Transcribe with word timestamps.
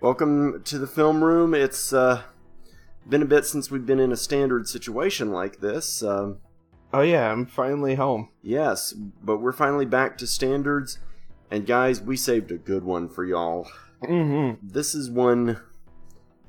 Hello. 0.00 0.12
Hi 0.12 0.20
there. 0.20 0.46
Welcome 0.48 0.62
to 0.64 0.78
the 0.78 0.86
film 0.86 1.22
room. 1.24 1.54
It's 1.54 1.92
uh, 1.92 2.22
been 3.08 3.22
a 3.22 3.26
bit 3.26 3.46
since 3.46 3.70
we've 3.70 3.86
been 3.86 4.00
in 4.00 4.12
a 4.12 4.16
standard 4.16 4.68
situation 4.68 5.30
like 5.32 5.60
this. 5.60 6.02
Um, 6.02 6.38
Oh 6.92 7.02
yeah, 7.02 7.30
I'm 7.30 7.44
finally 7.44 7.96
home. 7.96 8.30
yes, 8.42 8.92
but 8.92 9.38
we're 9.38 9.52
finally 9.52 9.84
back 9.84 10.16
to 10.18 10.26
standards. 10.26 10.98
And 11.50 11.66
guys, 11.66 12.00
we 12.00 12.16
saved 12.16 12.50
a 12.50 12.56
good 12.58 12.82
one 12.84 13.08
for 13.08 13.24
y'all. 13.24 13.70
Mm-hmm. 14.02 14.66
This 14.66 14.94
is 14.94 15.10
one 15.10 15.60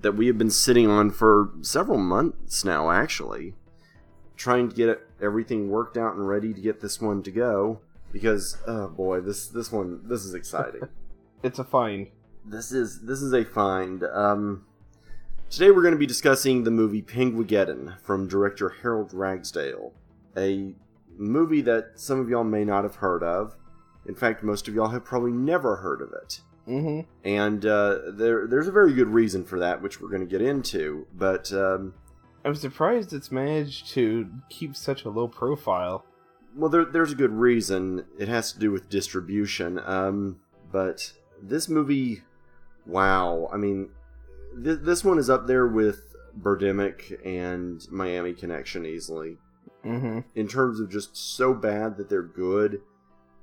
that 0.02 0.14
we 0.14 0.28
have 0.28 0.38
been 0.38 0.50
sitting 0.52 0.90
on 0.90 1.12
for 1.12 1.52
several 1.62 1.98
months 1.98 2.64
now, 2.64 2.92
actually. 2.92 3.54
Trying 4.38 4.70
to 4.70 4.76
get 4.76 5.08
everything 5.22 5.70
worked 5.70 5.98
out 5.98 6.14
and 6.16 6.28
ready 6.28 6.54
to 6.54 6.62
get 6.62 6.80
this 6.80 7.02
one 7.02 7.22
to 7.24 7.32
go. 7.32 7.82
Because, 8.14 8.58
oh 8.66 8.88
boy, 8.88 9.22
this 9.22 9.48
this 9.48 9.72
one 9.72 10.02
this 10.08 10.24
is 10.26 10.34
exciting. 10.34 10.82
It's 11.42 11.58
a 11.60 11.64
find. 11.64 12.08
This 12.50 12.72
is 12.72 13.02
this 13.02 13.22
is 13.22 13.34
a 13.34 13.44
find. 13.46 14.04
Um, 14.04 14.66
today 15.50 15.70
we're 15.72 15.82
going 15.84 15.94
to 15.94 16.00
be 16.00 16.08
discussing 16.08 16.64
the 16.64 16.72
movie 16.72 17.02
Penguigeddon 17.02 18.00
from 18.02 18.28
director 18.28 18.70
Harold 18.82 19.14
Ragsdale, 19.14 19.94
a 20.36 20.74
movie 21.16 21.62
that 21.62 21.92
some 21.96 22.20
of 22.20 22.28
y'all 22.30 22.44
may 22.44 22.66
not 22.66 22.84
have 22.84 22.96
heard 22.96 23.22
of. 23.24 23.56
In 24.08 24.16
fact, 24.16 24.42
most 24.44 24.68
of 24.68 24.74
y'all 24.74 24.88
have 24.90 25.06
probably 25.06 25.32
never 25.32 25.76
heard 25.78 26.02
of 26.02 26.12
it, 26.14 26.42
Mm-hmm. 26.68 27.02
and 27.28 27.66
uh, 27.66 28.00
there 28.14 28.48
there's 28.48 28.68
a 28.68 28.72
very 28.72 28.94
good 28.94 29.10
reason 29.10 29.44
for 29.44 29.60
that, 29.60 29.82
which 29.82 30.02
we're 30.02 30.10
going 30.10 30.22
to 30.22 30.28
get 30.28 30.42
into. 30.42 31.06
But 31.16 31.54
um, 31.54 31.94
I'm 32.44 32.56
surprised 32.56 33.14
it's 33.14 33.32
managed 33.32 33.90
to 33.90 34.28
keep 34.50 34.76
such 34.76 35.04
a 35.04 35.10
low 35.10 35.28
profile. 35.28 36.04
well, 36.56 36.70
there, 36.72 36.86
there's 36.86 37.12
a 37.12 37.16
good 37.16 37.34
reason. 37.34 38.06
It 38.18 38.28
has 38.28 38.52
to 38.54 38.60
do 38.60 38.72
with 38.72 38.90
distribution. 38.90 39.80
Um, 39.86 40.40
but 40.72 41.14
this 41.42 41.68
movie, 41.70 42.24
wow! 42.90 43.50
I 43.54 43.58
mean, 43.58 43.90
th- 44.64 44.80
this 44.82 45.04
one 45.04 45.18
is 45.20 45.30
up 45.30 45.48
there 45.48 45.68
with 45.68 46.16
Birdemic 46.40 47.20
and 47.26 47.86
Miami 47.92 48.34
Connection 48.34 48.86
easily 48.86 49.38
Mm-hmm. 49.86 50.20
in 50.36 50.48
terms 50.50 50.82
of 50.82 50.90
just 50.90 51.16
so 51.16 51.54
bad 51.54 51.96
that 51.98 52.10
they're 52.10 52.22
good, 52.22 52.82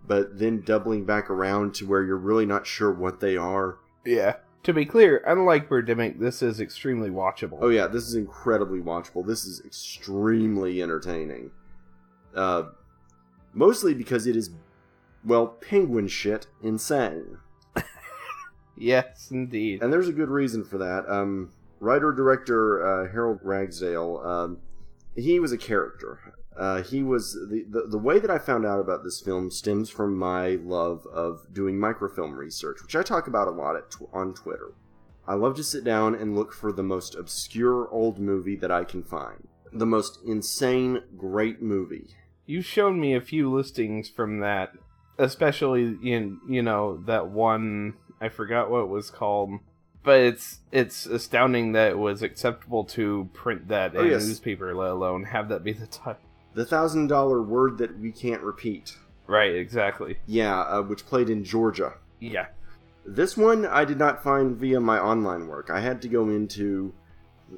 but 0.06 0.38
then 0.38 0.60
doubling 0.60 1.06
back 1.06 1.30
around 1.30 1.74
to 1.76 1.86
where 1.86 2.02
you're 2.04 2.16
really 2.18 2.44
not 2.44 2.66
sure 2.66 2.92
what 2.92 3.20
they 3.20 3.38
are. 3.38 3.78
Yeah. 4.04 4.34
To 4.64 4.74
be 4.74 4.84
clear, 4.84 5.22
unlike 5.26 5.68
Birdemic, 5.70 6.18
this 6.20 6.42
is 6.42 6.60
extremely 6.60 7.08
watchable. 7.08 7.56
Oh 7.62 7.68
yeah, 7.70 7.86
this 7.86 8.02
is 8.06 8.16
incredibly 8.16 8.80
watchable. 8.80 9.26
This 9.26 9.46
is 9.46 9.62
extremely 9.64 10.82
entertaining. 10.82 11.52
Uh, 12.34 12.64
mostly 13.54 13.94
because 13.94 14.26
it 14.26 14.36
is, 14.36 14.50
well, 15.24 15.46
penguin 15.46 16.06
shit 16.08 16.48
insane. 16.62 17.38
Yes, 18.76 19.30
indeed. 19.30 19.82
And 19.82 19.92
there's 19.92 20.08
a 20.08 20.12
good 20.12 20.28
reason 20.28 20.64
for 20.64 20.78
that. 20.78 21.08
Um, 21.08 21.52
writer 21.80 22.12
director 22.12 22.86
uh, 22.86 23.10
Harold 23.10 23.40
Ragsdale, 23.42 24.18
um, 24.24 24.58
he 25.14 25.40
was 25.40 25.52
a 25.52 25.58
character. 25.58 26.34
Uh, 26.56 26.82
he 26.82 27.02
was 27.02 27.34
the, 27.34 27.66
the 27.68 27.86
the 27.86 27.98
way 27.98 28.18
that 28.18 28.30
I 28.30 28.38
found 28.38 28.64
out 28.64 28.80
about 28.80 29.04
this 29.04 29.20
film 29.20 29.50
stems 29.50 29.90
from 29.90 30.16
my 30.16 30.56
love 30.62 31.06
of 31.12 31.46
doing 31.52 31.78
microfilm 31.78 32.34
research, 32.34 32.82
which 32.82 32.96
I 32.96 33.02
talk 33.02 33.26
about 33.26 33.48
a 33.48 33.50
lot 33.50 33.76
at 33.76 33.94
on 34.12 34.32
Twitter. 34.32 34.72
I 35.28 35.34
love 35.34 35.54
to 35.56 35.64
sit 35.64 35.84
down 35.84 36.14
and 36.14 36.34
look 36.34 36.54
for 36.54 36.72
the 36.72 36.82
most 36.82 37.14
obscure 37.14 37.88
old 37.90 38.18
movie 38.18 38.56
that 38.56 38.70
I 38.70 38.84
can 38.84 39.02
find, 39.02 39.48
the 39.72 39.84
most 39.84 40.20
insane 40.24 41.02
great 41.18 41.60
movie. 41.60 42.14
You've 42.46 42.64
shown 42.64 43.00
me 43.00 43.14
a 43.14 43.20
few 43.20 43.52
listings 43.52 44.08
from 44.08 44.38
that, 44.40 44.72
especially 45.18 45.98
in 46.02 46.40
you 46.48 46.62
know 46.62 47.02
that 47.06 47.28
one. 47.28 47.94
I 48.20 48.28
forgot 48.28 48.70
what 48.70 48.80
it 48.80 48.88
was 48.88 49.10
called, 49.10 49.58
but 50.02 50.20
it's 50.20 50.60
it's 50.72 51.06
astounding 51.06 51.72
that 51.72 51.90
it 51.90 51.98
was 51.98 52.22
acceptable 52.22 52.84
to 52.84 53.28
print 53.32 53.68
that 53.68 53.96
Oh, 53.96 54.00
in 54.00 54.10
yes. 54.10 54.24
a 54.24 54.28
newspaper, 54.28 54.74
let 54.74 54.90
alone 54.90 55.24
have 55.24 55.48
that 55.50 55.62
be 55.64 55.72
the 55.72 55.86
title. 55.86 56.20
The 56.54 56.64
thousand 56.64 57.08
dollar 57.08 57.42
word 57.42 57.78
that 57.78 57.98
we 57.98 58.12
can't 58.12 58.42
repeat. 58.42 58.96
Right, 59.26 59.54
exactly. 59.54 60.18
Yeah, 60.26 60.60
uh, 60.60 60.82
which 60.82 61.04
played 61.04 61.28
in 61.28 61.44
Georgia. 61.44 61.94
Yeah. 62.20 62.46
This 63.04 63.36
one 63.36 63.66
I 63.66 63.84
did 63.84 63.98
not 63.98 64.22
find 64.22 64.56
via 64.56 64.80
my 64.80 64.98
online 64.98 65.48
work. 65.48 65.68
I 65.70 65.80
had 65.80 66.00
to 66.02 66.08
go 66.08 66.28
into 66.28 66.92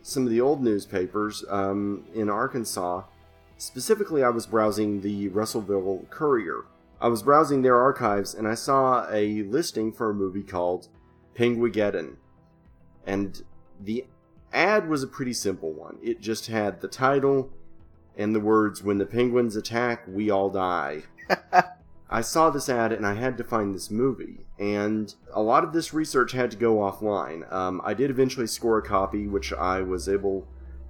some 0.02 0.24
of 0.24 0.30
the 0.30 0.40
old 0.40 0.62
newspapers 0.62 1.44
um, 1.48 2.04
in 2.14 2.28
Arkansas. 2.28 3.02
Specifically, 3.56 4.22
I 4.22 4.28
was 4.30 4.46
browsing 4.46 5.00
the 5.00 5.28
Russellville 5.28 6.06
Courier. 6.10 6.64
I 7.00 7.08
was 7.08 7.22
browsing 7.22 7.62
their 7.62 7.76
archives 7.76 8.34
and 8.34 8.46
I 8.46 8.54
saw 8.54 9.06
a 9.10 9.42
listing 9.42 9.92
for 9.92 10.10
a 10.10 10.14
movie 10.14 10.42
called 10.42 10.88
Penguigeddon. 11.34 12.16
And 13.06 13.42
the 13.80 14.04
ad 14.52 14.88
was 14.88 15.02
a 15.02 15.06
pretty 15.06 15.32
simple 15.32 15.72
one. 15.72 15.98
It 16.02 16.20
just 16.20 16.48
had 16.48 16.80
the 16.80 16.88
title 16.88 17.50
and 18.16 18.34
the 18.34 18.40
words, 18.40 18.82
When 18.82 18.98
the 18.98 19.06
penguins 19.06 19.56
attack, 19.56 20.02
we 20.08 20.28
all 20.28 20.50
die. 20.50 21.04
I 22.10 22.20
saw 22.22 22.50
this 22.50 22.68
ad 22.68 22.92
and 22.92 23.06
I 23.06 23.14
had 23.14 23.36
to 23.38 23.44
find 23.44 23.74
this 23.74 23.90
movie, 23.90 24.46
and 24.58 25.14
a 25.32 25.42
lot 25.42 25.62
of 25.62 25.74
this 25.74 25.92
research 25.92 26.32
had 26.32 26.50
to 26.52 26.56
go 26.56 26.76
offline. 26.76 27.50
Um, 27.52 27.82
I 27.84 27.92
did 27.92 28.10
eventually 28.10 28.46
score 28.46 28.78
a 28.78 28.82
copy, 28.82 29.26
which 29.26 29.52
I 29.52 29.82
was 29.82 30.08
able 30.08 30.48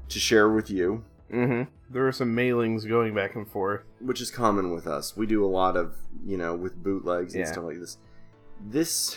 to 0.08 0.18
share 0.18 0.48
with 0.48 0.70
you, 0.70 1.04
Mm-hmm. 1.32 1.70
There 1.92 2.06
are 2.06 2.12
some 2.12 2.34
mailings 2.34 2.88
going 2.88 3.14
back 3.14 3.34
and 3.34 3.46
forth. 3.48 3.82
which 4.00 4.20
is 4.20 4.30
common 4.30 4.72
with 4.72 4.86
us. 4.86 5.16
We 5.16 5.26
do 5.26 5.44
a 5.44 5.48
lot 5.48 5.76
of, 5.76 5.94
you 6.24 6.36
know, 6.36 6.54
with 6.54 6.82
bootlegs 6.82 7.34
and 7.34 7.44
Yeah. 7.44 7.52
stuff 7.52 7.64
like 7.64 7.78
this. 7.80 7.98
This, 8.60 9.16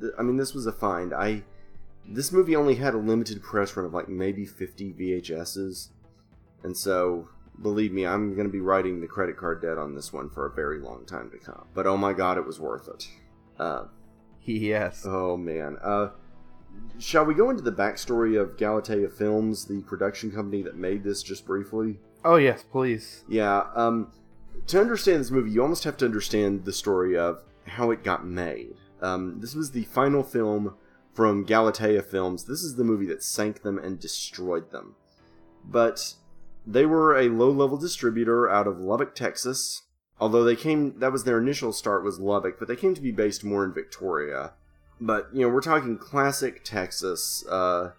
th- 0.00 0.12
I 0.18 0.22
mean, 0.22 0.36
this 0.36 0.54
was 0.54 0.66
a 0.66 0.72
find. 0.72 1.12
I, 1.14 1.42
this 2.08 2.30
movie 2.32 2.54
only 2.56 2.74
had 2.76 2.94
a 2.94 2.98
limited 2.98 3.42
press 3.42 3.76
run 3.76 3.86
of 3.86 3.92
like 3.94 4.08
maybe 4.08 4.44
50 4.44 4.92
VHSs, 4.92 5.88
and 6.62 6.76
so 6.76 7.28
believe 7.62 7.92
me, 7.92 8.06
I'm 8.06 8.34
going 8.34 8.46
to 8.46 8.52
be 8.52 8.60
writing 8.60 9.00
the 9.00 9.06
credit 9.06 9.36
card 9.36 9.62
debt 9.62 9.78
on 9.78 9.94
this 9.94 10.12
one 10.12 10.28
for 10.30 10.46
a 10.46 10.50
very 10.54 10.78
long 10.78 11.04
time 11.06 11.30
to 11.30 11.38
come. 11.38 11.66
But 11.74 11.86
oh 11.86 11.96
my 11.96 12.12
god, 12.12 12.38
it 12.38 12.46
was 12.46 12.60
worth 12.60 12.88
it. 12.88 13.08
Uh, 13.58 13.84
Yes. 14.44 15.04
Oh 15.04 15.36
man. 15.36 15.76
Uh 15.82 16.10
shall 16.98 17.24
we 17.24 17.34
go 17.34 17.50
into 17.50 17.62
the 17.62 17.72
backstory 17.72 18.40
of 18.40 18.56
Galatea 18.56 19.08
Films, 19.08 19.64
the 19.64 19.82
production 19.82 20.30
company 20.30 20.62
that 20.62 20.76
made 20.76 21.04
this 21.04 21.22
just 21.22 21.46
briefly? 21.46 21.98
Oh 22.24 22.36
yes, 22.36 22.64
please. 22.64 23.24
Yeah, 23.28 23.64
um 23.74 24.12
to 24.68 24.80
understand 24.80 25.20
this 25.20 25.30
movie, 25.30 25.50
you 25.50 25.62
almost 25.62 25.84
have 25.84 25.96
to 25.98 26.04
understand 26.04 26.64
the 26.64 26.72
story 26.72 27.16
of 27.16 27.40
how 27.66 27.90
it 27.90 28.02
got 28.02 28.26
made. 28.26 28.74
Um 29.02 29.40
this 29.40 29.54
was 29.54 29.70
the 29.70 29.84
final 29.84 30.22
film 30.22 30.74
from 31.12 31.44
Galatea 31.44 32.02
Films. 32.02 32.44
This 32.44 32.62
is 32.62 32.76
the 32.76 32.84
movie 32.84 33.06
that 33.06 33.22
sank 33.22 33.62
them 33.62 33.78
and 33.78 33.98
destroyed 33.98 34.70
them. 34.70 34.96
But 35.64 36.14
they 36.66 36.84
were 36.84 37.16
a 37.16 37.28
low-level 37.28 37.78
distributor 37.78 38.50
out 38.50 38.66
of 38.66 38.80
Lubbock, 38.80 39.14
Texas. 39.14 39.82
Although 40.18 40.44
they 40.44 40.56
came 40.56 40.98
that 40.98 41.12
was 41.12 41.24
their 41.24 41.38
initial 41.38 41.72
start 41.72 42.04
was 42.04 42.18
Lubbock, 42.18 42.58
but 42.58 42.68
they 42.68 42.76
came 42.76 42.94
to 42.94 43.02
be 43.02 43.12
based 43.12 43.44
more 43.44 43.64
in 43.64 43.72
Victoria. 43.72 44.52
But 45.00 45.28
you 45.32 45.42
know, 45.42 45.48
we're 45.48 45.60
talking 45.60 45.98
classic 45.98 46.64
Texas, 46.64 47.46
uh, 47.48 47.92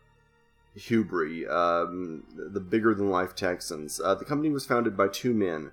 um, 1.49 2.23
the 2.35 2.59
bigger 2.59 2.93
than 2.93 3.09
life 3.09 3.35
Texans. 3.35 3.99
Uh, 4.03 4.15
the 4.15 4.25
company 4.25 4.49
was 4.49 4.65
founded 4.65 4.97
by 4.97 5.07
two 5.07 5.33
men, 5.33 5.71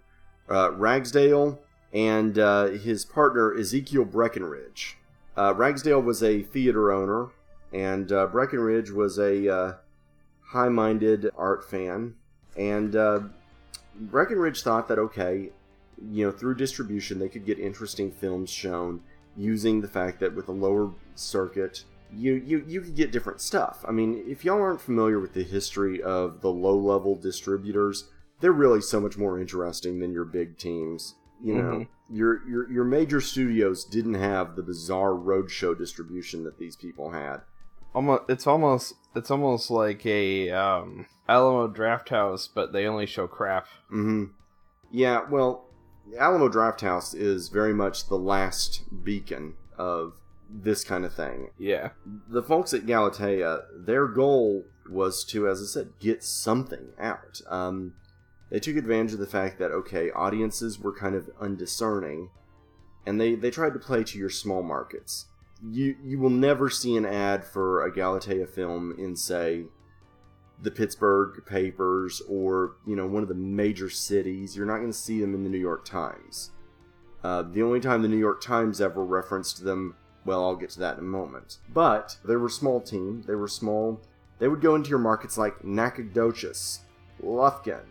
uh, 0.48 0.72
Ragsdale 0.72 1.58
and 1.92 2.38
uh, 2.38 2.66
his 2.66 3.04
partner 3.04 3.56
Ezekiel 3.56 4.04
Breckenridge. 4.04 4.98
Uh, 5.36 5.54
Ragsdale 5.54 6.02
was 6.02 6.22
a 6.22 6.42
theater 6.42 6.92
owner, 6.92 7.28
and 7.72 8.10
uh, 8.10 8.26
Breckenridge 8.26 8.90
was 8.90 9.18
a 9.18 9.48
uh, 9.48 9.74
high-minded 10.42 11.30
art 11.36 11.68
fan. 11.68 12.14
And 12.56 12.92
Breckenridge 13.96 14.62
thought 14.62 14.88
that 14.88 14.98
okay, 14.98 15.50
you 16.10 16.26
know, 16.26 16.32
through 16.32 16.56
distribution, 16.56 17.18
they 17.18 17.28
could 17.28 17.46
get 17.46 17.58
interesting 17.58 18.10
films 18.10 18.50
shown 18.50 19.00
using 19.36 19.80
the 19.80 19.88
fact 19.88 20.20
that 20.20 20.34
with 20.34 20.48
a 20.48 20.52
lower 20.52 20.92
circuit, 21.14 21.84
you, 22.12 22.34
you, 22.34 22.64
you 22.66 22.80
could 22.80 22.94
get 22.96 23.10
different 23.12 23.40
stuff. 23.40 23.84
I 23.88 23.92
mean, 23.92 24.22
if 24.26 24.44
y'all 24.44 24.60
aren't 24.60 24.80
familiar 24.80 25.18
with 25.18 25.34
the 25.34 25.42
history 25.42 26.02
of 26.02 26.40
the 26.40 26.50
low 26.50 26.76
level 26.76 27.16
distributors, 27.16 28.10
they're 28.40 28.52
really 28.52 28.80
so 28.80 29.00
much 29.00 29.16
more 29.16 29.40
interesting 29.40 30.00
than 30.00 30.12
your 30.12 30.24
big 30.24 30.58
teams. 30.58 31.14
You 31.42 31.54
know, 31.54 31.62
Mhm. 31.78 31.88
your, 32.08 32.46
your 32.48 32.70
your 32.70 32.84
major 32.84 33.20
studios 33.20 33.84
didn't 33.84 34.14
have 34.14 34.54
the 34.56 34.62
bizarre 34.62 35.10
roadshow 35.10 35.76
distribution 35.76 36.44
that 36.44 36.58
these 36.58 36.76
people 36.76 37.10
had. 37.10 37.42
Almost, 37.94 38.22
it's 38.28 38.46
almost, 38.46 38.94
it's 39.14 39.30
almost 39.30 39.70
like 39.70 40.06
a 40.06 40.50
um, 40.50 41.06
Alamo 41.28 41.68
Drafthouse, 41.68 42.48
but 42.52 42.72
they 42.72 42.86
only 42.86 43.06
show 43.06 43.26
crap. 43.26 43.66
Mm-hmm. 43.92 44.24
Yeah, 44.90 45.22
well, 45.28 45.66
Alamo 46.18 46.48
Drafthouse 46.48 47.14
is 47.14 47.48
very 47.48 47.74
much 47.74 48.08
the 48.08 48.18
last 48.18 48.82
beacon 49.04 49.54
of 49.76 50.14
this 50.62 50.84
kind 50.84 51.04
of 51.04 51.12
thing. 51.12 51.50
Yeah. 51.58 51.90
The 52.28 52.42
folks 52.42 52.72
at 52.72 52.86
Galatea, 52.86 53.64
their 53.76 54.06
goal 54.06 54.64
was 54.88 55.24
to, 55.24 55.48
as 55.48 55.60
I 55.60 55.64
said, 55.64 55.92
get 55.98 56.22
something 56.22 56.90
out. 56.98 57.40
Um, 57.48 57.94
they 58.50 58.60
took 58.60 58.76
advantage 58.76 59.14
of 59.14 59.18
the 59.18 59.26
fact 59.26 59.58
that 59.58 59.72
okay, 59.72 60.10
audiences 60.12 60.78
were 60.78 60.94
kind 60.94 61.16
of 61.16 61.28
undiscerning, 61.40 62.30
and 63.04 63.20
they 63.20 63.34
they 63.34 63.50
tried 63.50 63.72
to 63.72 63.78
play 63.80 64.04
to 64.04 64.18
your 64.18 64.30
small 64.30 64.62
markets. 64.62 65.26
you 65.70 65.96
you 66.02 66.18
will 66.18 66.30
never 66.30 66.70
see 66.70 66.96
an 66.96 67.06
ad 67.06 67.44
for 67.44 67.84
a 67.84 67.92
Galatea 67.92 68.46
film 68.46 68.94
in 68.98 69.16
say 69.16 69.64
the 70.62 70.70
Pittsburgh 70.70 71.44
papers 71.46 72.22
or 72.28 72.76
you 72.86 72.94
know 72.94 73.06
one 73.06 73.22
of 73.22 73.28
the 73.28 73.34
major 73.34 73.90
cities. 73.90 74.56
You're 74.56 74.66
not 74.66 74.78
going 74.78 74.92
to 74.92 74.98
see 74.98 75.20
them 75.20 75.34
in 75.34 75.42
the 75.42 75.50
New 75.50 75.58
York 75.58 75.84
Times. 75.84 76.50
Uh, 77.22 77.42
the 77.42 77.62
only 77.62 77.80
time 77.80 78.02
the 78.02 78.08
New 78.08 78.18
York 78.18 78.42
Times 78.42 78.80
ever 78.80 79.02
referenced 79.02 79.64
them, 79.64 79.96
well, 80.24 80.44
I'll 80.44 80.56
get 80.56 80.70
to 80.70 80.80
that 80.80 80.98
in 80.98 81.00
a 81.00 81.02
moment. 81.02 81.58
But 81.72 82.18
they 82.24 82.36
were 82.36 82.46
a 82.46 82.50
small 82.50 82.80
team. 82.80 83.24
They 83.26 83.34
were 83.34 83.48
small. 83.48 84.00
They 84.38 84.48
would 84.48 84.60
go 84.60 84.74
into 84.74 84.90
your 84.90 84.98
markets 84.98 85.38
like 85.38 85.64
Nacogdoches, 85.64 86.80
Lufkin, 87.22 87.84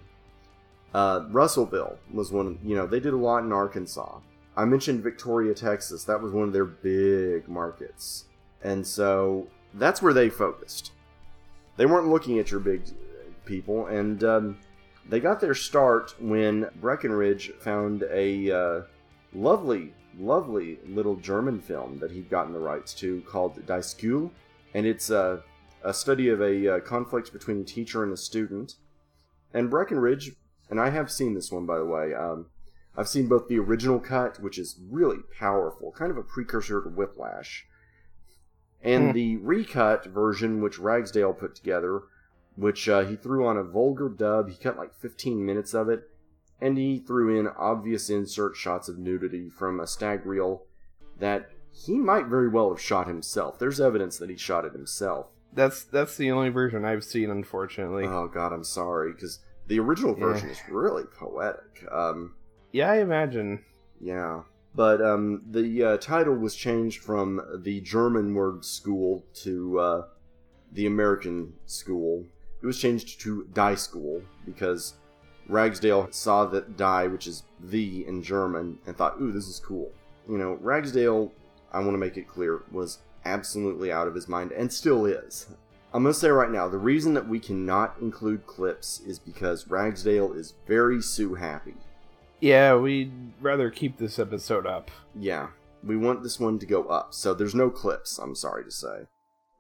uh, 0.94 1.26
Russellville 1.32 1.98
was 2.12 2.32
one. 2.32 2.60
You 2.64 2.76
know, 2.76 2.86
they 2.86 3.00
did 3.00 3.14
a 3.14 3.18
lot 3.18 3.44
in 3.44 3.52
Arkansas. 3.52 4.20
I 4.56 4.66
mentioned 4.66 5.02
Victoria, 5.02 5.54
Texas. 5.54 6.04
That 6.04 6.22
was 6.22 6.32
one 6.32 6.48
of 6.48 6.54
their 6.54 6.66
big 6.66 7.48
markets, 7.48 8.26
and 8.62 8.86
so 8.86 9.48
that's 9.74 10.02
where 10.02 10.14
they 10.14 10.30
focused. 10.30 10.92
They 11.78 11.88
weren't 11.88 12.10
looking 12.10 12.38
at 12.38 12.52
your 12.52 12.60
big 12.60 12.84
people, 13.46 13.88
and 13.88 14.24
um, 14.24 14.60
they 15.10 15.20
got 15.20 15.40
their 15.40 15.56
start 15.56 16.14
when 16.20 16.70
Breckenridge 16.76 17.52
found 17.60 18.04
a 18.12 18.52
uh, 18.52 18.82
lovely, 19.34 19.96
lovely 20.20 20.80
little 20.86 21.16
German 21.16 21.60
film 21.62 22.00
that 22.00 22.12
he'd 22.12 22.30
gotten 22.30 22.54
the 22.54 22.60
rights 22.60 22.94
to 22.96 23.22
called 23.22 23.66
Die 23.66 23.82
Schule, 23.82 24.32
and 24.74 24.86
it's 24.86 25.10
a, 25.10 25.44
a 25.84 25.94
study 25.94 26.30
of 26.30 26.42
a 26.42 26.76
uh, 26.76 26.80
conflict 26.80 27.34
between 27.34 27.62
a 27.62 27.64
teacher 27.64 28.04
and 28.04 28.12
a 28.14 28.18
student. 28.18 28.76
And 29.54 29.70
Breckenridge, 29.70 30.32
and 30.70 30.80
I 30.80 30.90
have 30.90 31.12
seen 31.12 31.34
this 31.34 31.52
one 31.52 31.66
by 31.66 31.78
the 31.78 31.86
way. 31.86 32.14
Um, 32.14 32.48
I've 32.96 33.08
seen 33.10 33.28
both 33.28 33.48
the 33.48 33.58
original 33.58 34.00
cut, 34.00 34.40
which 34.40 34.60
is 34.60 34.80
really 34.90 35.18
powerful, 35.40 35.92
kind 35.92 36.12
of 36.12 36.18
a 36.18 36.24
precursor 36.24 36.82
to 36.82 36.90
Whiplash, 36.90 37.66
and 38.84 39.10
Hmm. 39.10 39.14
the 39.14 39.38
recut 39.38 40.06
version, 40.06 40.62
which 40.62 40.78
Ragsdale 40.80 41.34
put 41.34 41.56
together, 41.56 42.04
which 42.56 42.88
uh, 42.88 43.04
he 43.06 43.16
threw 43.16 43.48
on 43.48 43.58
a 43.58 43.64
vulgar 43.64 44.10
dub. 44.10 44.50
He 44.50 44.58
cut 44.58 44.78
like 44.78 44.94
15 44.94 45.44
minutes 45.44 45.74
of 45.74 45.90
it, 45.90 46.10
and 46.64 46.78
he 46.78 46.98
threw 46.98 47.38
in 47.38 47.48
obvious 47.48 48.10
insert 48.10 48.56
shots 48.56 48.88
of 48.88 48.98
nudity 48.98 49.50
from 49.50 49.80
a 49.80 49.86
stag 49.86 50.26
reel 50.26 50.64
that 51.20 51.50
he 51.72 51.94
might 51.98 52.28
very 52.28 52.48
well 52.48 52.70
have 52.70 52.80
shot 52.82 53.08
himself. 53.08 53.60
There's 53.60 53.82
evidence 53.82 54.18
that 54.18 54.30
he 54.30 54.38
shot 54.38 54.64
it 54.66 54.72
himself. 54.74 55.28
That's 55.52 55.84
that's 55.84 56.16
the 56.18 56.32
only 56.32 56.50
version 56.50 56.86
I've 56.86 57.04
seen, 57.04 57.30
unfortunately. 57.30 58.06
Oh 58.06 58.28
God, 58.28 58.54
I'm 58.54 58.64
sorry, 58.64 59.12
because 59.12 59.40
the 59.68 59.80
original 59.80 60.14
Yeah. 60.18 60.26
version 60.26 60.50
is 60.50 60.60
really 60.70 61.04
poetic. 61.04 61.86
Um, 61.92 62.36
yeah, 62.72 62.90
I 62.92 63.00
imagine. 63.02 63.64
Yeah. 64.00 64.44
But 64.76 65.02
um, 65.02 65.44
the 65.52 65.84
uh, 65.84 65.98
title 65.98 66.36
was 66.36 66.56
changed 66.56 67.04
from 67.04 67.40
the 67.64 67.82
German 67.82 68.34
word 68.34 68.66
school 68.66 69.24
to 69.44 69.80
uh, 69.80 70.02
the 70.72 70.88
American 70.88 71.54
school. 71.68 72.26
It 72.62 72.66
was 72.66 72.80
changed 72.80 73.22
to 73.22 73.48
Die 73.54 73.76
School 73.76 74.24
because 74.46 74.96
Ragsdale 75.48 76.08
saw 76.12 76.46
that 76.46 76.78
die, 76.78 77.08
which 77.08 77.28
is 77.28 77.44
the 77.60 78.06
in 78.06 78.24
German, 78.24 78.80
and 78.86 78.96
thought, 78.96 79.20
ooh, 79.22 79.32
this 79.32 79.48
is 79.48 79.60
cool. 79.60 79.92
You 80.28 80.38
know, 80.38 80.58
Ragsdale, 80.62 81.32
I 81.72 81.80
want 81.80 81.92
to 81.92 81.98
make 81.98 82.18
it 82.18 82.28
clear, 82.28 82.64
was 82.72 83.00
absolutely 83.26 83.92
out 83.92 84.08
of 84.08 84.16
his 84.16 84.28
mind 84.28 84.52
and 84.52 84.72
still 84.72 85.06
is. 85.06 85.48
I'm 85.94 86.04
going 86.04 86.14
to 86.14 86.20
say 86.20 86.30
right 86.30 86.50
now, 86.50 86.68
the 86.68 86.78
reason 86.78 87.14
that 87.14 87.28
we 87.28 87.40
cannot 87.40 87.96
include 88.02 88.48
clips 88.48 89.00
is 89.02 89.20
because 89.20 89.68
Ragsdale 89.68 90.34
is 90.34 90.56
very 90.66 91.02
Sue 91.02 91.36
happy. 91.36 91.76
Yeah, 92.40 92.76
we'd 92.76 93.14
rather 93.40 93.70
keep 93.70 93.98
this 93.98 94.18
episode 94.18 94.66
up. 94.66 94.90
Yeah, 95.18 95.50
we 95.84 95.96
want 95.96 96.24
this 96.24 96.40
one 96.40 96.58
to 96.60 96.66
go 96.66 96.86
up, 96.86 97.14
so 97.14 97.34
there's 97.34 97.56
no 97.56 97.70
clips, 97.70 98.18
I'm 98.18 98.36
sorry 98.36 98.64
to 98.64 98.72
say. 98.72 99.08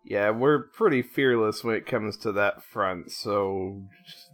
Yeah, 0.03 0.31
we're 0.31 0.59
pretty 0.59 1.01
fearless 1.01 1.63
when 1.63 1.75
it 1.75 1.85
comes 1.85 2.17
to 2.17 2.31
that 2.33 2.63
front, 2.63 3.11
so 3.11 3.83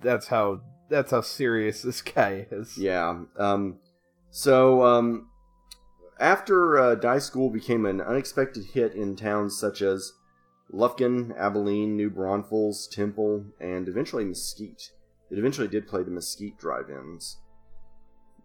that's 0.02 0.28
how 0.28 0.62
that's 0.90 1.12
how 1.12 1.22
serious 1.22 1.82
this 1.84 2.02
guy 2.02 2.48
is. 2.52 2.78
Yeah, 2.78 3.24
um, 3.38 3.80
so, 4.32 4.84
um, 4.84 5.30
after 6.20 6.78
uh, 6.78 6.96
Die 6.96 7.20
School 7.20 7.50
became 7.50 7.86
an 7.86 8.02
unexpected 8.02 8.66
hit 8.74 8.94
in 8.94 9.16
towns 9.16 9.58
such 9.58 9.82
as 9.82 10.14
Lufkin, 10.72 11.36
Abilene, 11.38 11.96
New 11.96 12.10
Braunfels, 12.10 12.88
Temple, 12.88 13.46
and 13.60 13.88
eventually 13.88 14.26
Mesquite. 14.26 14.92
It 15.32 15.40
eventually 15.40 15.68
did 15.68 15.88
play 15.88 16.04
the 16.04 16.12
Mesquite 16.12 16.58
drive-ins, 16.58 17.38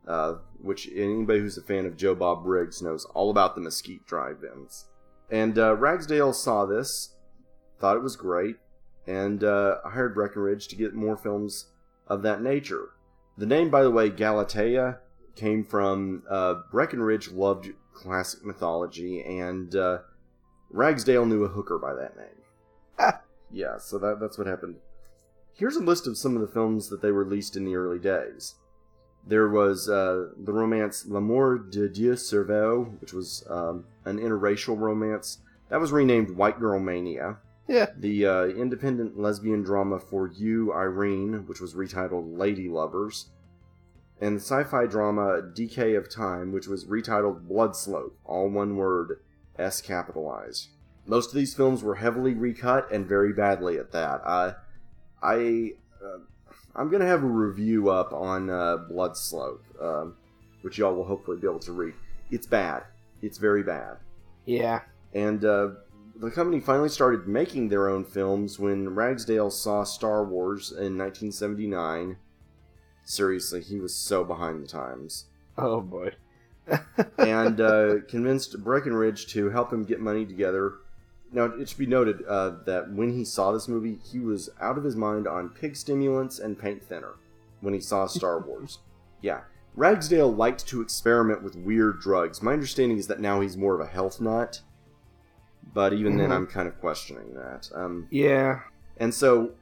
uh, 0.06 0.34
which 0.60 0.88
anybody 0.94 1.40
who's 1.40 1.58
a 1.58 1.62
fan 1.62 1.86
of 1.86 1.96
Joe 1.96 2.14
Bob 2.14 2.44
Briggs 2.44 2.80
knows 2.80 3.04
all 3.06 3.30
about 3.30 3.54
the 3.54 3.60
Mesquite 3.60 4.06
drive-ins. 4.06 4.86
And 5.30 5.58
uh, 5.58 5.74
Ragsdale 5.76 6.32
saw 6.32 6.64
this, 6.66 7.14
thought 7.80 7.96
it 7.96 8.02
was 8.02 8.16
great, 8.16 8.56
and 9.06 9.44
uh, 9.44 9.76
hired 9.84 10.14
Breckenridge 10.14 10.68
to 10.68 10.76
get 10.76 10.94
more 10.94 11.16
films 11.16 11.72
of 12.06 12.22
that 12.22 12.42
nature. 12.42 12.90
The 13.36 13.46
name, 13.46 13.70
by 13.70 13.82
the 13.82 13.90
way, 13.90 14.10
Galatea, 14.10 14.98
came 15.34 15.64
from 15.64 16.22
uh, 16.28 16.54
Breckenridge 16.70 17.30
loved 17.30 17.70
classic 17.92 18.44
mythology, 18.44 19.20
and 19.22 19.74
uh, 19.74 19.98
Ragsdale 20.70 21.26
knew 21.26 21.44
a 21.44 21.48
hooker 21.48 21.78
by 21.78 21.94
that 21.94 22.16
name. 22.16 23.12
yeah, 23.50 23.78
so 23.78 23.98
that, 23.98 24.20
that's 24.20 24.38
what 24.38 24.46
happened. 24.46 24.76
Here's 25.54 25.76
a 25.76 25.82
list 25.82 26.06
of 26.06 26.18
some 26.18 26.34
of 26.34 26.42
the 26.42 26.52
films 26.52 26.88
that 26.88 27.00
they 27.00 27.10
released 27.10 27.56
in 27.56 27.64
the 27.64 27.76
early 27.76 27.98
days. 27.98 28.56
There 29.26 29.48
was 29.48 29.88
uh, 29.88 30.30
the 30.36 30.52
romance 30.52 31.06
L'amour 31.06 31.58
de 31.58 31.88
Dieu 31.88 32.12
Cerveau, 32.12 33.00
which 33.00 33.12
was 33.12 33.46
um, 33.48 33.84
an 34.04 34.18
interracial 34.18 34.78
romance. 34.78 35.38
That 35.70 35.80
was 35.80 35.92
renamed 35.92 36.36
White 36.36 36.60
Girl 36.60 36.78
Mania. 36.78 37.38
Yeah. 37.66 37.86
The 37.96 38.26
uh, 38.26 38.44
independent 38.46 39.18
lesbian 39.18 39.62
drama 39.62 39.98
For 39.98 40.28
You, 40.28 40.72
Irene, 40.72 41.46
which 41.46 41.60
was 41.60 41.74
retitled 41.74 42.36
Lady 42.38 42.68
Lovers. 42.68 43.30
And 44.20 44.36
the 44.36 44.40
sci 44.40 44.64
fi 44.64 44.86
drama 44.86 45.42
Decay 45.54 45.94
of 45.94 46.08
Time, 46.10 46.52
which 46.52 46.66
was 46.68 46.84
retitled 46.84 47.48
Blood 47.48 47.74
Slope, 47.74 48.16
all 48.24 48.48
one 48.48 48.76
word, 48.76 49.20
S 49.58 49.80
capitalized. 49.80 50.68
Most 51.06 51.30
of 51.30 51.34
these 51.34 51.54
films 51.54 51.82
were 51.82 51.96
heavily 51.96 52.32
recut 52.34 52.90
and 52.92 53.06
very 53.06 53.32
badly 53.32 53.78
at 53.78 53.92
that. 53.92 54.20
Uh, 54.24 54.54
I. 55.22 55.72
Uh, 56.02 56.18
I'm 56.76 56.90
gonna 56.90 57.06
have 57.06 57.22
a 57.22 57.26
review 57.26 57.88
up 57.90 58.12
on 58.12 58.50
uh, 58.50 58.78
Blood 58.88 59.16
Slope, 59.16 59.62
um, 59.80 60.16
which 60.62 60.78
y'all 60.78 60.94
will 60.94 61.04
hopefully 61.04 61.36
be 61.36 61.46
able 61.46 61.60
to 61.60 61.72
read. 61.72 61.94
It's 62.30 62.46
bad. 62.46 62.82
It's 63.22 63.38
very 63.38 63.62
bad 63.62 63.98
Yeah. 64.44 64.80
and 65.14 65.44
uh, 65.44 65.68
the 66.16 66.30
company 66.30 66.60
finally 66.60 66.88
started 66.88 67.26
making 67.26 67.68
their 67.68 67.88
own 67.88 68.04
films 68.04 68.58
when 68.58 68.94
Ragsdale 68.94 69.50
saw 69.50 69.84
Star 69.84 70.24
Wars 70.24 70.70
in 70.70 70.96
1979. 70.96 72.16
Seriously, 73.04 73.60
he 73.60 73.80
was 73.80 73.94
so 73.94 74.24
behind 74.24 74.62
the 74.62 74.68
times. 74.68 75.26
Oh 75.58 75.80
boy. 75.80 76.12
And 77.18 77.60
uh, 77.60 77.96
convinced 78.08 78.62
Breckenridge 78.62 79.26
to 79.28 79.50
help 79.50 79.72
him 79.72 79.84
get 79.84 80.00
money 80.00 80.24
together. 80.24 80.74
Now, 81.32 81.44
it 81.44 81.68
should 81.68 81.78
be 81.78 81.86
noted 81.86 82.24
uh, 82.26 82.56
that 82.64 82.92
when 82.92 83.12
he 83.12 83.24
saw 83.24 83.52
this 83.52 83.68
movie, 83.68 83.98
he 84.04 84.20
was 84.20 84.50
out 84.60 84.78
of 84.78 84.84
his 84.84 84.94
mind 84.94 85.26
on 85.26 85.48
pig 85.48 85.76
stimulants 85.76 86.38
and 86.38 86.58
paint 86.58 86.82
thinner 86.82 87.14
when 87.60 87.74
he 87.74 87.80
saw 87.80 88.06
Star 88.06 88.40
Wars. 88.40 88.78
Yeah. 89.20 89.40
Ragsdale 89.74 90.30
liked 90.34 90.66
to 90.66 90.82
experiment 90.82 91.42
with 91.42 91.56
weird 91.56 91.98
drugs. 91.98 92.42
My 92.42 92.52
understanding 92.52 92.98
is 92.98 93.06
that 93.06 93.20
now 93.20 93.40
he's 93.40 93.56
more 93.56 93.74
of 93.74 93.80
a 93.80 93.90
health 93.90 94.20
nut. 94.20 94.60
But 95.72 95.92
even 95.92 96.16
then, 96.16 96.30
Mhm. 96.30 96.34
I'm 96.34 96.46
kind 96.46 96.68
of 96.68 96.78
questioning 96.80 97.34
that. 97.34 97.70
Um, 97.74 98.06
yeah. 98.10 98.60
and 98.96 99.12
so, 99.14 99.52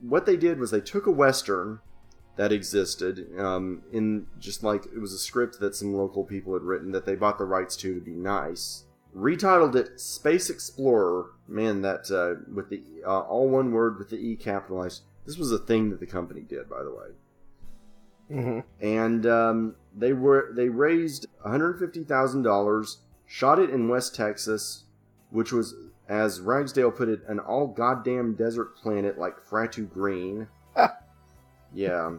what 0.00 0.26
they 0.26 0.36
did 0.36 0.58
was 0.58 0.70
they 0.70 0.80
took 0.80 1.06
a 1.06 1.10
western 1.12 1.80
that 2.36 2.52
existed 2.52 3.38
um, 3.38 3.82
in 3.92 4.26
just 4.38 4.62
like 4.62 4.86
it 4.86 4.98
was 4.98 5.12
a 5.12 5.18
script 5.18 5.60
that 5.60 5.74
some 5.74 5.94
local 5.94 6.24
people 6.24 6.54
had 6.54 6.62
written 6.62 6.92
that 6.92 7.04
they 7.04 7.14
bought 7.14 7.38
the 7.38 7.44
rights 7.44 7.76
to 7.76 7.94
to 7.94 8.00
be 8.00 8.14
nice. 8.14 8.84
Retitled 9.14 9.74
it 9.74 9.96
SpacExplorer. 9.96 11.30
Man, 11.48 11.82
that 11.82 12.10
uh, 12.10 12.42
with 12.52 12.70
the 12.70 12.82
uh, 13.04 13.20
all 13.20 13.48
one 13.48 13.72
word 13.72 13.98
with 13.98 14.08
the 14.10 14.16
E 14.16 14.36
capitalized. 14.36 15.02
This 15.26 15.36
was 15.36 15.52
a 15.52 15.58
thing 15.58 15.90
that 15.90 16.00
the 16.00 16.06
company 16.06 16.40
did, 16.40 16.68
by 16.68 16.82
the 16.82 16.90
way 16.90 17.06
hmm 18.28 18.60
and 18.80 19.26
um, 19.26 19.74
they 19.96 20.12
were 20.12 20.52
they 20.54 20.68
raised 20.68 21.26
one 21.42 21.50
hundred 21.50 21.78
fifty 21.78 22.04
thousand 22.04 22.42
dollars, 22.42 22.98
shot 23.26 23.58
it 23.58 23.70
in 23.70 23.88
West 23.88 24.14
Texas, 24.14 24.84
which 25.30 25.52
was, 25.52 25.74
as 26.08 26.40
Ragsdale 26.40 26.90
put 26.90 27.08
it, 27.08 27.20
an 27.28 27.38
all 27.38 27.66
goddamn 27.66 28.34
desert 28.34 28.76
planet 28.76 29.18
like 29.18 29.44
Fratu 29.48 29.90
Green. 29.90 30.48
yeah, 31.74 32.12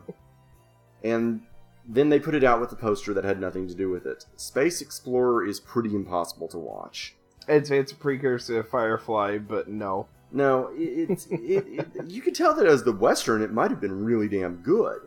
and 1.04 1.42
then 1.88 2.10
they 2.10 2.20
put 2.20 2.36
it 2.36 2.44
out 2.44 2.62
with 2.62 2.72
a 2.72 2.76
poster 2.76 3.14
that 3.14 3.24
had 3.24 3.40
nothing 3.40 3.68
to 3.68 3.76
do 3.76 3.90
with 3.90 4.06
it. 4.06 4.26
SpacExplorer 4.38 5.48
is 5.48 5.60
pretty 5.60 5.94
impossible 5.96 6.48
to 6.50 6.58
watch. 6.58 7.16
I'd 7.48 7.68
say 7.68 7.80
it's 7.80 7.92
a 7.92 7.96
precursor 7.96 8.62
to 8.62 8.70
Firefly, 8.70 9.40
but 9.40 9.68
no. 9.68 10.08
No, 10.32 10.70
it's 10.74 11.26
it, 11.26 11.66
it, 11.68 11.88
you 12.08 12.22
could 12.22 12.36
tell 12.36 12.54
that 12.56 12.66
as 12.68 12.84
the 12.84 12.94
western, 12.94 13.42
it 13.42 13.52
might 13.52 13.72
have 13.72 13.82
been 13.82 14.06
really 14.06 14.30
damn 14.30 14.58
good, 14.58 15.02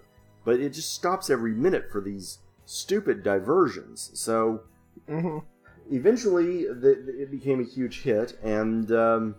but 0.45 0.61
it 0.61 0.71
just 0.71 0.93
stops 0.93 1.31
every 1.31 1.53
minute 1.53 1.87
for 1.91 2.01
these 2.03 2.41
stupid 2.67 3.23
diversions. 3.23 4.11
So 4.15 4.63
hmm 5.09 5.39
eventually, 5.91 6.65
the, 6.65 7.23
it 7.23 7.31
became 7.31 7.61
a 7.61 7.65
huge 7.65 8.03
hit, 8.03 8.39
and 8.43 8.91
um, 8.93 9.37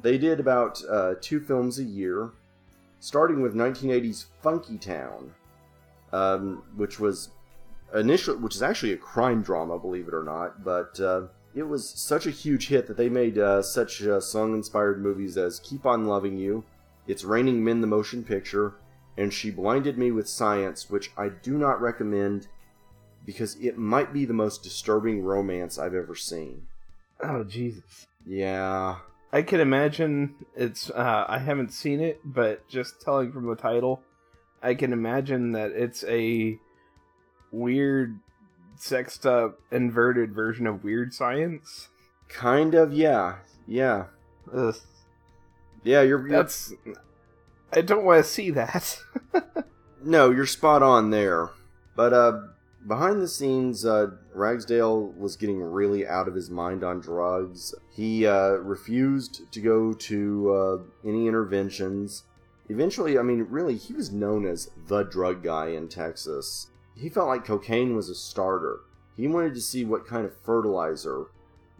they 0.00 0.18
did 0.18 0.40
about 0.40 0.82
uh, 0.88 1.14
two 1.20 1.40
films 1.40 1.78
a 1.78 1.84
year, 1.84 2.30
starting 3.00 3.42
with 3.42 3.54
1980's 3.54 4.26
Funky 4.42 4.78
Town, 4.78 5.32
um, 6.12 6.62
which 6.76 7.00
was 7.00 7.30
initially, 7.94 8.36
which 8.38 8.54
is 8.54 8.62
actually 8.62 8.92
a 8.92 8.96
crime 8.96 9.42
drama, 9.42 9.78
believe 9.78 10.08
it 10.08 10.14
or 10.14 10.22
not, 10.22 10.64
but 10.64 10.98
uh, 11.00 11.22
it 11.54 11.62
was 11.62 11.88
such 11.88 12.26
a 12.26 12.30
huge 12.30 12.68
hit 12.68 12.86
that 12.86 12.96
they 12.96 13.08
made 13.08 13.38
uh, 13.38 13.62
such 13.62 14.02
uh, 14.02 14.20
song-inspired 14.20 15.02
movies 15.02 15.36
as 15.36 15.60
Keep 15.60 15.86
on 15.86 16.06
Loving 16.06 16.36
You, 16.36 16.64
It's 17.06 17.24
Raining 17.24 17.64
Men 17.64 17.80
the 17.80 17.86
Motion 17.86 18.22
Picture, 18.22 18.74
and 19.16 19.32
She 19.32 19.50
Blinded 19.50 19.96
Me 19.96 20.10
with 20.10 20.28
Science, 20.28 20.90
which 20.90 21.10
I 21.16 21.28
do 21.28 21.56
not 21.56 21.80
recommend 21.80 22.48
because 23.26 23.56
it 23.56 23.76
might 23.76 24.12
be 24.12 24.24
the 24.24 24.32
most 24.32 24.62
disturbing 24.62 25.22
romance 25.22 25.78
I've 25.78 25.94
ever 25.94 26.14
seen. 26.14 26.62
Oh 27.20 27.44
Jesus. 27.44 28.06
Yeah. 28.24 28.96
I 29.32 29.42
can 29.42 29.60
imagine 29.60 30.34
it's 30.54 30.90
uh 30.90 31.26
I 31.28 31.38
haven't 31.38 31.72
seen 31.72 32.00
it, 32.00 32.20
but 32.24 32.66
just 32.68 33.02
telling 33.02 33.32
from 33.32 33.46
the 33.46 33.56
title, 33.56 34.02
I 34.62 34.74
can 34.74 34.92
imagine 34.92 35.52
that 35.52 35.72
it's 35.72 36.04
a 36.04 36.58
weird 37.50 38.18
sexed 38.76 39.26
up 39.26 39.58
inverted 39.70 40.32
version 40.32 40.66
of 40.66 40.84
weird 40.84 41.12
science. 41.12 41.88
Kind 42.28 42.74
of, 42.74 42.92
yeah. 42.92 43.36
Yeah. 43.66 44.06
Ugh. 44.54 44.76
Yeah, 45.82 46.02
you're, 46.02 46.26
you're 46.26 46.36
That's 46.36 46.72
I 47.72 47.80
don't 47.80 48.04
want 48.04 48.24
to 48.24 48.30
see 48.30 48.50
that. 48.50 48.98
No, 50.06 50.30
you're 50.30 50.46
spot 50.46 50.84
on 50.84 51.10
there. 51.10 51.50
But 51.96 52.12
uh, 52.12 52.40
behind 52.86 53.20
the 53.20 53.28
scenes, 53.28 53.84
uh, 53.84 54.08
Ragsdale 54.34 55.12
was 55.12 55.36
getting 55.36 55.60
really 55.60 56.06
out 56.06 56.28
of 56.28 56.34
his 56.34 56.50
mind 56.50 56.84
on 56.84 57.00
drugs. 57.00 57.74
He 57.90 58.26
uh, 58.26 58.52
refused 58.52 59.50
to 59.52 59.60
go 59.60 59.92
to 59.92 60.52
uh, 60.52 61.08
any 61.08 61.26
interventions. 61.26 62.24
Eventually, 62.68 63.18
I 63.18 63.22
mean, 63.22 63.46
really, 63.48 63.76
he 63.76 63.92
was 63.92 64.12
known 64.12 64.46
as 64.46 64.70
the 64.88 65.02
drug 65.02 65.42
guy 65.42 65.68
in 65.68 65.88
Texas. 65.88 66.68
He 66.96 67.08
felt 67.08 67.28
like 67.28 67.44
cocaine 67.44 67.94
was 67.94 68.08
a 68.08 68.14
starter. 68.14 68.80
He 69.16 69.28
wanted 69.28 69.54
to 69.54 69.60
see 69.60 69.84
what 69.84 70.06
kind 70.06 70.24
of 70.24 70.36
fertilizer 70.44 71.26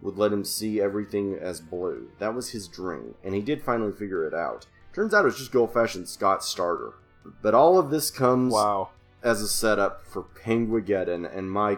would 0.01 0.17
let 0.17 0.31
him 0.31 0.43
see 0.43 0.79
everything 0.79 1.37
as 1.39 1.59
blue. 1.59 2.09
That 2.19 2.35
was 2.35 2.51
his 2.51 2.67
dream, 2.67 3.15
and 3.23 3.33
he 3.33 3.41
did 3.41 3.63
finally 3.63 3.91
figure 3.91 4.25
it 4.27 4.33
out. 4.33 4.67
Turns 4.93 5.13
out 5.13 5.23
it 5.23 5.25
was 5.25 5.37
just 5.37 5.51
good 5.51 5.59
old 5.61 5.73
fashioned 5.73 6.09
Scott 6.09 6.43
starter. 6.43 6.93
But 7.41 7.53
all 7.53 7.77
of 7.77 7.89
this 7.89 8.09
comes 8.09 8.53
wow. 8.53 8.89
As 9.23 9.41
a 9.41 9.47
setup 9.47 10.05
for 10.05 10.23
Penguigeddon, 10.23 11.35
and 11.35 11.51
my 11.51 11.77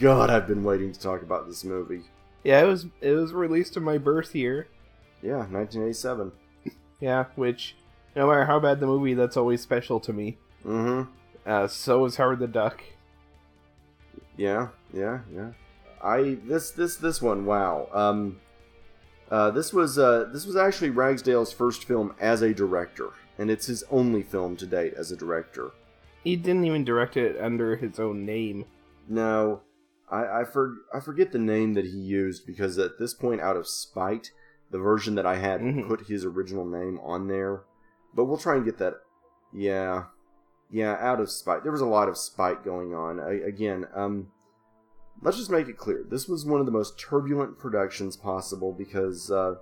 god, 0.00 0.28
I've 0.28 0.46
been 0.46 0.64
waiting 0.64 0.92
to 0.92 1.00
talk 1.00 1.22
about 1.22 1.46
this 1.46 1.64
movie. 1.64 2.02
Yeah, 2.42 2.62
it 2.62 2.66
was 2.66 2.86
it 3.00 3.12
was 3.12 3.32
released 3.32 3.76
in 3.76 3.82
my 3.82 3.98
birth 3.98 4.34
year. 4.34 4.68
Yeah, 5.22 5.46
1987. 5.46 6.32
Yeah, 7.00 7.26
which 7.36 7.76
no 8.16 8.26
matter 8.26 8.44
how 8.44 8.58
bad 8.60 8.80
the 8.80 8.86
movie, 8.86 9.14
that's 9.14 9.36
always 9.36 9.60
special 9.60 10.00
to 10.00 10.12
me. 10.12 10.38
Mm-hmm. 10.66 11.10
Uh, 11.46 11.66
so 11.66 12.04
is 12.04 12.16
Howard 12.16 12.40
the 12.40 12.48
Duck. 12.48 12.82
Yeah, 14.36 14.68
yeah, 14.92 15.20
yeah. 15.34 15.50
I 16.02 16.38
this 16.44 16.70
this 16.70 16.96
this 16.96 17.22
one, 17.22 17.44
wow. 17.46 17.88
Um, 17.92 18.40
uh, 19.30 19.50
this 19.50 19.72
was 19.72 19.98
uh, 19.98 20.28
this 20.32 20.46
was 20.46 20.56
actually 20.56 20.90
Ragsdale's 20.90 21.52
first 21.52 21.84
film 21.84 22.14
as 22.20 22.42
a 22.42 22.52
director, 22.52 23.10
and 23.38 23.50
it's 23.50 23.66
his 23.66 23.84
only 23.90 24.22
film 24.22 24.56
to 24.56 24.66
date 24.66 24.94
as 24.94 25.12
a 25.12 25.16
director. 25.16 25.72
He 26.22 26.36
didn't 26.36 26.64
even 26.64 26.84
direct 26.84 27.16
it 27.16 27.40
under 27.40 27.76
his 27.76 27.98
own 27.98 28.24
name. 28.26 28.66
No, 29.08 29.62
I 30.10 30.40
I, 30.40 30.44
for, 30.44 30.74
I 30.94 31.00
forget 31.00 31.32
the 31.32 31.38
name 31.38 31.74
that 31.74 31.86
he 31.86 31.98
used 31.98 32.46
because 32.46 32.78
at 32.78 32.98
this 32.98 33.14
point, 33.14 33.40
out 33.40 33.56
of 33.56 33.66
spite, 33.66 34.30
the 34.70 34.78
version 34.78 35.14
that 35.16 35.26
I 35.26 35.36
had 35.36 35.60
Mhm. 35.60 35.88
put 35.88 36.06
his 36.06 36.24
original 36.24 36.64
name 36.64 36.98
on 37.02 37.26
there. 37.28 37.62
But 38.14 38.24
we'll 38.26 38.38
try 38.38 38.56
and 38.56 38.64
get 38.64 38.78
that. 38.78 38.94
Yeah, 39.52 40.04
yeah, 40.70 40.96
out 41.00 41.20
of 41.20 41.30
spite. 41.30 41.62
There 41.62 41.72
was 41.72 41.80
a 41.80 41.86
lot 41.86 42.08
of 42.08 42.16
spite 42.16 42.64
going 42.64 42.94
on. 42.94 43.18
I, 43.18 43.32
again, 43.34 43.86
um, 43.94 44.28
let's 45.22 45.36
just 45.38 45.50
make 45.50 45.68
it 45.68 45.76
clear. 45.76 46.04
This 46.08 46.28
was 46.28 46.44
one 46.44 46.60
of 46.60 46.66
the 46.66 46.72
most 46.72 46.98
turbulent 47.00 47.58
productions 47.58 48.16
possible 48.16 48.72
because 48.72 49.30
uh, 49.30 49.56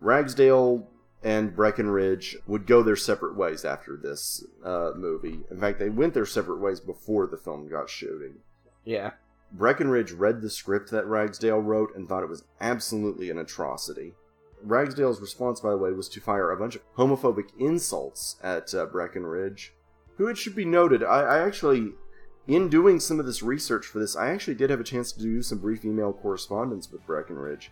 Ragsdale 0.00 0.88
and 1.22 1.54
Breckenridge 1.54 2.36
would 2.46 2.66
go 2.66 2.82
their 2.82 2.96
separate 2.96 3.36
ways 3.36 3.64
after 3.64 3.96
this 3.96 4.44
uh, 4.64 4.92
movie. 4.94 5.40
In 5.50 5.58
fact, 5.58 5.78
they 5.78 5.90
went 5.90 6.14
their 6.14 6.26
separate 6.26 6.60
ways 6.60 6.80
before 6.80 7.26
the 7.26 7.36
film 7.36 7.68
got 7.68 7.90
shooting. 7.90 8.36
Yeah. 8.84 9.12
Breckenridge 9.52 10.12
read 10.12 10.40
the 10.40 10.50
script 10.50 10.90
that 10.90 11.06
Ragsdale 11.06 11.60
wrote 11.60 11.96
and 11.96 12.08
thought 12.08 12.22
it 12.22 12.28
was 12.28 12.44
absolutely 12.60 13.30
an 13.30 13.38
atrocity. 13.38 14.14
Ragsdale's 14.62 15.20
response, 15.20 15.60
by 15.60 15.70
the 15.70 15.76
way, 15.76 15.92
was 15.92 16.08
to 16.10 16.20
fire 16.20 16.50
a 16.50 16.56
bunch 16.56 16.76
of 16.76 16.82
homophobic 16.96 17.50
insults 17.58 18.36
at 18.42 18.74
uh, 18.74 18.86
Breckenridge, 18.86 19.72
who 20.16 20.26
it 20.26 20.36
should 20.36 20.54
be 20.56 20.64
noted, 20.64 21.02
I, 21.02 21.20
I 21.20 21.38
actually, 21.46 21.92
in 22.46 22.68
doing 22.68 23.00
some 23.00 23.20
of 23.20 23.26
this 23.26 23.42
research 23.42 23.86
for 23.86 23.98
this, 24.00 24.16
I 24.16 24.30
actually 24.30 24.56
did 24.56 24.70
have 24.70 24.80
a 24.80 24.84
chance 24.84 25.12
to 25.12 25.20
do 25.20 25.42
some 25.42 25.58
brief 25.58 25.84
email 25.84 26.12
correspondence 26.12 26.90
with 26.90 27.06
Breckenridge. 27.06 27.70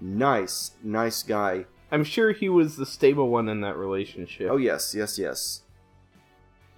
Nice, 0.00 0.72
nice 0.82 1.22
guy. 1.22 1.66
I'm 1.90 2.04
sure 2.04 2.32
he 2.32 2.48
was 2.48 2.76
the 2.76 2.86
stable 2.86 3.28
one 3.28 3.48
in 3.48 3.60
that 3.60 3.76
relationship. 3.76 4.48
Oh, 4.50 4.56
yes, 4.56 4.94
yes, 4.94 5.18
yes. 5.18 5.62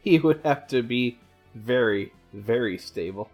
He 0.01 0.19
would 0.19 0.41
have 0.45 0.67
to 0.69 0.83
be 0.83 1.19
very, 1.55 2.13
very 2.33 2.79
stable. 2.79 3.31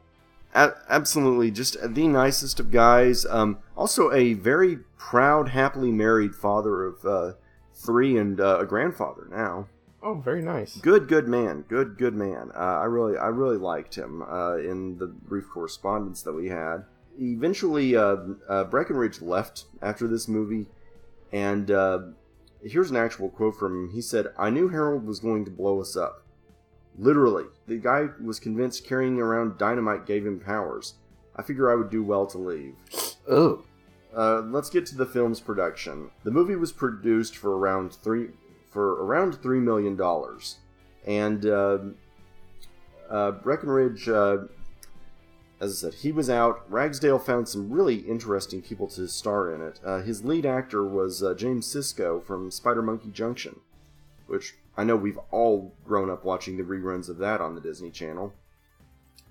A- 0.54 0.74
absolutely, 0.88 1.50
just 1.50 1.76
the 1.82 2.06
nicest 2.06 2.60
of 2.60 2.70
guys. 2.70 3.26
Um, 3.26 3.58
also, 3.76 4.12
a 4.12 4.34
very 4.34 4.78
proud, 4.98 5.48
happily 5.48 5.90
married 5.90 6.34
father 6.34 6.84
of 6.84 7.04
uh, 7.04 7.32
three 7.74 8.16
and 8.16 8.40
uh, 8.40 8.60
a 8.60 8.66
grandfather 8.66 9.26
now. 9.30 9.66
Oh, 10.00 10.14
very 10.14 10.42
nice. 10.42 10.76
Good, 10.76 11.08
good 11.08 11.26
man. 11.26 11.64
Good, 11.66 11.96
good 11.98 12.14
man. 12.14 12.50
Uh, 12.54 12.58
I 12.58 12.84
really, 12.84 13.16
I 13.16 13.28
really 13.28 13.56
liked 13.56 13.94
him 13.96 14.22
uh, 14.22 14.58
in 14.58 14.98
the 14.98 15.06
brief 15.06 15.48
correspondence 15.52 16.22
that 16.22 16.34
we 16.34 16.48
had. 16.48 16.84
Eventually, 17.18 17.96
uh, 17.96 18.16
uh, 18.48 18.64
Breckenridge 18.64 19.22
left 19.22 19.64
after 19.80 20.06
this 20.06 20.28
movie, 20.28 20.66
and 21.34 21.68
uh, 21.68 21.98
here's 22.62 22.90
an 22.90 22.96
actual 22.96 23.28
quote 23.28 23.56
from 23.56 23.72
him. 23.72 23.90
He 23.90 24.00
said, 24.00 24.28
"I 24.38 24.50
knew 24.50 24.68
Harold 24.68 25.04
was 25.04 25.18
going 25.18 25.44
to 25.44 25.50
blow 25.50 25.80
us 25.80 25.96
up. 25.96 26.22
Literally, 26.96 27.46
the 27.66 27.76
guy 27.76 28.08
was 28.22 28.38
convinced 28.38 28.86
carrying 28.86 29.20
around 29.20 29.58
dynamite 29.58 30.06
gave 30.06 30.24
him 30.24 30.38
powers. 30.38 30.94
I 31.34 31.42
figure 31.42 31.70
I 31.70 31.74
would 31.74 31.90
do 31.90 32.04
well 32.04 32.26
to 32.28 32.38
leave." 32.38 32.76
Oh. 33.28 33.64
Uh, 34.16 34.42
let's 34.42 34.70
get 34.70 34.86
to 34.86 34.96
the 34.96 35.04
film's 35.04 35.40
production. 35.40 36.08
The 36.22 36.30
movie 36.30 36.54
was 36.54 36.70
produced 36.70 37.36
for 37.36 37.58
around 37.58 37.92
three 37.92 38.28
for 38.70 39.04
around 39.04 39.42
three 39.42 39.58
million 39.58 39.96
dollars, 39.96 40.58
and 41.04 41.44
uh, 41.44 41.78
uh, 43.10 43.32
Breckenridge, 43.32 44.08
uh, 44.08 44.44
as 45.60 45.72
I 45.72 45.74
said, 45.74 46.00
he 46.00 46.12
was 46.12 46.28
out. 46.28 46.64
Ragsdale 46.68 47.18
found 47.18 47.48
some 47.48 47.70
really 47.70 47.96
interesting 47.96 48.60
people 48.60 48.88
to 48.88 49.06
star 49.08 49.52
in 49.52 49.62
it. 49.62 49.80
Uh, 49.84 50.00
his 50.00 50.24
lead 50.24 50.44
actor 50.44 50.84
was 50.84 51.22
uh, 51.22 51.34
James 51.34 51.66
Sisko 51.66 52.24
from 52.24 52.50
Spider 52.50 52.82
Monkey 52.82 53.10
Junction, 53.10 53.60
which 54.26 54.54
I 54.76 54.84
know 54.84 54.96
we've 54.96 55.18
all 55.30 55.74
grown 55.84 56.10
up 56.10 56.24
watching 56.24 56.56
the 56.56 56.64
reruns 56.64 57.08
of 57.08 57.18
that 57.18 57.40
on 57.40 57.54
the 57.54 57.60
Disney 57.60 57.90
Channel. 57.90 58.34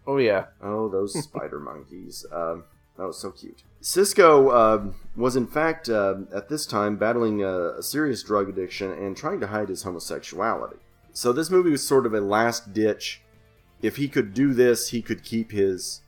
Oh 0.08 0.18
yeah. 0.18 0.46
Oh, 0.62 0.90
those 0.90 1.14
spider 1.24 1.60
monkeys. 1.60 2.26
Um, 2.32 2.66
that 2.98 3.08
was 3.08 3.20
so 3.20 3.32
cute. 3.32 3.64
Cisco 3.82 4.52
um 4.52 4.96
was, 5.16 5.36
in 5.36 5.48
fact, 5.48 5.90
uh, 5.90 6.16
at 6.34 6.50
this 6.50 6.66
time 6.66 6.96
battling 6.96 7.44
a, 7.44 7.74
a 7.78 7.84
serious 7.84 8.24
drug 8.24 8.50
addiction 8.50 8.92
and 8.92 9.18
trying 9.18 9.40
to 9.42 9.48
hide 9.48 9.70
his 9.70 9.84
homosexuality. 9.84 10.78
So 11.12 11.32
this 11.34 11.50
movie 11.50 11.70
was 11.70 11.86
sort 11.86 12.06
of 12.06 12.14
a 12.14 12.22
last 12.22 12.74
ditch. 12.74 13.22
If 13.82 13.98
he 13.98 14.08
could 14.08 14.34
do 14.34 14.54
this, 14.54 14.90
he 14.90 15.02
could 15.02 15.24
keep 15.24 15.52
his 15.52 16.02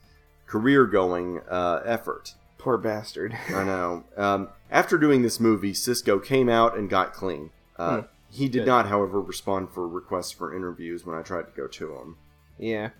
career 0.46 0.86
going 0.86 1.40
uh, 1.50 1.82
effort. 1.84 2.34
Poor 2.58 2.76
bastard. 2.78 3.36
I 3.48 3.64
know. 3.64 4.04
Um, 4.16 4.48
after 4.70 4.98
doing 4.98 5.22
this 5.22 5.38
movie, 5.40 5.74
Cisco 5.74 6.18
came 6.18 6.48
out 6.48 6.76
and 6.76 6.88
got 6.90 7.12
clean. 7.12 7.50
Uh, 7.78 8.00
Hmm. 8.00 8.06
He 8.28 8.48
did 8.48 8.60
Good. 8.60 8.66
not, 8.66 8.88
however, 8.88 9.20
respond 9.20 9.70
for 9.70 9.86
requests 9.86 10.32
for 10.32 10.54
interviews 10.54 11.06
when 11.06 11.16
I 11.16 11.22
tried 11.22 11.46
to 11.46 11.52
go 11.56 11.66
to 11.68 11.94
him. 11.96 12.16
yeah. 12.58 12.90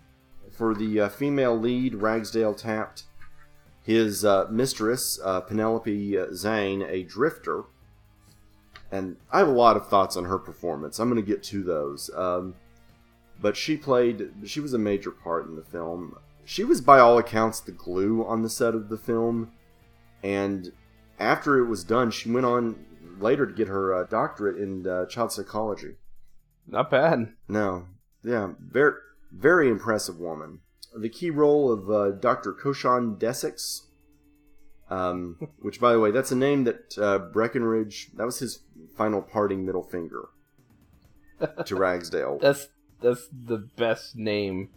For 0.49 0.73
the 0.73 1.01
uh, 1.01 1.09
female 1.09 1.59
lead, 1.59 1.95
Ragsdale 1.95 2.53
tapped 2.55 3.03
his 3.83 4.23
uh, 4.23 4.47
mistress, 4.49 5.19
uh, 5.23 5.41
Penelope 5.41 6.17
uh, 6.17 6.27
Zane, 6.33 6.81
a 6.81 7.03
drifter. 7.03 7.63
And 8.89 9.17
I 9.29 9.39
have 9.39 9.49
a 9.49 9.51
lot 9.51 9.75
of 9.75 9.89
thoughts 9.89 10.15
on 10.15 10.23
her 10.25 10.37
performance. 10.39 10.99
I'm 10.99 11.09
going 11.09 11.21
to 11.21 11.27
get 11.29 11.43
to 11.43 11.61
those. 11.63 12.09
Um, 12.15 12.55
but 13.41 13.57
she 13.57 13.75
played, 13.75 14.29
she 14.45 14.61
was 14.61 14.73
a 14.73 14.77
major 14.79 15.11
part 15.11 15.45
in 15.47 15.57
the 15.57 15.63
film. 15.63 16.17
She 16.49 16.63
was, 16.63 16.79
by 16.79 16.99
all 16.99 17.17
accounts, 17.17 17.59
the 17.59 17.73
glue 17.73 18.25
on 18.25 18.41
the 18.41 18.49
set 18.49 18.73
of 18.73 18.87
the 18.87 18.97
film. 18.97 19.51
And 20.23 20.71
after 21.19 21.57
it 21.57 21.67
was 21.67 21.83
done, 21.83 22.09
she 22.09 22.31
went 22.31 22.45
on 22.45 22.85
later 23.19 23.45
to 23.45 23.53
get 23.53 23.67
her 23.67 23.93
uh, 23.93 24.05
doctorate 24.05 24.57
in 24.57 24.87
uh, 24.87 25.07
child 25.07 25.33
psychology. 25.33 25.95
Not 26.65 26.89
bad. 26.89 27.33
No, 27.49 27.87
yeah, 28.23 28.53
very 28.61 28.93
very 29.29 29.69
impressive 29.69 30.19
woman. 30.19 30.59
The 30.95 31.09
key 31.09 31.31
role 31.31 31.69
of 31.69 31.91
uh, 31.91 32.11
Dr. 32.11 32.53
Koshan 32.53 33.19
Desix 33.19 33.81
Um, 34.89 35.49
which, 35.59 35.81
by 35.81 35.91
the 35.91 35.99
way, 35.99 36.11
that's 36.11 36.31
a 36.31 36.35
name 36.35 36.63
that 36.63 36.97
uh, 36.97 37.19
Breckenridge. 37.19 38.11
That 38.15 38.25
was 38.25 38.39
his 38.39 38.61
final 38.95 39.21
parting 39.21 39.65
middle 39.65 39.83
finger 39.83 40.29
to 41.65 41.75
Ragsdale. 41.85 42.39
That's 42.39 42.69
that's 43.01 43.27
the 43.27 43.57
best 43.57 44.15
name 44.15 44.69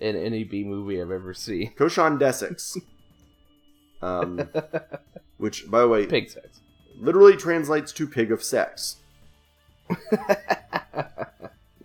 in 0.00 0.16
any 0.16 0.44
B 0.44 0.64
movie 0.64 1.00
I've 1.00 1.10
ever 1.10 1.34
seen. 1.34 1.72
Koshan 1.78 2.18
Desix. 2.18 2.76
Um, 4.02 4.48
which, 5.38 5.70
by 5.70 5.80
the 5.80 5.88
way, 5.88 6.06
Pig 6.06 6.30
sex. 6.30 6.60
literally 6.98 7.36
translates 7.36 7.92
to 7.92 8.06
pig 8.06 8.32
of 8.32 8.42
sex. 8.42 8.96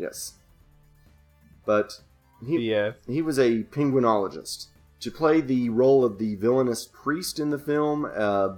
Yes. 0.02 0.34
But 1.64 2.02
he, 2.44 2.72
yeah. 2.72 2.94
he 3.06 3.22
was 3.22 3.38
a 3.38 3.66
penguinologist. 3.66 4.66
To 5.02 5.12
play 5.12 5.42
the 5.42 5.70
role 5.70 6.04
of 6.04 6.18
the 6.18 6.34
villainous 6.38 6.90
priest 6.92 7.40
in 7.40 7.52
the 7.52 7.60
film, 7.60 8.10
uh, 8.12 8.56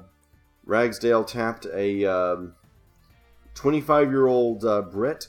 Ragsdale 0.65 1.25
tapped 1.25 1.65
a 1.65 2.05
25 3.55 4.09
year 4.09 4.27
old 4.27 4.63
uh, 4.63 4.83
Brit 4.83 5.27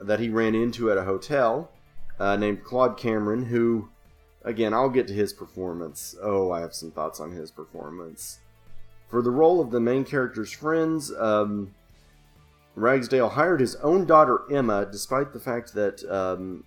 that 0.00 0.18
he 0.18 0.28
ran 0.28 0.56
into 0.56 0.90
at 0.90 0.98
a 0.98 1.04
hotel 1.04 1.70
uh, 2.18 2.36
named 2.36 2.64
Claude 2.64 2.96
Cameron, 2.96 3.46
who, 3.46 3.88
again, 4.42 4.72
I'll 4.74 4.90
get 4.90 5.06
to 5.08 5.14
his 5.14 5.32
performance. 5.32 6.14
Oh, 6.22 6.50
I 6.50 6.60
have 6.60 6.74
some 6.74 6.90
thoughts 6.90 7.20
on 7.20 7.32
his 7.32 7.50
performance. 7.50 8.38
For 9.08 9.22
the 9.22 9.30
role 9.30 9.60
of 9.60 9.70
the 9.70 9.80
main 9.80 10.04
character's 10.04 10.52
friends, 10.52 11.12
um, 11.12 11.74
Ragsdale 12.74 13.30
hired 13.30 13.60
his 13.60 13.76
own 13.76 14.04
daughter 14.04 14.42
Emma, 14.50 14.86
despite 14.90 15.32
the 15.32 15.40
fact 15.40 15.74
that 15.74 16.04
um, 16.10 16.64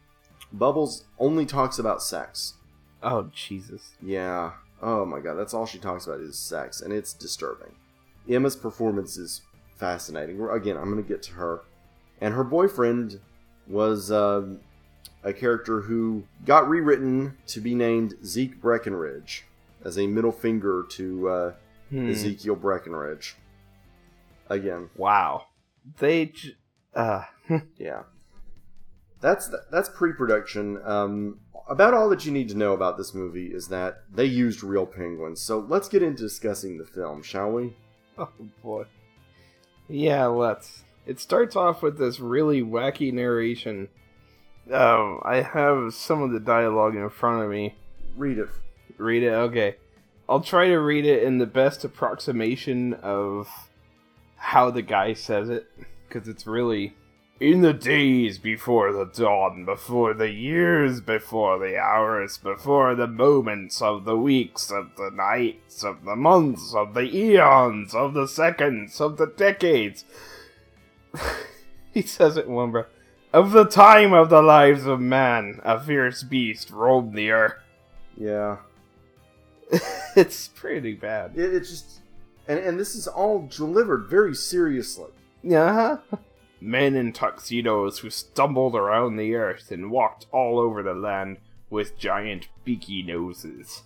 Bubbles 0.52 1.04
only 1.20 1.46
talks 1.46 1.78
about 1.78 2.02
sex. 2.02 2.56
Oh 3.04 3.30
Jesus. 3.34 3.92
Yeah. 4.02 4.54
Oh 4.82 5.06
my 5.06 5.20
god, 5.20 5.36
that's 5.36 5.54
all 5.54 5.66
she 5.66 5.78
talks 5.78 6.08
about 6.08 6.22
is 6.22 6.38
sex, 6.38 6.82
and 6.82 6.94
it's 6.94 7.14
disturbing. 7.14 7.76
Emma's 8.30 8.56
performance 8.56 9.18
is 9.18 9.42
fascinating. 9.78 10.42
Again, 10.50 10.78
I'm 10.78 10.92
going 10.92 11.04
to 11.04 11.08
get 11.08 11.22
to 11.24 11.34
her. 11.34 11.62
And 12.22 12.34
her 12.34 12.44
boyfriend 12.44 13.20
was 13.68 14.12
um 14.12 14.60
a 15.24 15.34
character 15.34 15.82
who 15.82 16.24
got 16.46 16.68
rewritten 16.70 17.38
to 17.48 17.60
be 17.62 17.76
named 17.76 18.16
Zeke 18.26 18.62
Breckenridge 18.62 19.46
as 19.84 19.98
a 19.98 20.08
middle 20.08 20.32
finger 20.32 20.86
to 20.92 21.30
uh, 21.30 21.54
Hmm. 21.90 22.10
Ezekiel 22.12 22.56
Breckenridge. 22.56 23.36
Again, 24.48 24.90
Wow. 24.96 25.46
They. 25.98 26.28
J- 26.28 26.56
uh, 26.94 27.24
yeah. 27.78 28.04
That's 29.22 29.50
that's 29.72 29.90
pre-production. 29.90 30.80
Um, 30.84 31.40
about 31.68 31.94
all 31.94 32.10
that 32.10 32.26
you 32.26 32.32
need 32.32 32.50
to 32.50 32.58
know 32.58 32.74
about 32.74 32.98
this 32.98 33.14
movie 33.14 33.48
is 33.48 33.68
that 33.70 34.04
they 34.14 34.26
used 34.26 34.64
real 34.64 34.86
penguins. 34.86 35.42
So 35.42 35.60
let's 35.60 35.90
get 35.90 36.04
into 36.04 36.22
discussing 36.24 36.78
the 36.78 36.86
film, 36.86 37.22
shall 37.24 37.52
we? 37.52 37.76
oh 38.18 38.30
boy. 38.64 38.86
Yeah, 39.88 40.28
let's. 40.28 40.84
It 41.08 41.20
starts 41.20 41.56
off 41.56 41.82
with 41.82 41.98
this 41.98 42.20
really 42.20 42.62
wacky 42.62 43.12
narration. 43.12 43.88
Um, 44.72 45.20
I 45.24 45.38
have 45.42 45.94
some 45.94 46.22
of 46.22 46.32
the 46.32 46.40
dialogue 46.40 46.96
in 46.96 47.10
front 47.10 47.44
of 47.44 47.50
me. 47.50 47.76
Read 48.16 48.38
it. 48.38 48.50
Read 48.98 49.24
it? 49.24 49.32
Okay. 49.32 49.76
I'll 50.28 50.42
try 50.42 50.68
to 50.68 50.78
read 50.78 51.06
it 51.06 51.24
in 51.24 51.40
the 51.40 51.48
best 51.48 51.84
approximation 51.84 52.94
of 52.94 53.50
how 54.36 54.70
the 54.70 54.84
guy 54.84 55.14
says 55.14 55.50
it, 55.50 55.68
because 56.08 56.28
it's 56.28 56.46
really. 56.46 56.94
In 57.40 57.62
the 57.62 57.74
days 57.74 58.38
before 58.38 58.92
the 58.92 59.06
dawn, 59.06 59.66
before 59.66 60.14
the 60.14 60.30
years, 60.30 61.02
before 61.02 61.58
the 61.58 61.78
hours, 61.78 62.38
before 62.38 62.94
the 62.96 63.08
moments 63.08 63.82
of 63.82 64.04
the 64.04 64.18
weeks, 64.18 64.70
of 64.70 64.92
the 64.98 65.10
nights, 65.10 65.84
of 65.84 66.04
the 66.04 66.18
months, 66.18 66.76
of 66.76 66.94
the 66.94 67.10
eons, 67.16 67.96
of 67.96 68.14
the 68.14 68.28
seconds, 68.28 69.00
of 69.00 69.18
the 69.18 69.26
decades. 69.26 70.04
he 71.94 72.02
says 72.02 72.36
it 72.38 72.46
in 72.46 72.52
one 72.52 72.72
breath. 72.72 72.88
Of 73.32 73.52
the 73.52 73.66
time 73.66 74.12
of 74.12 74.30
the 74.30 74.42
lives 74.42 74.86
of 74.88 75.00
man, 75.00 75.62
a 75.64 75.80
fierce 75.80 76.24
beast 76.24 76.72
roamed 76.72 77.14
the 77.14 77.30
earth. 77.30 77.54
Yeah. 78.18 78.58
it's 80.16 80.48
pretty 80.48 80.94
bad. 80.94 81.38
It, 81.38 81.54
it's 81.54 81.70
just, 81.70 82.00
and 82.48 82.60
and 82.60 82.80
this 82.80 82.96
is 82.96 83.08
all 83.08 83.48
delivered 83.48 84.10
very 84.10 84.34
seriously. 84.34 85.12
Yeah. 85.44 85.98
Men 86.60 86.96
in 86.96 87.14
tuxedos 87.14 88.00
who 88.00 88.10
stumbled 88.10 88.76
around 88.76 89.16
the 89.16 89.36
earth 89.36 89.72
and 89.72 89.92
walked 89.92 90.26
all 90.32 90.58
over 90.58 90.82
the 90.82 90.96
land 90.96 91.38
with 91.70 92.00
giant 92.00 92.48
beaky 92.66 93.04
noses. 93.04 93.84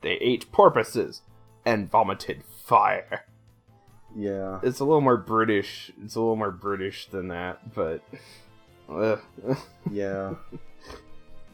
They 0.00 0.12
ate 0.12 0.50
porpoises 0.52 1.20
and 1.66 1.90
vomited 1.90 2.44
fire. 2.64 3.26
Yeah. 4.16 4.60
It's 4.62 4.80
a 4.80 4.84
little 4.84 5.02
more 5.02 5.18
British. 5.18 5.92
It's 6.02 6.14
a 6.14 6.20
little 6.20 6.36
more 6.36 6.50
British 6.50 7.08
than 7.08 7.28
that, 7.28 7.74
but. 7.74 8.02
Yeah. 9.90 10.34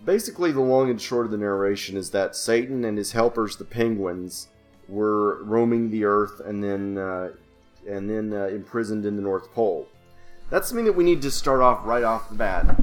Basically, 0.04 0.52
the 0.52 0.60
long 0.60 0.90
and 0.90 1.00
short 1.00 1.26
of 1.26 1.32
the 1.32 1.38
narration 1.38 1.96
is 1.96 2.10
that 2.10 2.36
Satan 2.36 2.84
and 2.84 2.96
his 2.96 3.12
helpers, 3.12 3.56
the 3.56 3.64
penguins, 3.64 4.48
were 4.88 5.42
roaming 5.42 5.90
the 5.90 6.04
earth 6.04 6.40
and 6.44 6.62
then 6.62 6.96
uh, 6.96 7.30
and 7.88 8.08
then 8.08 8.32
uh, 8.32 8.46
imprisoned 8.46 9.04
in 9.04 9.16
the 9.16 9.22
North 9.22 9.52
Pole. 9.52 9.88
That's 10.50 10.68
something 10.68 10.84
that 10.84 10.92
we 10.92 11.04
need 11.04 11.22
to 11.22 11.30
start 11.30 11.60
off 11.60 11.84
right 11.84 12.04
off 12.04 12.28
the 12.28 12.36
bat 12.36 12.80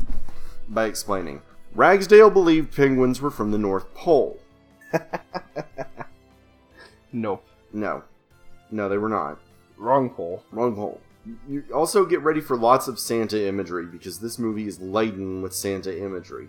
by 0.68 0.86
explaining. 0.86 1.42
Ragsdale 1.74 2.30
believed 2.30 2.76
penguins 2.76 3.22
were 3.22 3.32
from 3.32 3.52
the 3.52 3.58
North 3.58 3.94
Pole. 3.94 4.40
nope. 7.12 7.46
No, 7.72 8.04
no, 8.70 8.90
they 8.90 8.98
were 8.98 9.10
not. 9.10 9.40
Wrong 9.78 10.10
pole. 10.10 10.44
Wrong 10.52 10.76
pole. 10.76 11.02
You 11.48 11.64
also 11.74 12.06
get 12.06 12.22
ready 12.22 12.42
for 12.42 12.58
lots 12.58 12.88
of 12.88 13.00
Santa 13.00 13.48
imagery 13.48 13.86
because 13.86 14.20
this 14.20 14.38
movie 14.38 14.68
is 14.68 14.80
laden 14.80 15.42
with 15.42 15.54
Santa 15.54 15.98
imagery. 15.98 16.48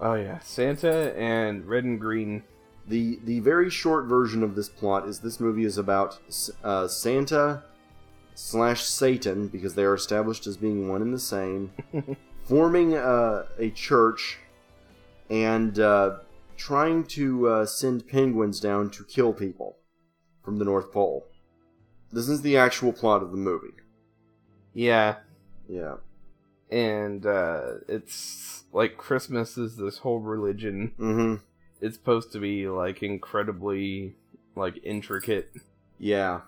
Oh, 0.00 0.14
yeah. 0.14 0.38
Santa 0.40 1.16
and 1.18 1.64
red 1.66 1.84
and 1.84 2.00
green. 2.00 2.44
The 2.86 3.20
the 3.24 3.40
very 3.40 3.70
short 3.70 4.06
version 4.06 4.42
of 4.42 4.56
this 4.56 4.68
plot 4.68 5.06
is 5.08 5.20
this 5.20 5.38
movie 5.38 5.64
is 5.64 5.78
about 5.78 6.18
uh, 6.64 6.88
Santa 6.88 7.62
slash 8.34 8.82
Satan 8.82 9.48
because 9.48 9.74
they 9.74 9.84
are 9.84 9.94
established 9.94 10.46
as 10.46 10.56
being 10.56 10.88
one 10.88 11.02
and 11.02 11.14
the 11.14 11.18
same, 11.18 11.72
forming 12.44 12.94
uh, 12.96 13.44
a 13.58 13.70
church 13.70 14.38
and 15.30 15.78
uh, 15.78 16.18
trying 16.56 17.04
to 17.04 17.48
uh, 17.48 17.66
send 17.66 18.08
penguins 18.08 18.60
down 18.60 18.90
to 18.90 19.04
kill 19.04 19.32
people 19.32 19.78
from 20.44 20.58
the 20.58 20.64
North 20.64 20.92
Pole. 20.92 21.26
This 22.10 22.28
is 22.28 22.42
the 22.42 22.56
actual 22.56 22.92
plot 22.92 23.22
of 23.22 23.30
the 23.30 23.36
movie. 23.36 23.74
Yeah. 24.74 25.16
Yeah. 25.68 25.96
And 26.70 27.26
uh, 27.26 27.74
it's 27.88 28.64
like 28.72 28.96
Christmas 28.96 29.58
is 29.58 29.76
this 29.76 29.98
whole 29.98 30.20
religion. 30.20 30.92
Mm-hmm. 30.98 31.44
It's 31.80 31.96
supposed 31.96 32.32
to 32.32 32.38
be 32.38 32.68
like 32.68 33.02
incredibly 33.02 34.16
like 34.56 34.78
intricate. 34.84 35.50
Yeah. 35.98 36.40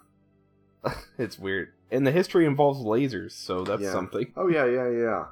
It's 1.19 1.39
weird. 1.39 1.69
And 1.91 2.07
the 2.07 2.11
history 2.11 2.45
involves 2.45 2.81
lasers, 2.81 3.33
so 3.33 3.65
that's 3.65 3.83
Yeah. 3.83 3.93
something. 3.93 4.33
Oh 4.37 4.49
yeah, 4.49 4.67
yeah, 4.67 4.89
yeah. 4.91 5.25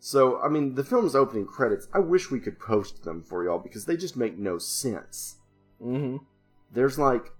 So 0.00 0.40
I 0.40 0.48
mean, 0.48 0.74
the 0.74 0.82
film's 0.84 1.14
opening 1.14 1.46
credits. 1.46 1.86
I 1.92 1.98
wish 2.00 2.30
we 2.30 2.40
could 2.40 2.58
post 2.58 3.04
them 3.04 3.22
for 3.22 3.44
y'all 3.44 3.58
because 3.60 3.84
they 3.84 3.96
just 3.96 4.16
make 4.16 4.38
no 4.38 4.58
sense. 4.58 5.36
hmm 5.80 6.16
There's 6.72 6.98
like, 6.98 7.32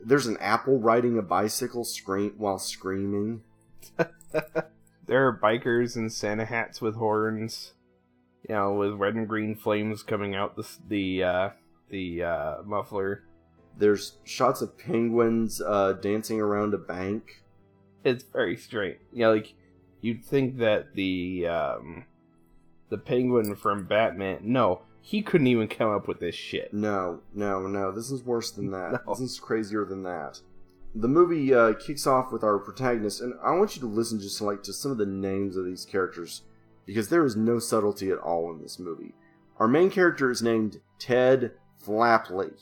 there's 0.00 0.26
an 0.26 0.36
apple 0.38 0.80
riding 0.80 1.16
a 1.18 1.22
bicycle 1.22 1.84
scream 1.84 2.34
while 2.38 2.58
screaming. 2.58 3.42
There 5.08 5.26
are 5.26 5.36
bikers 5.36 5.96
in 5.96 6.10
Santa 6.10 6.44
hats 6.44 6.82
with 6.82 6.96
horns, 6.96 7.72
you 8.46 8.54
know, 8.54 8.74
with 8.74 8.92
red 8.92 9.14
and 9.14 9.26
green 9.26 9.56
flames 9.56 10.02
coming 10.02 10.34
out 10.34 10.54
the 10.54 10.68
the 10.86 11.24
uh, 11.24 11.50
the 11.88 12.22
uh, 12.22 12.54
muffler. 12.62 13.24
There's 13.78 14.18
shots 14.24 14.60
of 14.60 14.76
penguins 14.76 15.62
uh, 15.62 15.94
dancing 15.94 16.42
around 16.42 16.74
a 16.74 16.78
bank. 16.78 17.42
It's 18.04 18.22
very 18.22 18.56
strange. 18.58 18.98
Yeah, 19.10 19.28
like 19.28 19.54
you'd 20.02 20.26
think 20.26 20.58
that 20.58 20.94
the 20.94 21.46
um, 21.48 22.04
the 22.90 22.98
penguin 22.98 23.56
from 23.56 23.86
Batman. 23.86 24.40
No, 24.42 24.82
he 25.00 25.22
couldn't 25.22 25.46
even 25.46 25.68
come 25.68 25.90
up 25.90 26.06
with 26.06 26.20
this 26.20 26.34
shit. 26.34 26.74
No, 26.74 27.20
no, 27.32 27.66
no. 27.66 27.92
This 27.92 28.10
is 28.10 28.22
worse 28.22 28.50
than 28.50 28.72
that. 28.72 28.92
No. 29.06 29.14
This 29.14 29.20
is 29.20 29.40
crazier 29.40 29.86
than 29.86 30.02
that. 30.02 30.40
The 31.00 31.08
movie 31.08 31.54
uh, 31.54 31.74
kicks 31.74 32.06
off 32.08 32.32
with 32.32 32.42
our 32.42 32.58
protagonist, 32.58 33.20
and 33.20 33.34
I 33.40 33.52
want 33.52 33.76
you 33.76 33.80
to 33.82 33.86
listen 33.86 34.18
just 34.18 34.38
to, 34.38 34.44
like 34.44 34.64
to 34.64 34.72
some 34.72 34.90
of 34.90 34.98
the 34.98 35.06
names 35.06 35.56
of 35.56 35.64
these 35.64 35.84
characters 35.84 36.42
because 36.86 37.08
there 37.08 37.24
is 37.24 37.36
no 37.36 37.60
subtlety 37.60 38.10
at 38.10 38.18
all 38.18 38.50
in 38.50 38.60
this 38.60 38.80
movie. 38.80 39.14
Our 39.58 39.68
main 39.68 39.90
character 39.90 40.28
is 40.28 40.42
named 40.42 40.80
Ted 40.98 41.52
Flapley. 41.84 42.52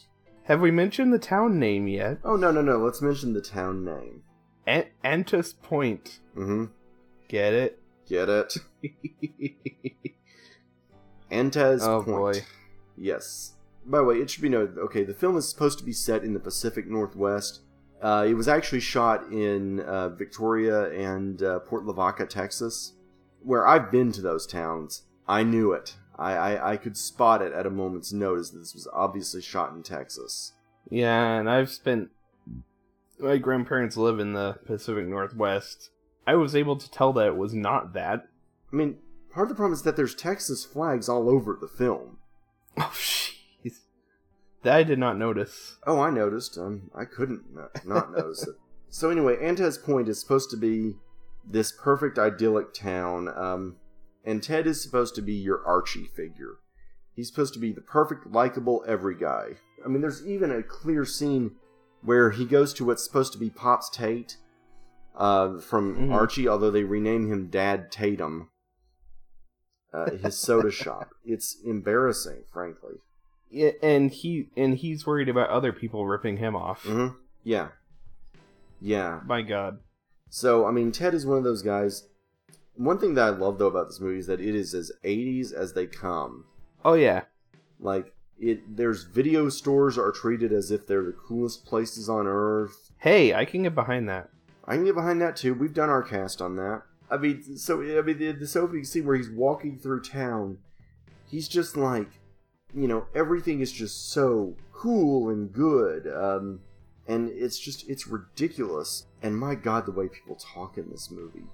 Have 0.45 0.61
we 0.61 0.71
mentioned 0.71 1.15
the 1.15 1.19
town 1.19 1.59
name 1.59 1.89
yet? 1.89 2.19
Oh 2.25 2.37
no, 2.37 2.51
no, 2.51 2.61
no. 2.61 2.77
Let's 2.77 3.01
mention 3.01 3.33
the 3.33 3.41
town 3.41 3.85
name. 3.85 4.23
An- 4.67 4.89
Antus 5.03 5.55
Point. 5.55 6.21
Mm-hmm. 6.37 6.67
Get 7.29 7.55
it? 7.55 7.81
Get 8.07 8.29
it? 8.29 8.55
Antez 11.31 11.83
oh 11.83 12.03
Point. 12.03 12.07
boy. 12.07 12.33
Yes. 12.97 13.55
by 13.85 13.99
the 13.99 14.05
way, 14.05 14.17
it 14.17 14.29
should 14.31 14.43
be 14.43 14.49
noted. 14.49 14.77
Okay, 14.79 15.05
the 15.05 15.15
film 15.15 15.37
is 15.37 15.49
supposed 15.49 15.79
to 15.79 15.85
be 15.85 15.93
set 15.93 16.23
in 16.23 16.35
the 16.35 16.41
Pacific 16.41 16.87
Northwest. 16.87 17.61
Uh, 18.03 18.27
it 18.29 18.35
was 18.35 18.49
actually 18.49 18.81
shot 18.81 19.33
in 19.33 19.81
uh, 19.81 20.11
Victoria 20.11 20.91
and 20.91 21.43
uh, 21.43 21.61
Port 21.61 21.85
Lavaca, 21.85 22.27
Texas, 22.27 22.93
where 23.41 23.67
I've 23.67 23.91
been 23.91 24.13
to 24.13 24.21
those 24.21 24.47
towns. 24.47 25.03
I 25.27 25.43
knew 25.43 25.73
it. 25.73 25.97
I, 26.19 26.33
I, 26.33 26.73
I 26.73 26.77
could 26.77 26.97
spot 26.97 27.43
it 27.43 27.53
at 27.53 27.67
a 27.67 27.71
moment's 27.71 28.13
notice 28.13 28.51
that 28.51 28.59
this 28.59 28.75
was 28.75 28.89
obviously 28.93 29.43
shot 29.43 29.73
in 29.73 29.83
Texas. 29.83 30.53
Yeah, 30.91 31.39
and 31.39 31.49
I've 31.49 31.71
spent. 31.71 32.11
My 33.19 33.39
grandparents 33.39 33.97
live 33.97 34.21
in 34.21 34.35
the 34.35 34.59
Pacific 34.67 35.07
Northwest. 35.07 35.91
I 36.27 36.35
was 36.35 36.55
able 36.55 36.77
to 36.77 36.91
tell 36.91 37.13
that 37.15 37.29
it 37.29 37.37
was 37.37 37.55
not 37.55 37.95
that. 37.95 38.29
I 38.73 38.77
mean, 38.77 38.99
part 39.33 39.45
of 39.45 39.49
the 39.49 39.55
problem 39.55 39.73
is 39.73 39.83
that 39.83 39.97
there's 39.97 40.15
Texas 40.15 40.65
flags 40.65 41.09
all 41.09 41.29
over 41.31 41.57
the 41.59 41.69
film. 41.69 42.19
Oh, 42.79 42.93
jeez. 42.93 43.26
That 44.63 44.75
I 44.75 44.83
did 44.83 44.99
not 44.99 45.17
notice. 45.17 45.77
Oh, 45.87 46.01
I 46.01 46.11
noticed. 46.11 46.59
Um, 46.59 46.91
I 46.95 47.05
couldn't 47.05 47.55
not, 47.55 47.87
not 47.87 48.13
notice 48.13 48.43
it. 48.47 48.57
So 48.89 49.11
anyway, 49.11 49.37
Antez 49.37 49.83
Point 49.83 50.09
is 50.09 50.21
supposed 50.21 50.51
to 50.51 50.57
be 50.57 50.95
this 51.49 51.71
perfect 51.73 52.19
idyllic 52.19 52.73
town, 52.75 53.29
um, 53.37 53.77
and 54.25 54.43
Ted 54.43 54.67
is 54.67 54.83
supposed 54.83 55.15
to 55.17 55.23
be 55.23 55.35
your 55.35 55.65
Archie 55.65 56.07
figure. 56.17 56.57
He's 57.15 57.29
supposed 57.29 57.55
to 57.55 57.61
be 57.61 57.73
the 57.73 57.81
perfect, 57.81 58.27
likable 58.33 58.85
every 58.87 59.15
guy. 59.17 59.53
I 59.85 59.89
mean, 59.89 60.01
there's 60.01 60.27
even 60.27 60.51
a 60.51 60.63
clear 60.63 61.05
scene 61.05 61.53
where 62.03 62.31
he 62.31 62.45
goes 62.45 62.73
to 62.75 62.85
what's 62.85 63.05
supposed 63.05 63.33
to 63.35 63.39
be 63.39 63.51
Pops 63.51 63.89
Tate 63.91 64.37
uh, 65.17 65.59
from 65.61 65.97
Mhm. 65.97 66.13
Archie, 66.13 66.49
although 66.49 66.71
they 66.71 66.85
rename 66.85 67.31
him 67.31 67.49
Dad 67.49 67.91
Tatum. 67.93 68.51
Uh, 69.95 70.11
his 70.11 70.37
soda 70.39 70.71
shop. 70.83 71.11
It's 71.25 71.57
embarrassing, 71.65 72.45
frankly. 72.53 72.97
And 73.83 74.11
he 74.11 74.49
and 74.57 74.77
he's 74.77 75.07
worried 75.07 75.29
about 75.29 75.51
other 75.51 75.73
people 75.73 76.07
ripping 76.07 76.37
him 76.39 76.55
off. 76.57 76.83
hmm 76.83 77.09
Yeah. 77.45 77.69
Yeah. 78.81 79.21
My 79.25 79.43
God. 79.43 79.79
So, 80.29 80.67
I 80.67 80.71
mean, 80.71 80.93
Ted 80.93 81.15
is 81.15 81.25
one 81.25 81.39
of 81.39 81.45
those 81.45 81.63
guys. 81.63 82.09
One 82.75 82.99
thing 82.99 83.15
that 83.15 83.25
I 83.25 83.31
love 83.31 83.59
though 83.59 83.69
about 83.69 83.89
this 83.89 84.01
movie 84.01 84.19
is 84.19 84.27
that 84.27 84.41
it 84.41 84.55
is 84.55 84.75
as 84.75 84.93
80s 85.05 85.53
as 85.53 85.73
they 85.73 85.87
come. 85.87 86.45
Oh 86.85 86.95
yeah. 86.95 87.23
Like 87.81 88.13
it 88.39 88.77
there's 88.77 89.05
video 89.05 89.49
stores 89.49 89.97
are 89.97 90.13
treated 90.13 90.53
as 90.53 90.71
if 90.71 90.87
they're 90.87 91.05
the 91.05 91.13
coolest 91.13 91.65
places 91.65 92.09
on 92.09 92.27
earth. 92.27 92.91
Hey, 92.99 93.33
I 93.33 93.45
can 93.47 93.63
get 93.63 93.75
behind 93.75 94.09
that. 94.09 94.29
I 94.67 94.75
can 94.75 94.85
get 94.85 94.95
behind 94.95 95.23
that 95.23 95.37
too. 95.37 95.55
We've 95.55 95.73
done 95.73 95.89
our 95.89 96.03
cast 96.03 96.43
on 96.43 96.57
that. 96.57 96.83
I 97.11 97.17
mean, 97.17 97.57
so 97.57 97.81
I 97.81 98.03
mean, 98.03 98.19
the, 98.19 98.33
this 98.33 98.57
opening 98.57 98.85
scene 98.85 99.07
where 99.07 99.17
he's 99.17 99.31
walking 99.31 99.79
through 99.79 100.03
town, 100.03 100.59
he's 101.31 101.47
just 101.47 101.77
like, 101.77 102.09
you 102.77 102.87
know, 102.87 103.07
everything 103.15 103.61
is 103.61 103.73
just 103.73 104.11
so 104.13 104.55
cool 104.73 105.31
and 105.31 105.51
good, 105.53 106.07
um, 106.07 106.61
and 107.09 107.31
it's 107.31 107.59
just 107.59 107.89
it's 107.89 108.07
ridiculous. 108.07 109.07
And 109.23 109.37
my 109.37 109.55
God, 109.55 109.87
the 109.87 109.93
way 109.93 110.09
people 110.09 110.37
talk 110.37 110.77
in 110.77 110.91
this 110.91 111.11
movie. 111.11 111.47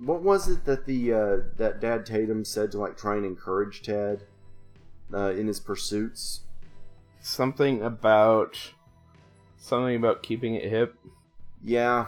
What 0.00 0.22
was 0.22 0.48
it 0.48 0.64
that 0.64 0.86
the 0.86 1.12
uh, 1.12 1.36
that 1.56 1.80
Dad 1.80 2.06
Tatum 2.06 2.44
said 2.44 2.70
to 2.72 2.78
like 2.78 2.96
try 2.96 3.16
and 3.16 3.26
encourage 3.26 3.82
Ted 3.82 4.22
uh, 5.12 5.32
in 5.32 5.48
his 5.48 5.58
pursuits? 5.58 6.42
Something 7.20 7.82
about 7.82 8.72
something 9.58 9.96
about 9.96 10.22
keeping 10.22 10.54
it 10.54 10.70
hip. 10.70 10.96
Yeah. 11.64 12.06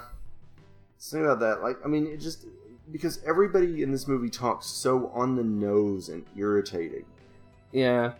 Something 0.99 1.27
about 1.27 1.41
that. 1.41 1.63
Like, 1.63 1.77
I 1.85 1.89
mean, 1.89 2.07
it 2.07 2.19
just 2.19 2.47
because 2.91 3.21
everybody 3.27 3.83
in 3.83 3.93
this 3.93 4.07
movie 4.07 4.31
talks 4.31 4.67
so 4.67 5.11
on 5.15 5.37
the 5.37 5.45
nose 5.45 6.09
and 6.09 6.25
irritating. 6.37 7.05
Yeah. 7.73 8.13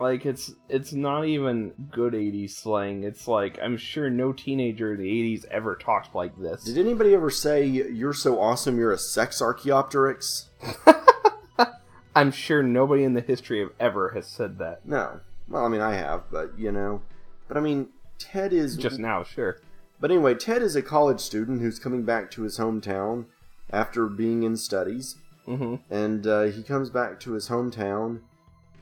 Like 0.00 0.24
it's 0.24 0.52
it's 0.70 0.94
not 0.94 1.26
even 1.26 1.74
good 1.90 2.14
80s 2.14 2.52
slang. 2.52 3.04
It's 3.04 3.28
like 3.28 3.58
I'm 3.62 3.76
sure 3.76 4.08
no 4.08 4.32
teenager 4.32 4.94
in 4.94 5.00
the 5.00 5.36
80s 5.36 5.44
ever 5.50 5.76
talked 5.76 6.14
like 6.14 6.32
this. 6.40 6.64
Did 6.64 6.78
anybody 6.78 7.12
ever 7.14 7.28
say 7.28 7.66
you're 7.66 8.14
so 8.14 8.40
awesome 8.40 8.78
you're 8.78 8.92
a 8.92 8.98
sex 8.98 9.42
archaeopteryx? 9.42 10.46
I'm 12.16 12.32
sure 12.32 12.62
nobody 12.62 13.04
in 13.04 13.12
the 13.12 13.20
history 13.20 13.62
of 13.62 13.72
ever 13.78 14.10
has 14.10 14.26
said 14.26 14.58
that. 14.58 14.86
No. 14.86 15.20
Well, 15.48 15.64
I 15.64 15.68
mean, 15.68 15.82
I 15.82 15.94
have, 15.94 16.24
but 16.30 16.58
you 16.58 16.72
know. 16.72 17.02
But 17.46 17.58
I 17.58 17.60
mean, 17.60 17.88
Ted 18.18 18.52
is 18.54 18.76
Just 18.76 18.98
now, 18.98 19.22
sure. 19.22 19.58
But 20.00 20.10
anyway, 20.10 20.34
Ted 20.34 20.62
is 20.62 20.76
a 20.76 20.82
college 20.82 21.20
student 21.20 21.60
who's 21.60 21.78
coming 21.78 22.04
back 22.04 22.30
to 22.32 22.42
his 22.42 22.58
hometown 22.58 23.26
after 23.70 24.06
being 24.06 24.44
in 24.44 24.56
studies. 24.56 25.16
hmm 25.44 25.76
and 25.90 26.26
uh, 26.26 26.42
he 26.44 26.62
comes 26.62 26.88
back 26.88 27.20
to 27.20 27.32
his 27.32 27.48
hometown 27.50 28.20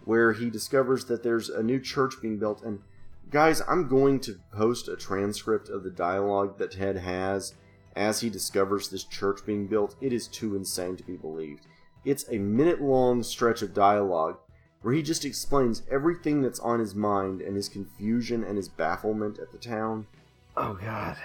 where 0.08 0.32
he 0.32 0.48
discovers 0.48 1.04
that 1.04 1.22
there's 1.22 1.50
a 1.50 1.62
new 1.62 1.78
church 1.78 2.14
being 2.22 2.38
built 2.38 2.62
and 2.62 2.80
guys 3.30 3.60
i'm 3.68 3.86
going 3.86 4.18
to 4.18 4.40
post 4.52 4.88
a 4.88 4.96
transcript 4.96 5.68
of 5.68 5.82
the 5.84 5.90
dialogue 5.90 6.56
that 6.58 6.70
ted 6.72 6.96
has 6.96 7.54
as 7.94 8.20
he 8.20 8.30
discovers 8.30 8.88
this 8.88 9.04
church 9.04 9.40
being 9.44 9.66
built 9.66 9.94
it 10.00 10.10
is 10.10 10.26
too 10.26 10.56
insane 10.56 10.96
to 10.96 11.02
be 11.04 11.16
believed 11.16 11.66
it's 12.06 12.26
a 12.30 12.38
minute 12.38 12.80
long 12.80 13.22
stretch 13.22 13.60
of 13.60 13.74
dialogue 13.74 14.38
where 14.80 14.94
he 14.94 15.02
just 15.02 15.26
explains 15.26 15.82
everything 15.90 16.40
that's 16.40 16.60
on 16.60 16.80
his 16.80 16.94
mind 16.94 17.42
and 17.42 17.54
his 17.54 17.68
confusion 17.68 18.42
and 18.42 18.56
his 18.56 18.68
bafflement 18.68 19.38
at 19.38 19.52
the 19.52 19.58
town 19.58 20.06
Oh 20.56 20.74
god. 20.82 21.16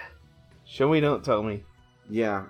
Show 0.66 0.90
me, 0.90 1.00
don't 1.00 1.24
tell 1.24 1.42
me. 1.42 1.64
yeah 2.10 2.44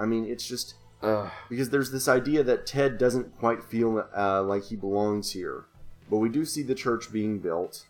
i 0.00 0.04
mean 0.04 0.24
it's 0.26 0.48
just 0.48 0.74
Ugh. 1.02 1.30
because 1.48 1.70
there's 1.70 1.92
this 1.92 2.08
idea 2.08 2.42
that 2.42 2.66
Ted 2.66 2.98
doesn't 2.98 3.38
quite 3.38 3.62
feel 3.62 4.04
uh, 4.16 4.42
like 4.42 4.64
he 4.64 4.76
belongs 4.76 5.32
here. 5.32 5.66
But 6.10 6.18
we 6.18 6.28
do 6.28 6.44
see 6.44 6.62
the 6.62 6.74
church 6.74 7.12
being 7.12 7.38
built. 7.38 7.86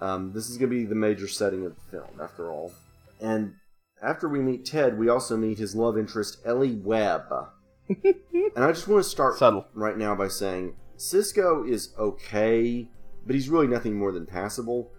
Um, 0.00 0.32
this 0.32 0.48
is 0.48 0.56
going 0.56 0.70
to 0.70 0.76
be 0.76 0.84
the 0.84 0.94
major 0.94 1.28
setting 1.28 1.64
of 1.64 1.74
the 1.74 1.90
film, 1.90 2.20
after 2.20 2.50
all. 2.50 2.72
And 3.20 3.54
after 4.02 4.28
we 4.28 4.40
meet 4.40 4.64
Ted, 4.64 4.98
we 4.98 5.08
also 5.08 5.36
meet 5.36 5.58
his 5.58 5.74
love 5.74 5.96
interest, 5.96 6.38
Ellie 6.44 6.76
Webb. 6.76 7.32
and 7.88 8.14
I 8.56 8.72
just 8.72 8.88
want 8.88 9.02
to 9.04 9.08
start 9.08 9.36
Subtle. 9.36 9.66
right 9.74 9.96
now 9.96 10.14
by 10.14 10.28
saying 10.28 10.74
Cisco 10.96 11.64
is 11.64 11.94
okay, 11.98 12.88
but 13.26 13.34
he's 13.34 13.48
really 13.48 13.66
nothing 13.66 13.94
more 13.94 14.12
than 14.12 14.26
passable. 14.26 14.90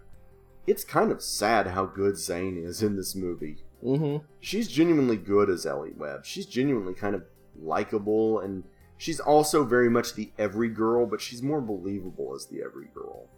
It's 0.66 0.84
kind 0.84 1.12
of 1.12 1.22
sad 1.22 1.68
how 1.68 1.86
good 1.86 2.18
Zane 2.18 2.56
is 2.56 2.82
in 2.82 2.96
this 2.96 3.14
movie 3.14 3.58
hmm 3.82 4.16
she's 4.40 4.68
genuinely 4.68 5.16
good 5.16 5.50
as 5.50 5.66
Ellie 5.66 5.92
Webb. 5.96 6.24
She's 6.24 6.46
genuinely 6.46 6.94
kind 6.94 7.14
of 7.14 7.24
likable, 7.60 8.40
and 8.40 8.64
she's 8.98 9.20
also 9.20 9.64
very 9.64 9.88
much 9.90 10.14
the 10.14 10.30
every 10.38 10.68
girl, 10.68 11.06
but 11.06 11.20
she's 11.20 11.42
more 11.42 11.60
believable 11.60 12.34
as 12.34 12.46
the 12.46 12.62
every 12.62 12.86
girl. 12.94 13.28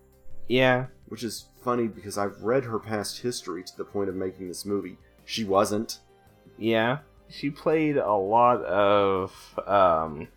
Yeah. 0.49 0.87
Which 1.09 1.23
is 1.25 1.47
funny 1.63 1.87
because 1.89 2.17
I've 2.19 2.43
read 2.43 2.65
her 2.65 2.79
past 2.79 3.19
history 3.21 3.63
to 3.65 3.77
the 3.77 3.85
point 3.85 4.09
of 4.09 4.15
making 4.15 4.49
this 4.49 4.65
movie. 4.65 4.97
She 5.25 5.45
wasn't. 5.45 5.99
Yeah. 6.57 6.99
She 7.29 7.51
played 7.51 7.97
a 7.99 8.13
lot 8.15 8.63
of 8.65 9.59
um 9.67 10.29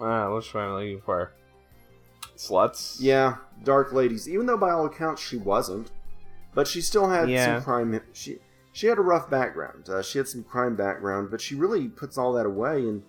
uh, 0.00 0.28
what's 0.28 0.52
what 0.54 0.60
I'm 0.62 0.74
looking 0.74 1.00
for? 1.00 1.32
Sluts. 2.36 2.96
Yeah, 3.00 3.36
Dark 3.64 3.92
Ladies. 3.92 4.28
Even 4.28 4.46
though 4.46 4.56
by 4.56 4.70
all 4.70 4.86
accounts 4.86 5.22
she 5.22 5.36
wasn't, 5.36 5.90
but 6.54 6.66
she 6.68 6.80
still 6.80 7.08
had 7.08 7.28
Yeah. 7.28 7.56
some 7.56 7.64
crime. 7.64 8.00
She 8.12 8.38
she 8.72 8.86
had 8.86 8.98
a 8.98 9.02
rough 9.02 9.28
background. 9.28 9.88
Uh, 9.88 10.02
she 10.02 10.18
had 10.18 10.28
some 10.28 10.44
crime 10.44 10.76
background, 10.76 11.30
but 11.30 11.40
she 11.40 11.54
really 11.54 11.88
puts 11.88 12.16
all 12.16 12.32
that 12.34 12.46
away 12.46 12.78
and 12.78 13.02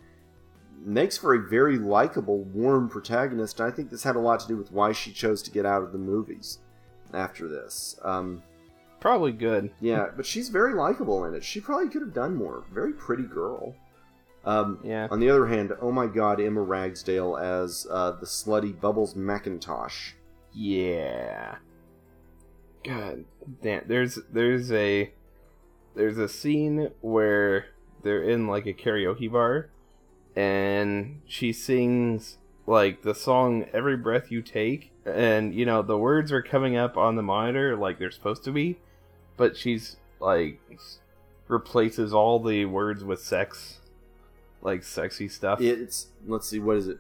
makes 0.86 1.18
for 1.18 1.34
a 1.34 1.40
very 1.48 1.78
likable, 1.78 2.44
warm 2.46 2.90
protagonist. 2.90 3.60
And 3.60 3.72
I 3.72 3.76
think 3.76 3.90
this 3.90 4.04
had 4.04 4.16
a 4.16 4.20
lot 4.20 4.40
to 4.42 4.48
do 4.48 4.58
with 4.58 4.72
why 4.72 4.92
she 4.92 5.12
chose 5.12 5.42
to 5.44 5.52
get 5.52 5.66
out 5.66 5.84
of 5.84 5.92
the 5.92 5.98
movies 5.98 6.60
after 7.14 7.48
this. 7.48 8.00
Um, 8.04 8.44
Probably 9.00 9.32
good. 9.34 9.72
yeah, 9.82 10.08
but 10.16 10.26
she's 10.26 10.48
very 10.50 10.74
likable 10.74 11.26
in 11.26 11.34
it. 11.34 11.44
She 11.44 11.60
probably 11.60 11.90
could 11.90 12.02
have 12.02 12.14
done 12.14 12.36
more. 12.36 12.64
Very 12.74 12.94
pretty 12.94 13.24
girl. 13.24 13.76
Um, 14.46 14.80
Yeah. 14.84 15.08
on 15.12 15.20
the 15.20 15.30
other 15.30 15.46
hand, 15.48 15.74
oh 15.82 15.92
my 15.92 16.08
god, 16.08 16.40
Emma 16.42 16.62
Ragsdale 16.62 17.38
as 17.38 17.86
uh, 17.90 18.12
the 18.12 18.26
slutty 18.26 18.80
Bubbles 18.80 19.14
McIntosh. 19.14 20.14
Yeah. 20.54 21.56
God 22.84 23.26
damn. 23.62 23.84
There's 23.88 24.20
there's 24.32 24.72
a 24.72 25.12
there's 25.96 26.18
a 26.18 26.28
scene 26.28 26.90
where 27.02 27.68
they're 28.04 28.24
in 28.24 28.48
like 28.48 28.66
a 28.66 28.74
karaoke 28.74 29.32
bar 29.32 29.70
and 30.36 31.22
she 31.28 31.54
sings 31.54 32.38
like 32.66 33.02
the 33.02 33.16
song 33.16 33.66
Every 33.74 33.98
Breath 33.98 34.32
You 34.32 34.42
Take 34.42 34.92
and 35.06 35.54
you 35.54 35.66
know 35.66 35.82
the 35.82 35.98
words 35.98 36.32
are 36.32 36.42
coming 36.42 36.78
up 36.78 36.98
on 36.98 37.16
the 37.16 37.22
monitor 37.22 37.76
like 37.76 38.00
they're 38.00 38.12
supposed 38.12 38.44
to 38.46 38.52
be 38.52 38.80
but 39.36 39.58
she's 39.58 39.98
like 40.20 40.60
replaces 41.48 42.14
all 42.14 42.40
the 42.40 42.66
words 42.66 43.04
with 43.04 43.22
sex 43.22 43.80
like 44.64 44.84
sexy 44.84 45.28
stuff. 45.28 45.62
It's 45.62 46.08
let's 46.26 46.48
see, 46.48 46.60
what 46.60 46.78
is 46.78 46.88
it? 46.88 47.00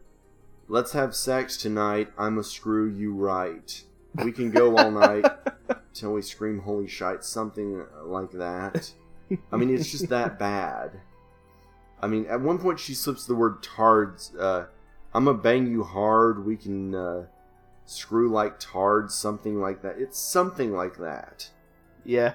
Let's 0.68 0.92
have 0.94 1.16
sex 1.16 1.58
tonight. 1.58 2.10
I'ma 2.18 2.42
screw 2.42 2.90
you 2.90 3.14
right. 3.14 3.84
We 4.24 4.32
can 4.32 4.52
go 4.52 4.78
all 4.78 4.92
night 4.92 5.26
till 5.94 6.14
we 6.14 6.22
scream 6.22 6.60
holy 6.60 6.88
shite, 6.88 7.24
something 7.24 7.84
like 8.04 8.32
that. 8.32 8.92
I 9.52 9.58
mean, 9.58 9.74
it's 9.74 9.92
just 9.92 10.10
that 10.10 10.38
bad. 10.38 10.92
I 12.04 12.08
mean, 12.08 12.26
at 12.28 12.42
one 12.42 12.60
point 12.60 12.80
she 12.80 12.94
slips 12.94 13.26
the 13.26 13.36
word 13.36 13.64
tards. 13.64 14.36
Uh, 14.36 14.66
I'ma 15.14 15.34
bang 15.34 15.68
you 15.68 15.84
hard. 15.84 16.46
We 16.46 16.58
can 16.58 16.94
uh, 16.94 17.26
screw 17.86 18.30
like 18.30 18.60
tards, 18.60 19.16
something 19.16 19.60
like 19.60 19.82
that. 19.84 19.96
It's 19.98 20.20
something 20.20 20.74
like 20.74 20.98
that. 20.98 21.50
Yeah, 22.06 22.34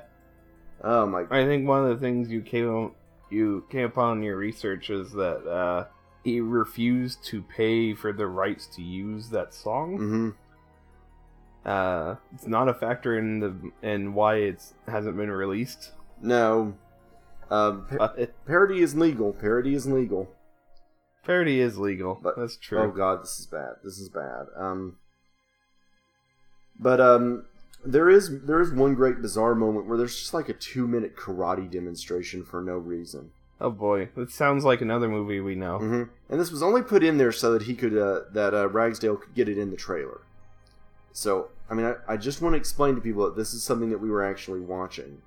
Oh 0.82 1.06
my 1.06 1.24
I 1.30 1.44
think 1.44 1.66
one 1.66 1.84
of 1.84 1.88
the 1.88 2.04
things 2.04 2.30
you 2.30 2.42
came 2.42 2.92
you 3.30 3.64
came 3.70 3.84
upon 3.84 4.18
in 4.18 4.22
your 4.22 4.36
research 4.36 4.90
is 4.90 5.12
that 5.12 5.46
uh, 5.46 5.86
he 6.24 6.40
refused 6.40 7.24
to 7.26 7.42
pay 7.42 7.94
for 7.94 8.12
the 8.12 8.26
rights 8.26 8.66
to 8.76 8.82
use 8.82 9.28
that 9.30 9.52
song. 9.52 9.98
Mm-hmm. 9.98 10.30
Uh, 11.68 12.16
it's 12.32 12.46
not 12.46 12.68
a 12.68 12.74
factor 12.74 13.18
in 13.18 13.40
the 13.40 13.72
in 13.82 14.14
why 14.14 14.36
it 14.36 14.62
hasn't 14.86 15.16
been 15.16 15.30
released. 15.30 15.92
No. 16.22 16.74
Um, 17.50 17.86
pa- 17.96 18.14
parody 18.46 18.80
is 18.80 18.94
legal. 18.94 19.32
Parody 19.32 19.74
is 19.74 19.86
legal. 19.86 20.28
parody 21.24 21.60
is 21.60 21.78
legal. 21.78 22.18
But- 22.22 22.36
That's 22.38 22.56
true. 22.56 22.78
Oh 22.80 22.90
god, 22.90 23.22
this 23.22 23.38
is 23.40 23.46
bad. 23.46 23.76
This 23.84 23.98
is 23.98 24.08
bad. 24.08 24.46
Um, 24.56 24.96
but 26.78 27.00
um, 27.00 27.44
there 27.84 28.08
is 28.08 28.42
there 28.42 28.60
is 28.60 28.72
one 28.72 28.94
great 28.94 29.20
bizarre 29.22 29.54
moment 29.54 29.86
where 29.86 29.98
there's 29.98 30.16
just 30.18 30.34
like 30.34 30.48
a 30.48 30.52
two 30.54 30.86
minute 30.86 31.16
karate 31.16 31.70
demonstration 31.70 32.44
for 32.44 32.60
no 32.62 32.74
reason, 32.74 33.30
Oh 33.60 33.70
boy, 33.70 34.08
that 34.14 34.30
sounds 34.30 34.64
like 34.64 34.80
another 34.80 35.08
movie 35.08 35.40
we 35.40 35.54
know. 35.54 35.78
hmm 35.78 36.02
and 36.30 36.38
this 36.40 36.50
was 36.50 36.62
only 36.62 36.82
put 36.82 37.02
in 37.02 37.18
there 37.18 37.32
so 37.32 37.52
that 37.52 37.62
he 37.62 37.74
could 37.74 37.96
uh, 37.96 38.20
that 38.32 38.54
uh, 38.54 38.68
Ragsdale 38.68 39.16
could 39.16 39.34
get 39.34 39.48
it 39.48 39.58
in 39.58 39.70
the 39.70 39.76
trailer. 39.76 40.20
So 41.12 41.48
I 41.70 41.74
mean, 41.74 41.86
I, 41.86 41.94
I 42.12 42.16
just 42.16 42.40
want 42.40 42.52
to 42.54 42.58
explain 42.58 42.94
to 42.94 43.00
people 43.00 43.24
that 43.24 43.36
this 43.36 43.52
is 43.52 43.62
something 43.62 43.90
that 43.90 43.98
we 43.98 44.10
were 44.10 44.24
actually 44.24 44.60
watching. 44.60 45.20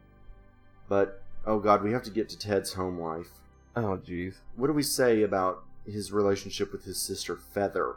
But 0.90 1.21
oh 1.46 1.60
god, 1.60 1.84
we 1.84 1.92
have 1.92 2.04
to 2.04 2.12
get 2.12 2.30
to 2.30 2.38
Ted's 2.38 2.74
home 2.74 3.00
life. 3.00 3.30
Oh 3.76 3.98
jeez. 4.06 4.36
What 4.56 4.68
do 4.68 4.74
we 4.74 4.84
say 4.84 5.24
about 5.24 5.64
his 5.86 6.12
relationship 6.12 6.72
with 6.72 6.84
his 6.86 7.00
sister 7.00 7.36
Feather? 7.36 7.96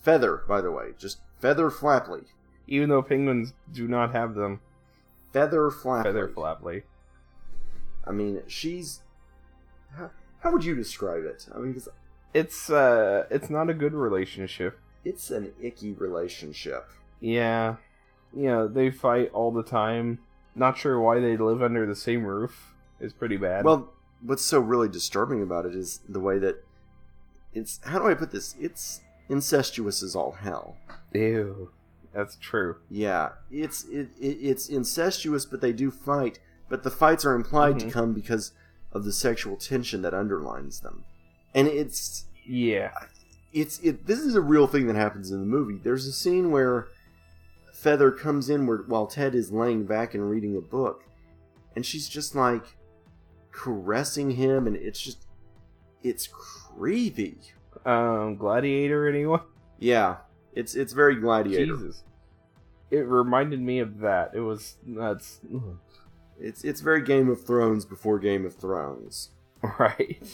Feather, 0.00 0.42
by 0.48 0.60
the 0.60 0.70
way, 0.70 0.90
just 0.98 1.18
Feather 1.40 1.70
Flapley. 1.70 2.24
Even 2.66 2.88
though 2.88 3.02
penguins 3.02 3.52
do 3.72 3.86
not 3.88 4.12
have 4.12 4.34
them, 4.34 4.60
Feather 5.32 5.70
Flapley. 5.70 6.02
feather 6.04 6.28
flapply. 6.28 6.82
I 8.06 8.12
mean, 8.12 8.42
she's. 8.46 9.00
How, 9.96 10.10
how 10.40 10.52
would 10.52 10.64
you 10.64 10.74
describe 10.74 11.24
it? 11.24 11.46
I 11.54 11.58
mean, 11.58 11.72
'cause 11.74 11.88
It's 12.32 12.70
uh, 12.70 13.26
it's 13.30 13.50
not 13.50 13.68
a 13.70 13.74
good 13.74 13.92
relationship. 13.94 14.78
it's 15.04 15.30
an 15.30 15.52
icky 15.60 15.92
relationship. 15.92 16.88
Yeah, 17.20 17.76
you 18.34 18.44
know 18.46 18.68
they 18.68 18.90
fight 18.90 19.30
all 19.32 19.50
the 19.52 19.62
time. 19.62 20.18
Not 20.54 20.78
sure 20.78 21.00
why 21.00 21.18
they 21.20 21.36
live 21.36 21.62
under 21.62 21.84
the 21.86 21.96
same 21.96 22.24
roof. 22.24 22.74
It's 23.00 23.12
pretty 23.12 23.36
bad. 23.36 23.64
Well, 23.64 23.92
what's 24.22 24.44
so 24.44 24.60
really 24.60 24.88
disturbing 24.88 25.42
about 25.42 25.66
it 25.66 25.74
is 25.74 26.00
the 26.08 26.20
way 26.20 26.38
that 26.38 26.64
it's. 27.52 27.80
How 27.84 27.98
do 27.98 28.06
I 28.06 28.14
put 28.14 28.30
this? 28.30 28.54
It's 28.60 29.00
incestuous 29.28 30.02
as 30.02 30.14
all 30.14 30.32
hell. 30.32 30.76
ew, 31.12 31.70
that's 32.12 32.36
true. 32.36 32.76
Yeah, 32.90 33.30
it's 33.50 33.84
it, 33.84 34.08
it 34.20 34.38
it's 34.40 34.68
incestuous, 34.68 35.44
but 35.44 35.60
they 35.60 35.72
do 35.72 35.90
fight. 35.90 36.38
But 36.68 36.82
the 36.82 36.90
fights 36.90 37.24
are 37.24 37.34
implied 37.34 37.78
to 37.80 37.86
Mhm. 37.86 37.92
come 37.92 38.12
because 38.14 38.52
of 38.92 39.04
the 39.04 39.12
sexual 39.12 39.56
tension 39.56 40.02
that 40.02 40.14
underlines 40.14 40.80
them, 40.80 41.04
and 41.54 41.66
it's 41.68 42.26
Yeah, 42.46 42.92
it's 43.52 43.78
it. 43.80 44.06
This 44.06 44.20
is 44.20 44.34
a 44.36 44.40
real 44.40 44.66
thing 44.68 44.86
that 44.86 44.96
happens 44.96 45.30
in 45.30 45.40
the 45.40 45.46
movie. 45.46 45.80
There's 45.82 46.06
a 46.06 46.12
scene 46.12 46.50
where 46.52 46.86
Feather 47.84 48.10
comes 48.10 48.48
in 48.48 48.66
where, 48.66 48.78
while 48.78 49.06
Ted 49.06 49.34
is 49.34 49.52
laying 49.52 49.84
back 49.84 50.14
and 50.14 50.30
reading 50.30 50.56
a 50.56 50.60
book, 50.62 51.04
and 51.76 51.84
she's 51.84 52.08
just 52.08 52.34
like 52.34 52.78
caressing 53.52 54.30
him, 54.30 54.66
and 54.66 54.74
it's 54.74 54.98
just 54.98 55.26
it's 56.02 56.26
creepy. 56.26 57.36
um, 57.84 58.36
Gladiator. 58.36 59.06
Anyone? 59.06 59.42
Yeah, 59.78 60.16
it's 60.54 60.74
it's 60.74 60.94
very 60.94 61.16
gladiator. 61.16 61.76
Jesus. 61.76 62.04
It 62.90 63.06
reminded 63.06 63.60
me 63.60 63.80
of 63.80 63.98
that. 63.98 64.30
It 64.32 64.40
was 64.40 64.76
that's 64.86 65.40
It's 66.40 66.64
it's 66.64 66.80
very 66.80 67.02
Game 67.02 67.28
of 67.28 67.44
Thrones 67.44 67.84
before 67.84 68.18
Game 68.18 68.46
of 68.46 68.54
Thrones. 68.54 69.28
right. 69.78 70.26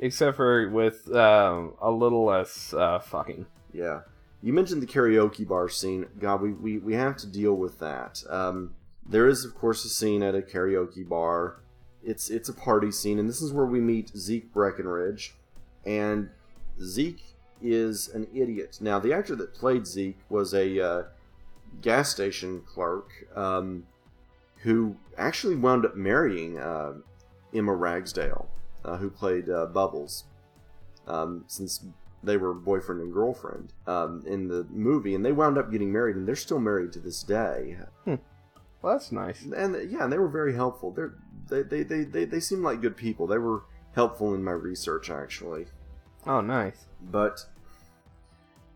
Except 0.00 0.36
for 0.36 0.68
with 0.68 1.10
um, 1.14 1.76
a 1.80 1.90
little 1.90 2.26
less 2.26 2.74
uh, 2.74 2.98
fucking. 2.98 3.46
Yeah. 3.72 4.00
You 4.44 4.52
mentioned 4.52 4.82
the 4.82 4.86
karaoke 4.86 5.48
bar 5.48 5.70
scene. 5.70 6.04
God, 6.18 6.42
we, 6.42 6.52
we, 6.52 6.76
we 6.76 6.92
have 6.92 7.16
to 7.16 7.26
deal 7.26 7.54
with 7.54 7.78
that. 7.78 8.22
Um, 8.28 8.74
there 9.08 9.26
is, 9.26 9.42
of 9.42 9.54
course, 9.54 9.86
a 9.86 9.88
scene 9.88 10.22
at 10.22 10.34
a 10.34 10.42
karaoke 10.42 11.08
bar. 11.08 11.62
It's 12.02 12.28
it's 12.28 12.50
a 12.50 12.52
party 12.52 12.90
scene, 12.90 13.18
and 13.18 13.26
this 13.26 13.40
is 13.40 13.54
where 13.54 13.64
we 13.64 13.80
meet 13.80 14.14
Zeke 14.14 14.52
Breckenridge. 14.52 15.34
And 15.86 16.28
Zeke 16.78 17.24
is 17.62 18.08
an 18.08 18.26
idiot. 18.34 18.76
Now, 18.82 18.98
the 18.98 19.14
actor 19.14 19.34
that 19.34 19.54
played 19.54 19.86
Zeke 19.86 20.18
was 20.28 20.52
a 20.52 20.78
uh, 20.78 21.02
gas 21.80 22.10
station 22.10 22.64
clerk 22.66 23.12
um, 23.34 23.86
who 24.58 24.96
actually 25.16 25.56
wound 25.56 25.86
up 25.86 25.96
marrying 25.96 26.58
uh, 26.58 26.92
Emma 27.54 27.74
Ragsdale, 27.74 28.50
uh, 28.84 28.98
who 28.98 29.08
played 29.08 29.48
uh, 29.48 29.64
Bubbles. 29.64 30.24
Um, 31.06 31.44
since 31.46 31.82
they 32.24 32.36
were 32.36 32.54
boyfriend 32.54 33.00
and 33.00 33.12
girlfriend 33.12 33.72
um, 33.86 34.22
in 34.26 34.48
the 34.48 34.66
movie, 34.70 35.14
and 35.14 35.24
they 35.24 35.32
wound 35.32 35.58
up 35.58 35.70
getting 35.70 35.92
married, 35.92 36.16
and 36.16 36.26
they're 36.26 36.36
still 36.36 36.60
married 36.60 36.92
to 36.92 36.98
this 36.98 37.22
day. 37.22 37.76
Well, 38.84 38.92
that's 38.92 39.12
nice. 39.12 39.42
And 39.44 39.90
yeah, 39.90 40.04
and 40.04 40.12
they 40.12 40.18
were 40.18 40.28
very 40.28 40.54
helpful. 40.54 40.90
They're, 40.90 41.14
they 41.48 41.62
they 41.62 41.82
they 41.82 42.04
they 42.04 42.24
they 42.26 42.40
seem 42.40 42.62
like 42.62 42.82
good 42.82 42.98
people. 42.98 43.26
They 43.26 43.38
were 43.38 43.62
helpful 43.94 44.34
in 44.34 44.44
my 44.44 44.52
research 44.52 45.08
actually. 45.08 45.66
Oh, 46.26 46.42
nice. 46.42 46.84
But 47.00 47.46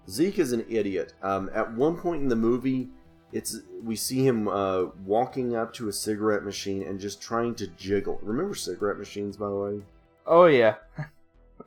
Zeke 0.08 0.38
is 0.38 0.52
an 0.52 0.64
idiot. 0.68 1.12
Um, 1.22 1.50
at 1.54 1.74
one 1.74 1.96
point 1.96 2.22
in 2.22 2.28
the 2.28 2.36
movie, 2.36 2.88
it's 3.32 3.60
we 3.82 3.96
see 3.96 4.26
him 4.26 4.48
uh, 4.48 4.84
walking 5.04 5.54
up 5.54 5.74
to 5.74 5.88
a 5.88 5.92
cigarette 5.92 6.42
machine 6.42 6.82
and 6.82 6.98
just 6.98 7.20
trying 7.20 7.54
to 7.56 7.66
jiggle. 7.66 8.18
Remember 8.22 8.54
cigarette 8.54 8.98
machines, 8.98 9.36
by 9.36 9.48
the 9.48 9.54
way? 9.54 9.80
Oh 10.26 10.46
yeah. 10.46 10.76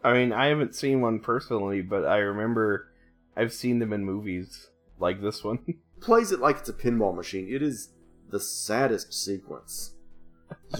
I 0.03 0.13
mean, 0.13 0.33
I 0.33 0.47
haven't 0.47 0.75
seen 0.75 1.01
one 1.01 1.19
personally, 1.19 1.81
but 1.81 2.05
I 2.05 2.17
remember 2.17 2.87
I've 3.35 3.53
seen 3.53 3.79
them 3.79 3.93
in 3.93 4.03
movies 4.05 4.69
like 4.99 5.21
this 5.21 5.43
one. 5.43 5.59
Plays 6.01 6.31
it 6.31 6.39
like 6.39 6.57
it's 6.57 6.69
a 6.69 6.73
pinball 6.73 7.15
machine. 7.15 7.47
It 7.49 7.61
is 7.61 7.89
the 8.29 8.39
saddest 8.39 9.13
sequence. 9.13 9.93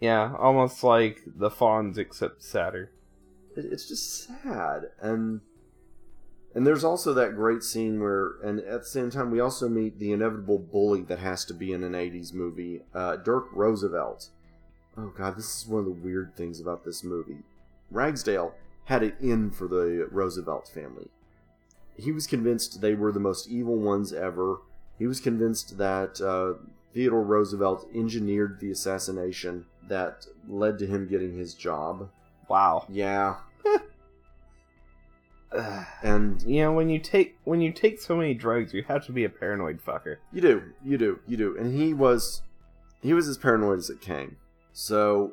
Yeah, 0.00 0.34
almost 0.38 0.84
like 0.84 1.22
the 1.26 1.50
Fonz 1.50 1.96
except 1.98 2.42
sadder. 2.42 2.90
It- 3.56 3.64
It's 3.72 3.88
just 3.88 4.24
sad, 4.24 4.90
and 5.00 5.40
and 6.54 6.64
there's 6.66 6.84
also 6.84 7.12
that 7.14 7.34
great 7.34 7.62
scene 7.64 8.00
where, 8.00 8.34
and 8.44 8.60
at 8.60 8.80
the 8.82 8.86
same 8.86 9.10
time, 9.10 9.30
we 9.32 9.40
also 9.40 9.68
meet 9.68 9.98
the 9.98 10.12
inevitable 10.12 10.58
bully 10.58 11.02
that 11.02 11.18
has 11.18 11.44
to 11.46 11.54
be 11.54 11.72
in 11.72 11.82
an 11.82 11.94
'80s 11.94 12.32
movie, 12.32 12.82
uh, 12.94 13.16
Dirk 13.16 13.46
Roosevelt. 13.52 14.28
Oh 14.96 15.12
god, 15.16 15.36
this 15.36 15.62
is 15.62 15.66
one 15.66 15.80
of 15.80 15.86
the 15.86 15.90
weird 15.92 16.36
things 16.36 16.60
about 16.60 16.84
this 16.84 17.02
movie. 17.02 17.38
Ragsdale 17.90 18.54
had 18.84 19.02
it 19.02 19.16
in 19.20 19.50
for 19.50 19.66
the 19.66 20.08
Roosevelt 20.10 20.68
family. 20.68 21.08
He 21.96 22.12
was 22.12 22.26
convinced 22.26 22.80
they 22.80 22.94
were 22.94 23.12
the 23.12 23.20
most 23.20 23.48
evil 23.48 23.76
ones 23.76 24.12
ever. 24.12 24.58
He 24.98 25.06
was 25.06 25.20
convinced 25.20 25.78
that 25.78 26.20
uh, 26.20 26.54
Theodore 26.92 27.22
Roosevelt 27.22 27.88
engineered 27.94 28.60
the 28.60 28.70
assassination 28.70 29.66
that 29.88 30.26
led 30.48 30.78
to 30.78 30.86
him 30.86 31.08
getting 31.08 31.36
his 31.36 31.54
job. 31.54 32.10
Wow. 32.48 32.84
Yeah. 32.88 33.36
and 36.02 36.42
You 36.42 36.62
know, 36.62 36.72
when 36.72 36.88
you 36.88 36.98
take 36.98 37.36
when 37.44 37.60
you 37.60 37.72
take 37.72 38.00
so 38.00 38.16
many 38.16 38.34
drugs, 38.34 38.74
you 38.74 38.82
have 38.84 39.06
to 39.06 39.12
be 39.12 39.24
a 39.24 39.28
paranoid 39.28 39.80
fucker. 39.84 40.16
you 40.32 40.40
do, 40.40 40.62
you 40.84 40.98
do, 40.98 41.20
you 41.26 41.36
do. 41.36 41.56
And 41.56 41.74
he 41.74 41.94
was 41.94 42.42
he 43.02 43.12
was 43.12 43.28
as 43.28 43.38
paranoid 43.38 43.78
as 43.78 43.90
it 43.90 44.00
came. 44.00 44.36
So 44.72 45.32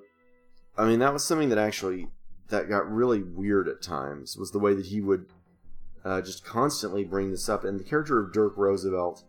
I 0.78 0.86
mean 0.86 1.00
that 1.00 1.14
was 1.14 1.24
something 1.24 1.50
that 1.50 1.58
actually 1.58 2.08
that 2.52 2.70
got 2.70 2.90
really 2.92 3.24
weird 3.24 3.68
at 3.68 3.82
times 3.82 4.38
was 4.38 4.52
the 4.52 4.60
way 4.60 4.74
that 4.74 4.88
he 4.88 5.02
would 5.02 5.26
uh, 6.06 6.22
just 6.22 6.46
constantly 6.46 7.04
bring 7.04 7.32
this 7.32 7.50
up 7.50 7.64
and 7.64 7.80
the 7.80 7.84
character 7.84 8.20
of 8.20 8.32
Dirk 8.32 8.54
Roosevelt 8.56 9.24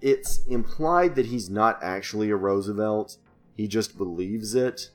it's 0.00 0.44
implied 0.46 1.14
that 1.16 1.26
he's 1.26 1.50
not 1.50 1.78
actually 1.82 2.30
a 2.30 2.36
Roosevelt 2.36 3.16
he 3.56 3.66
just 3.68 3.96
believes 3.96 4.54
it 4.54 4.90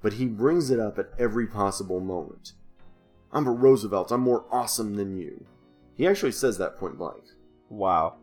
but 0.00 0.14
he 0.14 0.26
brings 0.26 0.70
it 0.70 0.78
up 0.78 0.98
at 0.98 1.10
every 1.18 1.46
possible 1.46 2.00
moment 2.00 2.52
I'm 3.32 3.46
a 3.46 3.52
Roosevelt 3.52 4.12
I'm 4.12 4.20
more 4.20 4.44
awesome 4.50 4.94
than 4.94 5.16
you 5.16 5.46
he 5.96 6.06
actually 6.06 6.32
says 6.32 6.58
that 6.58 6.78
point 6.78 6.96
blank 6.96 7.24
Wow. 7.68 8.16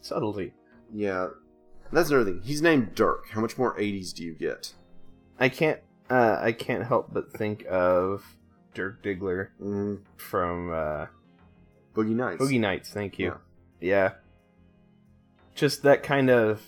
Subtlety. 0.00 0.52
Yeah, 0.92 1.28
that's 1.92 2.10
another 2.10 2.30
thing. 2.30 2.42
He's 2.44 2.62
named 2.62 2.94
Dirk. 2.94 3.30
How 3.30 3.40
much 3.40 3.58
more 3.58 3.76
80s 3.76 4.12
do 4.12 4.22
you 4.22 4.34
get? 4.34 4.72
I 5.38 5.48
can't 5.48 5.80
uh 6.14 6.38
I 6.40 6.52
can't 6.52 6.84
help 6.86 7.12
but 7.12 7.32
think 7.32 7.64
of 7.68 8.24
Dirk 8.74 9.02
Diggler 9.02 9.48
Mm, 9.60 10.00
from 10.16 10.72
uh 10.72 11.06
Boogie 11.94 12.14
Nights. 12.14 12.42
Boogie 12.42 12.60
Nights, 12.60 12.90
thank 12.90 13.18
you. 13.18 13.36
Yeah. 13.80 14.12
Just 15.54 15.82
that 15.82 16.02
kind 16.02 16.28
of 16.30 16.60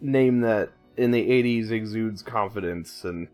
name 0.00 0.40
that 0.40 0.70
in 0.96 1.10
the 1.10 1.28
80s 1.28 1.70
exudes 1.70 2.22
confidence 2.22 3.04
and 3.04 3.28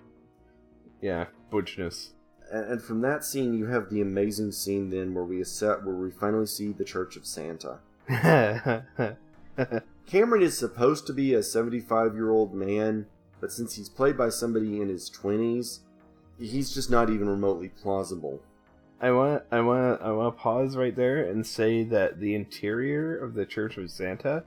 yeah, 1.01 1.27
butchness. 1.53 2.11
and, 2.51 2.65
and 2.73 2.83
from 2.83 3.01
that 3.03 3.25
scene, 3.25 3.55
you 3.55 3.67
have 3.67 3.89
the 3.91 4.01
amazing 4.01 4.51
scene 4.53 4.91
then 4.91 5.15
where 5.15 5.25
we 5.25 5.43
set 5.45 5.85
where 5.85 5.95
we 5.95 6.11
finally 6.11 6.47
see 6.47 6.73
the 6.73 6.85
Church 6.85 7.17
of 7.17 7.25
Santa. 7.27 7.79
Cameron 10.07 10.43
is 10.43 10.59
supposed 10.59 11.07
to 11.07 11.13
be 11.13 11.35
a 11.35 11.43
75 11.43 12.15
year 12.15 12.31
old 12.31 12.53
man, 12.55 13.07
but 13.43 13.53
since 13.53 13.75
he's 13.75 13.89
played 13.91 14.17
by 14.17 14.29
somebody 14.31 14.81
in 14.81 14.89
his 14.89 15.11
20s, 15.11 15.81
he's 16.39 16.73
just 16.73 16.91
not 16.91 17.11
even 17.11 17.29
remotely 17.29 17.69
plausible. 17.69 18.41
I 19.01 19.11
want 19.11 19.43
I 19.51 19.61
want 19.61 20.01
I 20.01 20.13
want 20.13 20.37
to 20.37 20.41
pause 20.41 20.77
right 20.77 20.95
there 20.95 21.25
and 21.29 21.45
say 21.45 21.83
that 21.83 22.21
the 22.21 22.37
interior 22.37 23.19
of 23.19 23.35
the 23.35 23.45
Church 23.45 23.77
of 23.77 23.91
Santa 23.91 24.45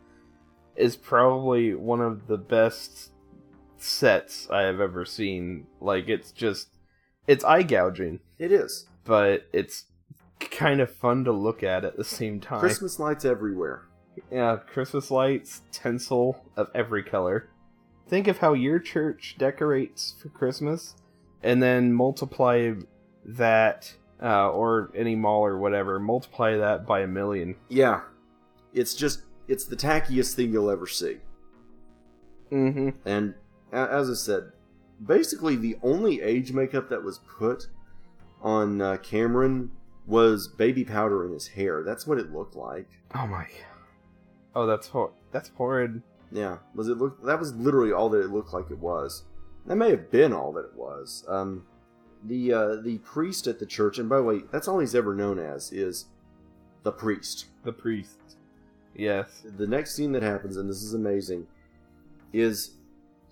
is 0.77 0.95
probably 0.95 1.75
one 1.75 1.99
of 1.99 2.27
the 2.27 2.37
best 2.37 3.11
sets 3.77 4.49
I 4.49 4.61
have 4.61 4.79
ever 4.79 5.03
seen. 5.03 5.67
Like 5.81 6.07
it's 6.07 6.31
just 6.31 6.69
it's 7.27 7.43
eye 7.43 7.63
gouging, 7.63 8.21
It 8.39 8.53
is. 8.53 8.87
but 9.03 9.45
it's 9.51 9.85
kind 10.39 10.79
of 10.79 10.89
fun 10.89 11.25
to 11.25 11.33
look 11.33 11.61
at 11.61 11.83
at 11.83 11.97
the 11.97 12.05
same 12.05 12.39
time. 12.39 12.61
Christmas 12.61 12.97
lights 12.97 13.25
everywhere. 13.25 13.81
Yeah, 14.31 14.55
Christmas 14.55 15.11
lights, 15.11 15.63
tinsel 15.73 16.45
of 16.55 16.69
every 16.73 17.03
color. 17.03 17.49
Think 18.07 18.27
of 18.27 18.37
how 18.37 18.53
your 18.53 18.79
church 18.79 19.35
decorates 19.37 20.15
for 20.21 20.29
Christmas, 20.29 20.95
and 21.41 21.61
then 21.61 21.91
multiply 21.91 22.73
that, 23.25 23.93
uh, 24.21 24.49
or 24.51 24.91
any 24.95 25.15
mall 25.15 25.45
or 25.45 25.57
whatever, 25.57 25.99
multiply 25.99 26.55
that 26.57 26.85
by 26.85 27.01
a 27.01 27.07
million. 27.07 27.55
Yeah. 27.67 28.01
It's 28.73 28.93
just, 28.93 29.23
it's 29.47 29.65
the 29.65 29.75
tackiest 29.75 30.35
thing 30.35 30.51
you'll 30.51 30.69
ever 30.69 30.85
see. 30.87 31.17
Mm-hmm. 32.51 32.89
And 33.05 33.33
as 33.71 34.09
I 34.09 34.13
said, 34.13 34.51
basically 35.03 35.55
the 35.55 35.77
only 35.81 36.21
age 36.21 36.53
makeup 36.53 36.89
that 36.89 37.03
was 37.03 37.19
put 37.19 37.67
on 38.41 38.81
uh, 38.81 38.97
Cameron 38.97 39.71
was 40.05 40.47
baby 40.47 40.83
powder 40.83 41.25
in 41.25 41.33
his 41.33 41.47
hair. 41.47 41.83
That's 41.83 42.05
what 42.05 42.19
it 42.19 42.31
looked 42.31 42.55
like. 42.55 42.87
Oh 43.15 43.25
my. 43.25 43.47
Oh, 44.53 44.67
that's 44.67 44.87
hor- 44.87 45.13
that's 45.31 45.49
horrid. 45.57 46.01
Yeah, 46.31 46.57
was 46.73 46.87
it 46.89 46.97
look? 46.97 47.23
That 47.23 47.39
was 47.39 47.53
literally 47.53 47.91
all 47.91 48.09
that 48.09 48.23
it 48.23 48.31
looked 48.31 48.53
like 48.53 48.71
it 48.71 48.79
was. 48.79 49.23
That 49.65 49.75
may 49.75 49.89
have 49.89 50.11
been 50.11 50.33
all 50.33 50.51
that 50.53 50.65
it 50.65 50.75
was. 50.75 51.23
Um, 51.27 51.65
the 52.23 52.53
uh, 52.53 52.75
the 52.83 52.99
priest 52.99 53.47
at 53.47 53.59
the 53.59 53.65
church, 53.65 53.97
and 53.99 54.09
by 54.09 54.17
the 54.17 54.23
way, 54.23 54.41
that's 54.51 54.67
all 54.67 54.79
he's 54.79 54.95
ever 54.95 55.13
known 55.13 55.39
as 55.39 55.71
is 55.71 56.05
the 56.83 56.91
priest. 56.91 57.47
The 57.63 57.73
priest. 57.73 58.19
Yes. 58.95 59.43
The 59.57 59.67
next 59.67 59.95
scene 59.95 60.13
that 60.13 60.23
happens, 60.23 60.57
and 60.57 60.69
this 60.69 60.81
is 60.81 60.93
amazing, 60.93 61.47
is 62.33 62.71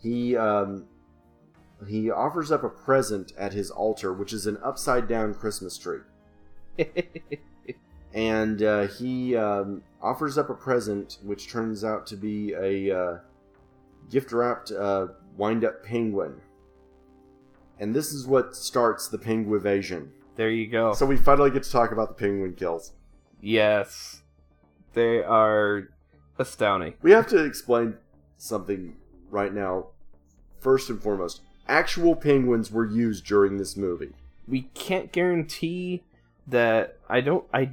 he 0.02 0.36
um, 0.36 0.86
he 1.88 2.12
offers 2.12 2.52
up 2.52 2.64
a 2.64 2.70
present 2.70 3.34
at 3.38 3.54
his 3.54 3.72
altar, 3.72 4.14
which 4.14 4.34
is 4.34 4.46
an 4.46 4.58
upside 4.64 5.08
down 5.08 5.34
Christmas 5.34 5.78
tree, 5.78 6.00
and 8.13 8.62
uh, 8.62 8.88
he 8.88 9.36
um, 9.36 9.82
offers 10.02 10.38
up 10.38 10.49
a 10.49 10.54
present, 10.54 11.17
which 11.23 11.49
turns 11.49 11.84
out 11.84 12.06
to 12.08 12.15
be 12.15 12.54
a 12.54 12.95
uh, 12.95 13.17
gift 14.10 14.32
wrapped 14.32 14.71
uh, 14.71 15.08
wind 15.38 15.65
up 15.65 15.84
penguin. 15.84 16.39
And 17.80 17.95
this 17.95 18.13
is 18.13 18.28
what 18.28 18.56
starts 18.56 19.08
the 19.08 19.17
penguivasion. 19.17 20.10
there 20.36 20.49
you 20.49 20.67
go. 20.67 20.93
So 20.93 21.06
we 21.06 21.17
finally 21.17 21.49
get 21.49 21.63
to 21.63 21.71
talk 21.71 21.91
about 21.91 22.10
the 22.10 22.13
penguin 22.15 22.54
kills. 22.54 22.93
yes, 23.41 24.21
they 24.93 25.23
are 25.23 25.89
astounding. 26.38 26.93
We 27.02 27.12
have 27.12 27.28
to 27.28 27.43
explain 27.43 27.97
something 28.38 28.95
right 29.32 29.54
now. 29.54 29.88
First 30.60 30.89
and 30.89 31.02
foremost, 31.02 31.41
actual 31.67 32.15
penguins 32.15 32.71
were 32.71 32.86
used 32.86 33.26
during 33.26 33.58
this 33.58 33.76
movie. 33.76 34.12
we 34.47 34.63
can't 34.73 35.12
guarantee 35.12 36.04
that 36.48 36.98
I 37.10 37.22
don't 37.22 37.46
I 37.54 37.72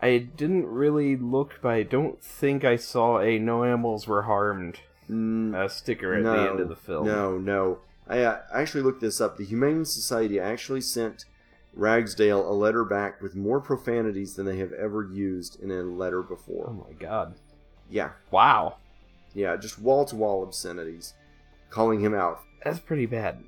I 0.00 0.18
didn't 0.18 0.66
really 0.66 1.16
look 1.16 1.58
but 1.62 1.70
I 1.70 1.82
don't 1.82 2.22
think 2.22 2.64
I 2.64 2.76
saw 2.76 3.20
a 3.20 3.38
no 3.38 3.64
animals 3.64 4.06
were 4.06 4.22
harmed 4.22 4.80
Mm, 5.10 5.54
uh, 5.54 5.68
sticker 5.68 6.14
at 6.14 6.22
the 6.22 6.50
end 6.50 6.60
of 6.60 6.68
the 6.68 6.76
film. 6.76 7.06
No, 7.06 7.36
no. 7.36 7.78
I 8.08 8.20
uh, 8.22 8.40
actually 8.54 8.82
looked 8.82 9.00
this 9.00 9.20
up. 9.20 9.36
The 9.36 9.44
Humane 9.44 9.84
Society 9.84 10.38
actually 10.38 10.80
sent 10.80 11.24
Ragsdale 11.74 12.48
a 12.48 12.54
letter 12.54 12.84
back 12.84 13.20
with 13.20 13.34
more 13.34 13.60
profanities 13.60 14.36
than 14.36 14.46
they 14.46 14.56
have 14.58 14.72
ever 14.72 15.02
used 15.02 15.60
in 15.60 15.70
a 15.70 15.82
letter 15.82 16.22
before. 16.22 16.68
Oh 16.70 16.86
my 16.88 16.92
god. 16.94 17.34
Yeah, 17.90 18.10
Wow. 18.30 18.76
yeah, 19.34 19.56
just 19.56 19.78
wall 19.78 20.04
to 20.06 20.16
wall 20.16 20.42
obscenities, 20.44 21.14
calling 21.68 22.00
him 22.00 22.14
out. 22.14 22.40
That's 22.64 22.78
pretty 22.78 23.06
bad. 23.06 23.42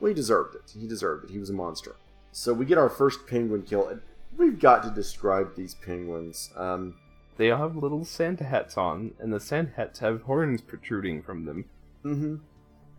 Well, 0.00 0.08
he 0.08 0.14
deserved 0.14 0.56
it. 0.56 0.74
He 0.78 0.86
deserved 0.88 1.24
it. 1.26 1.30
He 1.30 1.38
was 1.38 1.48
a 1.48 1.54
monster. 1.54 1.94
So 2.32 2.52
we 2.54 2.64
get 2.64 2.78
our 2.78 2.88
first 2.88 3.26
penguin 3.26 3.62
kill, 3.62 3.86
and 3.88 4.00
we've 4.36 4.58
got 4.58 4.82
to 4.84 4.90
describe 4.90 5.54
these 5.54 5.74
penguins. 5.74 6.50
Um, 6.56 6.94
They 7.36 7.50
all 7.50 7.58
have 7.62 7.76
little 7.76 8.04
Santa 8.04 8.44
hats 8.44 8.76
on, 8.76 9.12
and 9.18 9.32
the 9.32 9.40
Santa 9.40 9.72
hats 9.76 9.98
have 10.00 10.22
horns 10.22 10.60
protruding 10.62 11.22
from 11.22 11.44
them. 11.44 11.66
hmm 12.02 12.36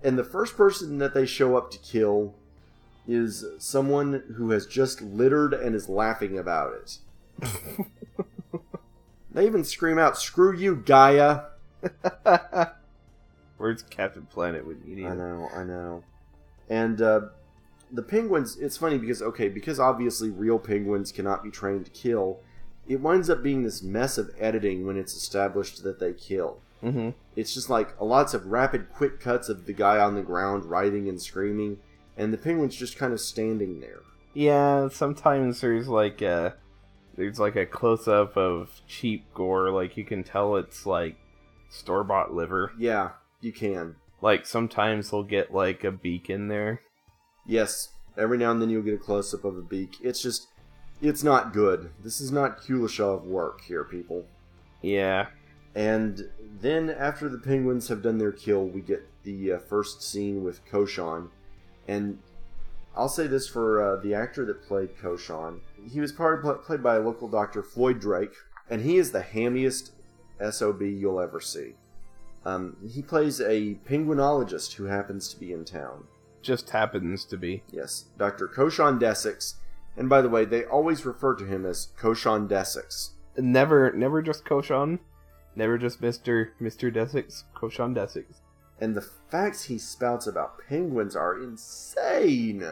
And 0.04 0.18
the 0.18 0.24
first 0.24 0.56
person 0.56 0.98
that 1.00 1.14
they 1.14 1.26
show 1.26 1.58
up 1.58 1.72
to 1.72 1.80
kill 1.80 2.36
is 3.08 3.44
someone 3.58 4.24
who 4.38 4.52
has 4.52 4.66
just 4.66 5.02
littered 5.02 5.54
and 5.54 5.76
is 5.76 5.90
laughing 5.90 6.38
about 6.38 6.74
it. 6.74 7.00
they 9.32 9.46
even 9.46 9.64
scream 9.64 9.98
out, 9.98 10.18
"Screw 10.18 10.56
you, 10.56 10.76
Gaia!" 10.76 11.46
Where's 13.58 13.84
Captain 13.84 14.26
Planet 14.26 14.66
when 14.66 14.82
you 14.86 14.96
need 14.96 15.08
I 15.08 15.16
know, 15.16 15.50
I 15.54 15.64
know. 15.64 16.04
And 16.70 17.02
uh, 17.02 17.22
the 17.94 18.02
penguins, 18.02 18.58
it's 18.58 18.76
funny 18.76 18.98
because, 18.98 19.22
okay, 19.22 19.48
because 19.48 19.80
obviously 19.80 20.32
real 20.32 20.58
penguins 20.58 21.12
cannot 21.12 21.44
be 21.44 21.52
trained 21.52 21.86
to 21.86 21.92
kill, 21.92 22.40
it 22.88 23.00
winds 23.00 23.30
up 23.30 23.44
being 23.44 23.64
this 23.64 23.84
mess 23.84 24.18
of 24.18 24.32
editing 24.40 24.86
when 24.86 24.98
it's 24.98 25.14
established 25.14 25.84
that 25.84 26.00
they 26.00 26.12
kill. 26.12 26.60
Mm-hmm. 26.84 27.12
It's 27.36 27.54
just 27.54 27.70
like 27.70 28.00
lots 28.02 28.34
of 28.34 28.48
rapid, 28.48 28.92
quick 28.92 29.20
cuts 29.20 29.48
of 29.48 29.68
the 29.68 29.74
guy 29.74 30.00
on 30.00 30.16
the 30.16 30.24
ground 30.24 30.66
writhing 30.66 31.08
and 31.08 31.22
screaming, 31.22 31.78
and 32.18 32.34
the 32.34 32.38
penguin's 32.38 32.76
just 32.76 32.98
kind 32.98 33.14
of 33.14 33.22
standing 33.22 33.80
there. 33.80 34.02
Yeah, 34.34 34.90
sometimes 34.90 35.62
there's 35.62 35.88
like 35.88 36.22
a 36.22 36.56
there's 37.16 37.40
like 37.40 37.56
a 37.56 37.66
close 37.66 38.08
up 38.08 38.36
of 38.36 38.82
cheap 38.88 39.34
gore, 39.34 39.72
like 39.72 39.96
you 39.96 40.04
can 40.04 40.24
tell 40.24 40.56
it's 40.56 40.86
like 40.86 41.16
store 41.70 42.04
bought 42.04 42.34
liver. 42.34 42.74
Yeah, 42.78 43.12
you 43.40 43.54
can. 43.54 43.96
Like 44.22 44.46
sometimes 44.46 45.12
they'll 45.12 45.24
get 45.24 45.54
like 45.54 45.84
a 45.84 45.92
beak 45.92 46.30
in 46.30 46.48
there. 46.48 46.82
Yes, 47.46 47.90
every 48.18 48.38
now 48.38 48.52
and 48.52 48.62
then 48.62 48.70
you'll 48.70 48.82
get 48.82 48.94
a 48.94 48.98
close 48.98 49.34
up 49.34 49.44
of 49.44 49.58
a 49.58 49.62
beak. 49.62 49.98
It's 50.02 50.22
just, 50.22 50.48
it's 51.02 51.24
not 51.24 51.54
good. 51.54 51.92
This 52.04 52.22
is 52.22 52.32
not 52.32 52.62
Kuleshov 52.62 53.24
work 53.24 53.62
here, 53.62 53.84
people. 53.84 54.26
Yeah. 54.82 55.28
And 55.76 56.30
then 56.62 56.90
after 56.90 57.28
the 57.30 57.40
penguins 57.40 57.88
have 57.88 58.04
done 58.04 58.18
their 58.18 58.32
kill, 58.32 58.66
we 58.66 58.82
get 58.82 59.08
the 59.24 59.54
uh, 59.54 59.60
first 59.60 60.04
scene 60.04 60.44
with 60.44 60.66
Koshan. 60.66 61.30
And 61.88 62.20
I'll 62.96 63.10
say 63.10 63.28
this 63.28 63.48
for 63.48 63.82
uh, 63.82 64.02
the 64.02 64.14
actor 64.14 64.46
that 64.46 64.68
played 64.68 64.98
Koshan. 64.98 65.62
He 65.90 66.00
was 66.00 66.12
part 66.12 66.42
pl- 66.44 66.56
played 66.56 66.84
by 66.84 66.98
a 66.98 67.02
local 67.02 67.28
doctor, 67.28 67.64
Floyd 67.64 68.00
Drake, 68.00 68.36
and 68.70 68.82
he 68.82 68.98
is 68.98 69.12
the 69.12 69.22
hammiest 69.22 69.92
SOB 70.52 70.82
you'll 70.82 71.20
ever 71.20 71.40
see. 71.40 71.74
Um, 72.46 72.76
he 72.88 73.02
plays 73.02 73.40
a 73.40 73.76
penguinologist 73.90 74.74
who 74.74 74.86
happens 74.86 75.30
to 75.30 75.40
be 75.40 75.54
in 75.54 75.66
town. 75.66 76.04
Just 76.44 76.70
happens 76.72 77.26
to 77.26 77.38
be. 77.38 77.64
Yes, 77.72 78.06
Dr. 78.18 78.48
Koshan 78.48 79.00
Desix. 79.00 79.56
And 79.96 80.10
by 80.10 80.22
the 80.22 80.30
way, 80.30 80.46
they 80.46 80.66
always 80.66 81.06
refer 81.06 81.36
to 81.36 81.46
him 81.46 81.66
as 81.66 81.88
Koshan 82.00 82.48
Desix. 82.48 83.12
Never 83.38 83.92
never 83.94 84.22
just 84.22 84.44
Koshan. 84.46 85.00
Never 85.56 85.78
just 85.78 86.02
Mr. 86.02 86.50
Mr. 86.62 86.94
Desix. 86.94 87.44
Koshan 87.56 87.96
Desix. 87.96 88.26
And 88.80 88.96
the 88.96 89.02
facts 89.02 89.64
he 89.64 89.78
spouts 89.78 90.28
about 90.28 90.60
penguins 90.68 91.16
are 91.16 91.42
insane. 91.42 92.64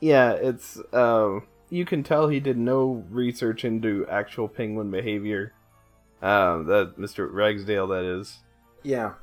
Yeah, 0.00 0.32
it's 0.32 0.78
um 0.92 1.46
you 1.68 1.84
can 1.84 2.02
tell 2.02 2.28
he 2.28 2.40
did 2.40 2.58
no 2.58 3.04
research 3.10 3.64
into 3.64 4.06
actual 4.08 4.48
penguin 4.48 4.90
behavior. 4.90 5.52
Um 6.22 6.66
that 6.66 6.98
Mr. 6.98 7.28
Ragsdale 7.30 7.86
that 7.88 8.04
is. 8.04 8.40
Yeah. 8.82 9.14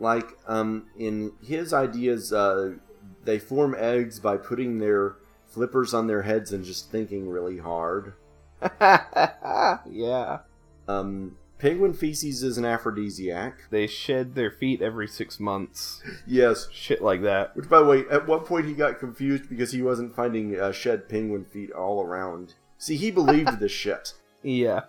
Like, 0.00 0.28
um, 0.46 0.86
in 0.96 1.32
his 1.42 1.72
ideas, 1.72 2.32
uh, 2.32 2.74
they 3.24 3.38
form 3.38 3.74
eggs 3.78 4.20
by 4.20 4.36
putting 4.36 4.78
their 4.78 5.16
flippers 5.46 5.94
on 5.94 6.06
their 6.06 6.22
heads 6.22 6.52
and 6.52 6.64
just 6.64 6.90
thinking 6.90 7.28
really 7.28 7.58
hard. 7.58 8.14
yeah. 8.80 10.38
Um, 10.86 11.36
penguin 11.58 11.94
feces 11.94 12.42
is 12.42 12.58
an 12.58 12.64
aphrodisiac. 12.64 13.70
They 13.70 13.86
shed 13.86 14.34
their 14.34 14.50
feet 14.50 14.82
every 14.82 15.08
six 15.08 15.40
months. 15.40 16.02
Yes. 16.26 16.68
Shit 16.72 17.02
like 17.02 17.22
that. 17.22 17.56
Which, 17.56 17.68
by 17.68 17.80
the 17.80 17.86
way, 17.86 18.04
at 18.10 18.26
one 18.26 18.40
point 18.40 18.66
he 18.66 18.74
got 18.74 18.98
confused 18.98 19.48
because 19.48 19.72
he 19.72 19.82
wasn't 19.82 20.14
finding 20.14 20.58
uh, 20.58 20.72
shed 20.72 21.08
penguin 21.08 21.44
feet 21.44 21.72
all 21.72 22.02
around. 22.02 22.54
See, 22.78 22.96
he 22.96 23.10
believed 23.10 23.58
this 23.58 23.72
shit. 23.72 24.14
Yeah. 24.42 24.82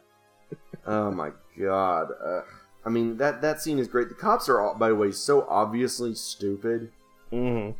Oh 0.86 1.12
my 1.12 1.32
god. 1.60 2.10
Uh, 2.24 2.42
I 2.86 2.90
mean, 2.90 3.18
that, 3.18 3.42
that 3.42 3.62
scene 3.62 3.80
is 3.80 3.88
great. 3.88 4.10
The 4.10 4.16
cops 4.16 4.48
are, 4.48 4.62
all, 4.62 4.76
by 4.76 4.90
the 4.90 4.96
way, 4.96 5.12
so 5.12 5.46
obviously 5.50 6.16
stupid. 6.16 6.92
hmm 7.30 7.72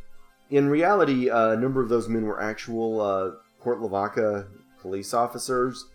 In 0.50 0.68
reality, 0.68 1.30
uh, 1.30 1.50
a 1.50 1.56
number 1.56 1.80
of 1.82 1.88
those 1.88 2.08
men 2.08 2.24
were 2.24 2.40
actual 2.42 3.00
uh, 3.00 3.30
Port 3.60 3.80
Lavaca 3.80 4.48
police 4.80 5.14
officers 5.14 5.86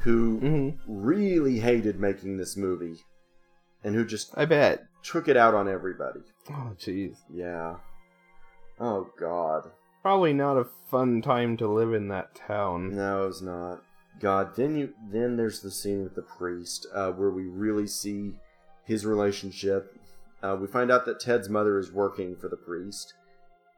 who 0.00 0.38
hmm 0.38 0.70
really 0.86 1.58
hated 1.60 1.98
making 1.98 2.36
this 2.36 2.56
movie 2.56 2.96
and 3.82 3.94
who 3.94 4.04
just 4.04 4.32
I 4.36 4.44
bet. 4.44 4.84
took 5.02 5.28
it 5.28 5.36
out 5.36 5.54
on 5.54 5.68
everybody. 5.68 6.20
Oh, 6.50 6.72
jeez. 6.78 7.16
Yeah. 7.32 7.76
Oh, 8.80 9.08
God. 9.18 9.70
Probably 10.02 10.32
not 10.32 10.56
a 10.58 10.66
fun 10.90 11.22
time 11.22 11.56
to 11.58 11.66
live 11.68 11.94
in 11.94 12.08
that 12.08 12.34
town. 12.34 12.94
No, 12.94 13.26
it's 13.26 13.40
not. 13.40 13.82
God, 14.20 14.54
then 14.56 14.76
you 14.76 14.94
then 15.10 15.36
there's 15.36 15.60
the 15.60 15.70
scene 15.70 16.02
with 16.04 16.14
the 16.14 16.22
priest, 16.22 16.86
uh, 16.94 17.10
where 17.12 17.30
we 17.30 17.44
really 17.46 17.86
see 17.86 18.32
his 18.84 19.04
relationship. 19.06 19.98
Uh, 20.42 20.56
we 20.60 20.66
find 20.66 20.90
out 20.92 21.04
that 21.06 21.18
Ted's 21.20 21.48
mother 21.48 21.78
is 21.78 21.90
working 21.90 22.36
for 22.36 22.48
the 22.48 22.56
priest, 22.56 23.14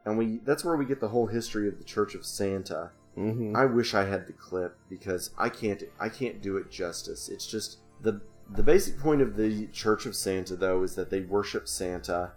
and 0.06 0.16
we 0.16 0.38
that's 0.44 0.64
where 0.64 0.76
we 0.76 0.86
get 0.86 1.00
the 1.00 1.08
whole 1.08 1.26
history 1.26 1.68
of 1.68 1.76
the 1.76 1.84
Church 1.84 2.14
of 2.14 2.24
Santa. 2.24 2.92
hmm 3.14 3.54
I 3.54 3.66
wish 3.66 3.92
I 3.92 4.04
had 4.04 4.26
the 4.26 4.32
clip 4.32 4.78
because 4.88 5.30
I 5.36 5.50
can't 5.50 5.82
I 6.00 6.08
can't 6.08 6.40
do 6.40 6.56
it 6.56 6.70
justice. 6.70 7.28
It's 7.28 7.46
just 7.46 7.78
the 8.00 8.22
the 8.48 8.62
basic 8.62 8.98
point 8.98 9.20
of 9.20 9.36
the 9.36 9.66
Church 9.66 10.06
of 10.06 10.14
Santa 10.14 10.56
though 10.56 10.82
is 10.84 10.94
that 10.94 11.10
they 11.10 11.20
worship 11.20 11.68
Santa 11.68 12.32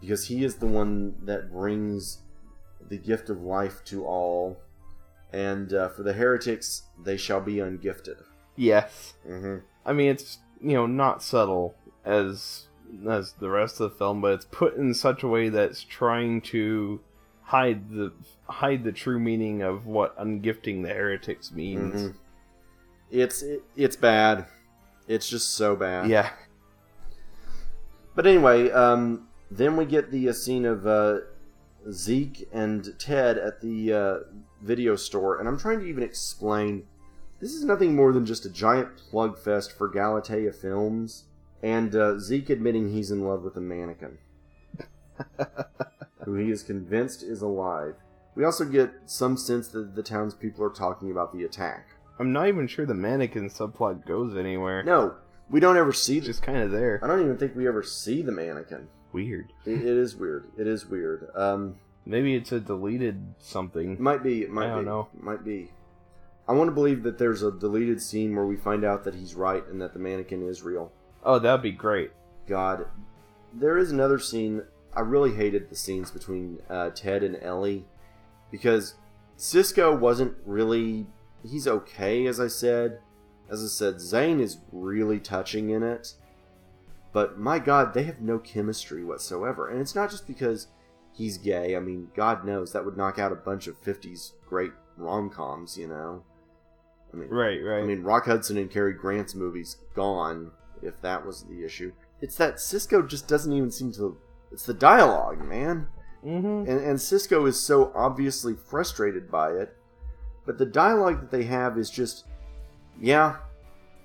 because 0.00 0.26
he 0.26 0.44
is 0.44 0.56
the 0.56 0.66
one 0.66 1.16
that 1.24 1.50
brings 1.50 2.18
the 2.86 2.98
gift 2.98 3.30
of 3.30 3.40
life 3.42 3.82
to 3.86 4.04
all, 4.04 4.58
and 5.32 5.72
uh, 5.72 5.88
for 5.88 6.02
the 6.02 6.12
heretics 6.12 6.82
they 7.02 7.16
shall 7.16 7.40
be 7.40 7.54
ungifted. 7.56 8.22
Yes. 8.56 9.14
Mm-hmm. 9.26 9.64
I 9.84 9.92
mean, 9.92 10.10
it's 10.10 10.38
you 10.60 10.74
know 10.74 10.86
not 10.86 11.22
subtle 11.22 11.74
as 12.04 12.65
as 13.08 13.32
the 13.32 13.48
rest 13.50 13.80
of 13.80 13.90
the 13.90 13.96
film, 13.96 14.20
but 14.20 14.32
it's 14.34 14.44
put 14.46 14.76
in 14.76 14.94
such 14.94 15.22
a 15.22 15.28
way 15.28 15.48
that's 15.48 15.82
trying 15.82 16.40
to 16.42 17.00
hide 17.42 17.90
the 17.90 18.12
hide 18.48 18.84
the 18.84 18.92
true 18.92 19.18
meaning 19.20 19.62
of 19.62 19.86
what 19.86 20.16
ungifting 20.18 20.82
the 20.82 20.88
heretics 20.92 21.52
means. 21.52 21.94
Mhm. 22.02 22.14
It's 23.10 23.42
it, 23.42 23.62
it's 23.76 23.96
bad. 23.96 24.46
It's 25.06 25.28
just 25.28 25.50
so 25.54 25.76
bad. 25.76 26.08
Yeah. 26.08 26.30
But 28.14 28.26
anyway, 28.26 28.70
um, 28.70 29.28
then 29.50 29.76
we 29.76 29.84
get 29.84 30.10
the 30.10 30.28
uh, 30.28 30.32
scene 30.32 30.64
of 30.64 30.86
uh, 30.86 31.18
Zeke 31.92 32.48
and 32.52 32.98
Ted 32.98 33.38
at 33.38 33.60
the 33.60 33.92
uh, 33.92 34.16
video 34.62 34.96
store, 34.96 35.38
and 35.38 35.46
I'm 35.48 35.58
trying 35.58 35.80
to 35.80 35.86
even 35.86 36.02
explain. 36.02 36.84
This 37.38 37.52
is 37.52 37.64
nothing 37.64 37.94
more 37.94 38.12
than 38.14 38.24
just 38.24 38.46
a 38.46 38.50
giant 38.50 38.96
plug 38.96 39.38
fest 39.38 39.70
for 39.70 39.88
Galatea 39.90 40.52
Films, 40.54 41.24
and 41.62 41.94
uh, 41.94 42.18
Zeke 42.18 42.50
admitting 42.50 42.90
he's 42.92 43.10
in 43.10 43.22
love 43.26 43.42
with 43.42 43.56
a 43.56 43.60
mannequin, 43.60 44.18
who 46.24 46.34
he 46.34 46.50
is 46.50 46.62
convinced 46.62 47.22
is 47.22 47.42
alive. 47.42 47.94
We 48.34 48.44
also 48.44 48.64
get 48.64 48.90
some 49.06 49.36
sense 49.36 49.68
that 49.68 49.94
the 49.94 50.02
townspeople 50.02 50.62
are 50.64 50.70
talking 50.70 51.10
about 51.10 51.32
the 51.32 51.44
attack. 51.44 51.88
I'm 52.18 52.32
not 52.32 52.48
even 52.48 52.66
sure 52.66 52.86
the 52.86 52.94
mannequin 52.94 53.48
subplot 53.50 54.06
goes 54.06 54.36
anywhere. 54.36 54.82
No, 54.82 55.14
we 55.50 55.60
don't 55.60 55.76
ever 55.76 55.92
see. 55.92 56.18
It's 56.18 56.26
just 56.26 56.42
kind 56.42 56.58
of 56.58 56.70
there. 56.70 57.00
I 57.02 57.06
don't 57.06 57.20
even 57.20 57.36
think 57.38 57.54
we 57.54 57.66
ever 57.68 57.82
see 57.82 58.22
the 58.22 58.32
mannequin. 58.32 58.88
Weird. 59.12 59.52
It, 59.64 59.80
it 59.80 59.86
is 59.96 60.16
weird. 60.16 60.46
It 60.58 60.66
is 60.66 60.86
weird. 60.86 61.28
Um, 61.34 61.76
Maybe 62.04 62.34
it's 62.36 62.52
a 62.52 62.60
deleted 62.60 63.34
something. 63.38 63.96
might 64.00 64.22
be. 64.22 64.42
It 64.42 64.50
might 64.50 64.66
I 64.66 64.74
don't 64.74 64.80
be. 64.80 64.86
know. 64.86 65.08
Might 65.18 65.44
be. 65.44 65.70
I 66.48 66.52
want 66.52 66.68
to 66.68 66.74
believe 66.74 67.02
that 67.02 67.18
there's 67.18 67.42
a 67.42 67.50
deleted 67.50 68.00
scene 68.00 68.36
where 68.36 68.46
we 68.46 68.56
find 68.56 68.84
out 68.84 69.02
that 69.04 69.14
he's 69.16 69.34
right 69.34 69.66
and 69.66 69.80
that 69.82 69.92
the 69.92 69.98
mannequin 69.98 70.46
is 70.48 70.62
real. 70.62 70.92
Oh, 71.26 71.40
that'd 71.40 71.60
be 71.60 71.72
great. 71.72 72.12
God, 72.46 72.86
there 73.52 73.76
is 73.76 73.90
another 73.90 74.20
scene. 74.20 74.62
I 74.94 75.00
really 75.00 75.34
hated 75.34 75.68
the 75.68 75.76
scenes 75.76 76.10
between 76.10 76.60
uh, 76.70 76.90
Ted 76.90 77.24
and 77.24 77.36
Ellie 77.42 77.84
because 78.50 78.94
Cisco 79.36 79.94
wasn't 79.94 80.36
really. 80.46 81.06
He's 81.44 81.66
okay, 81.66 82.26
as 82.26 82.38
I 82.40 82.46
said. 82.46 83.00
As 83.50 83.62
I 83.62 83.66
said, 83.66 84.00
Zane 84.00 84.40
is 84.40 84.58
really 84.72 85.18
touching 85.20 85.70
in 85.70 85.82
it. 85.82 86.14
But 87.12 87.38
my 87.38 87.58
God, 87.58 87.92
they 87.92 88.02
have 88.04 88.20
no 88.20 88.38
chemistry 88.38 89.04
whatsoever. 89.04 89.68
And 89.68 89.80
it's 89.80 89.94
not 89.94 90.10
just 90.10 90.26
because 90.26 90.68
he's 91.12 91.38
gay. 91.38 91.76
I 91.76 91.80
mean, 91.80 92.08
God 92.14 92.44
knows 92.44 92.72
that 92.72 92.84
would 92.84 92.96
knock 92.96 93.18
out 93.18 93.32
a 93.32 93.36
bunch 93.36 93.66
of 93.66 93.82
50s 93.82 94.32
great 94.46 94.72
rom 94.96 95.30
coms, 95.30 95.78
you 95.78 95.88
know? 95.88 96.22
I 97.12 97.16
mean, 97.16 97.28
Right, 97.30 97.62
right. 97.62 97.82
I 97.82 97.86
mean, 97.86 98.02
Rock 98.02 98.26
Hudson 98.26 98.56
and 98.58 98.70
Cary 98.70 98.92
Grant's 98.92 99.34
movies 99.34 99.76
gone, 99.94 100.50
if 100.82 101.00
that 101.02 101.24
was 101.24 101.44
the 101.44 101.64
issue. 101.64 101.92
It's 102.20 102.36
that 102.36 102.60
Cisco 102.60 103.02
just 103.02 103.28
doesn't 103.28 103.52
even 103.52 103.70
seem 103.70 103.92
to. 103.92 104.16
It's 104.52 104.66
the 104.66 104.74
dialogue, 104.74 105.46
man. 105.46 105.88
mm-hmm. 106.24 106.70
And, 106.70 106.80
and 106.80 107.00
Cisco 107.00 107.46
is 107.46 107.60
so 107.60 107.92
obviously 107.94 108.54
frustrated 108.54 109.30
by 109.30 109.50
it. 109.50 109.76
But 110.46 110.58
the 110.58 110.66
dialogue 110.66 111.20
that 111.20 111.30
they 111.30 111.44
have 111.44 111.76
is 111.76 111.90
just, 111.90 112.24
yeah, 113.00 113.36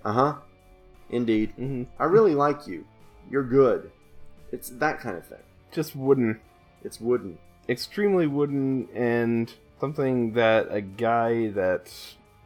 uh 0.04 0.12
huh, 0.14 0.36
indeed. 1.10 1.54
Mm-hmm. 1.60 1.84
I 2.00 2.06
really 2.06 2.36
like 2.36 2.68
you. 2.68 2.86
You're 3.30 3.44
good. 3.44 3.92
It's 4.52 4.70
that 4.70 5.00
kind 5.00 5.16
of 5.16 5.26
thing. 5.26 5.44
Just 5.72 5.96
wooden. 5.96 6.42
It's 6.84 7.00
wooden. 7.00 7.38
extremely 7.70 8.28
wooden 8.28 8.90
and 8.94 9.54
something 9.80 10.34
that 10.34 10.68
a 10.70 10.82
guy 10.82 11.50
that 11.50 11.92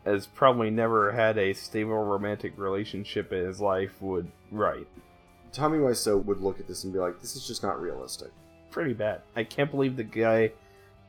has 0.06 0.28
probably 0.28 0.70
never 0.70 1.12
had 1.12 1.38
a 1.38 1.54
stable 1.54 2.04
romantic 2.04 2.58
relationship 2.58 3.34
in 3.34 3.46
his 3.46 3.60
life 3.60 4.02
would 4.02 4.32
write. 4.52 4.88
Tommy 5.52 5.78
Wiseau 5.80 6.24
would 6.24 6.42
look 6.42 6.60
at 6.60 6.68
this 6.68 6.84
and 6.84 6.94
be 6.94 7.00
like, 7.00 7.20
this 7.22 7.36
is 7.36 7.48
just 7.48 7.64
not 7.64 7.82
realistic. 7.82 8.32
Pretty 8.72 8.94
bad. 8.94 9.22
I 9.36 9.44
can't 9.44 9.72
believe 9.72 9.96
the 9.96 10.04
guy 10.04 10.52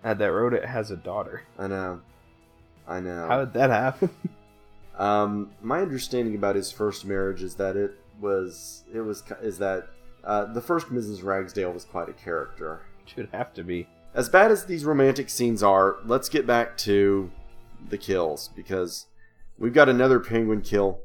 uh, 0.04 0.14
that 0.14 0.26
wrote 0.26 0.54
it 0.54 0.64
has 0.64 0.90
a 0.90 0.96
daughter. 0.96 1.42
I 1.58 1.66
know. 1.66 2.00
I 2.86 3.00
know. 3.00 3.26
How 3.26 3.40
did 3.40 3.52
that 3.54 3.70
happen? 3.70 4.10
Um, 4.98 5.50
my 5.60 5.80
understanding 5.80 6.34
about 6.34 6.56
his 6.56 6.72
first 6.72 7.04
marriage 7.04 7.42
is 7.42 7.56
that 7.56 7.76
it 7.76 7.98
was 8.20 8.84
it 8.94 9.00
was 9.00 9.22
is 9.42 9.58
that 9.58 9.88
uh, 10.24 10.46
the 10.46 10.60
first 10.60 10.88
Mrs. 10.88 11.22
Ragsdale 11.22 11.72
was 11.72 11.84
quite 11.84 12.08
a 12.08 12.12
character. 12.12 12.80
Should 13.04 13.28
have 13.32 13.52
to 13.54 13.62
be. 13.62 13.86
As 14.14 14.28
bad 14.28 14.50
as 14.50 14.64
these 14.64 14.84
romantic 14.84 15.28
scenes 15.28 15.62
are, 15.62 15.96
let's 16.06 16.28
get 16.28 16.46
back 16.46 16.76
to 16.78 17.30
the 17.88 17.98
kills 17.98 18.48
because 18.48 19.06
we've 19.58 19.74
got 19.74 19.88
another 19.88 20.20
penguin 20.20 20.62
kill. 20.62 21.00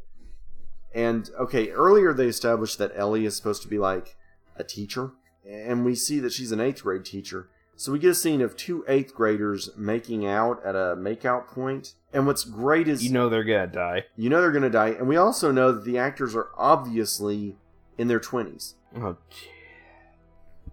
And 0.94 1.30
okay, 1.40 1.70
earlier 1.72 2.14
they 2.14 2.28
established 2.28 2.78
that 2.80 2.92
Ellie 2.96 3.26
is 3.26 3.36
supposed 3.36 3.62
to 3.62 3.68
be 3.68 3.78
like 3.78 4.16
a 4.58 4.64
teacher, 4.64 5.12
and 5.48 5.86
we 5.86 5.96
see 5.96 6.20
that 6.20 6.34
she's 6.34 6.52
an 6.52 6.60
eighth 6.60 6.84
grade 6.84 7.06
teacher. 7.06 7.48
So 7.78 7.92
we 7.92 8.00
get 8.00 8.12
a 8.12 8.16
scene 8.16 8.42
of 8.42 8.56
two 8.56 8.84
eighth 8.88 9.16
graders 9.16 9.70
making 9.76 10.26
out 10.28 10.64
at 10.64 10.76
a 10.76 10.96
makeout 10.96 11.48
point. 11.48 11.96
And 12.14 12.28
what's 12.28 12.44
great 12.44 12.88
is 12.88 13.04
You 13.04 13.12
know 13.12 13.30
they're 13.30 13.44
gonna 13.44 13.68
die. 13.68 14.06
you 14.16 14.30
know 14.30 14.42
they're 14.42 14.52
to 14.52 14.70
die, 14.70 14.90
and 14.90 15.08
we 15.08 15.18
also 15.18 15.52
know 15.52 15.72
that 15.72 15.86
the 15.86 15.98
actors 15.98 16.36
are 16.36 16.50
obviously 16.58 17.56
in 17.98 18.08
their 18.08 18.20
20s. 18.20 18.74
Oh, 18.98 19.18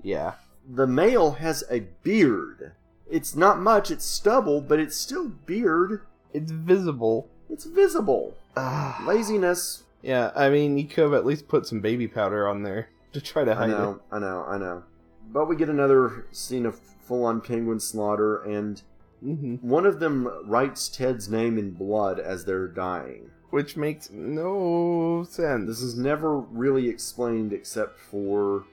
yeah. 0.03 0.35
The 0.69 0.87
male 0.87 1.33
has 1.33 1.65
a 1.71 1.81
beard. 2.03 2.73
It's 3.11 3.35
not 3.35 3.59
much, 3.61 3.91
it's 3.91 4.05
stubble, 4.05 4.61
but 4.61 4.79
it's 4.79 4.97
still 4.97 5.29
beard. 5.29 6.03
It's 6.33 6.51
visible. 6.51 7.29
It's 7.49 7.65
visible. 7.65 8.35
Ah. 8.57 9.03
Laziness. 9.07 9.85
yeah, 10.03 10.31
I 10.35 10.51
mean, 10.51 10.77
you 10.79 10.85
could 10.87 11.05
have 11.05 11.15
at 11.15 11.25
least 11.27 11.49
put 11.49 11.67
some 11.67 11.81
baby 11.81 12.07
powder 12.09 12.47
on 12.47 12.63
there 12.63 12.91
to 13.13 13.21
try 13.21 13.45
to 13.45 13.55
hide 13.55 13.71
it. 13.71 13.75
I 13.75 13.79
know, 13.79 14.01
I 14.13 14.19
know, 14.19 14.45
I 14.47 14.59
know. 14.59 14.83
But 15.31 15.47
we 15.47 15.57
get 15.57 15.69
another 15.69 16.27
scene 16.33 16.67
of 16.67 16.79
full 16.79 17.25
on 17.25 17.41
penguin 17.41 17.81
slaughter, 17.81 18.43
and 18.43 18.79
it. 19.23 19.35
hmm 19.35 19.55
one 19.57 19.87
of 19.87 20.01
them 20.01 20.29
writes 20.45 20.89
Ted's 20.89 21.29
name 21.29 21.59
in 21.59 21.71
blood 21.73 22.19
as 22.21 22.45
they're 22.45 22.69
dying. 22.69 23.31
Which 23.51 23.77
makes 23.79 24.11
no 24.11 25.25
sense. 25.29 25.67
This 25.67 25.81
is 25.81 25.97
never 25.97 26.39
really 26.39 26.89
explained 26.89 27.53
except 27.55 27.99
for. 27.99 28.65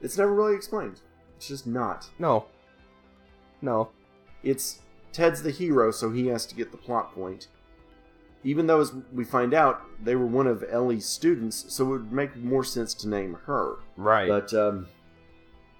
It's 0.00 0.18
never 0.18 0.34
really 0.34 0.56
explained. 0.56 1.00
It's 1.36 1.46
just 1.46 1.66
not. 1.68 2.10
No. 2.18 2.46
No. 3.62 3.90
it's 4.42 4.80
Ted's 5.12 5.42
the 5.42 5.50
hero, 5.50 5.90
so 5.90 6.10
he 6.10 6.26
has 6.28 6.46
to 6.46 6.54
get 6.54 6.70
the 6.72 6.78
plot 6.78 7.14
point. 7.14 7.48
Even 8.44 8.66
though, 8.66 8.80
as 8.80 8.92
we 9.12 9.24
find 9.24 9.54
out, 9.54 9.82
they 10.02 10.16
were 10.16 10.26
one 10.26 10.46
of 10.48 10.64
Ellie's 10.68 11.06
students, 11.06 11.64
so 11.68 11.84
it 11.84 11.88
would 11.90 12.12
make 12.12 12.36
more 12.36 12.64
sense 12.64 12.92
to 12.94 13.08
name 13.08 13.38
her. 13.46 13.76
Right. 13.96 14.26
But, 14.28 14.52
um, 14.52 14.88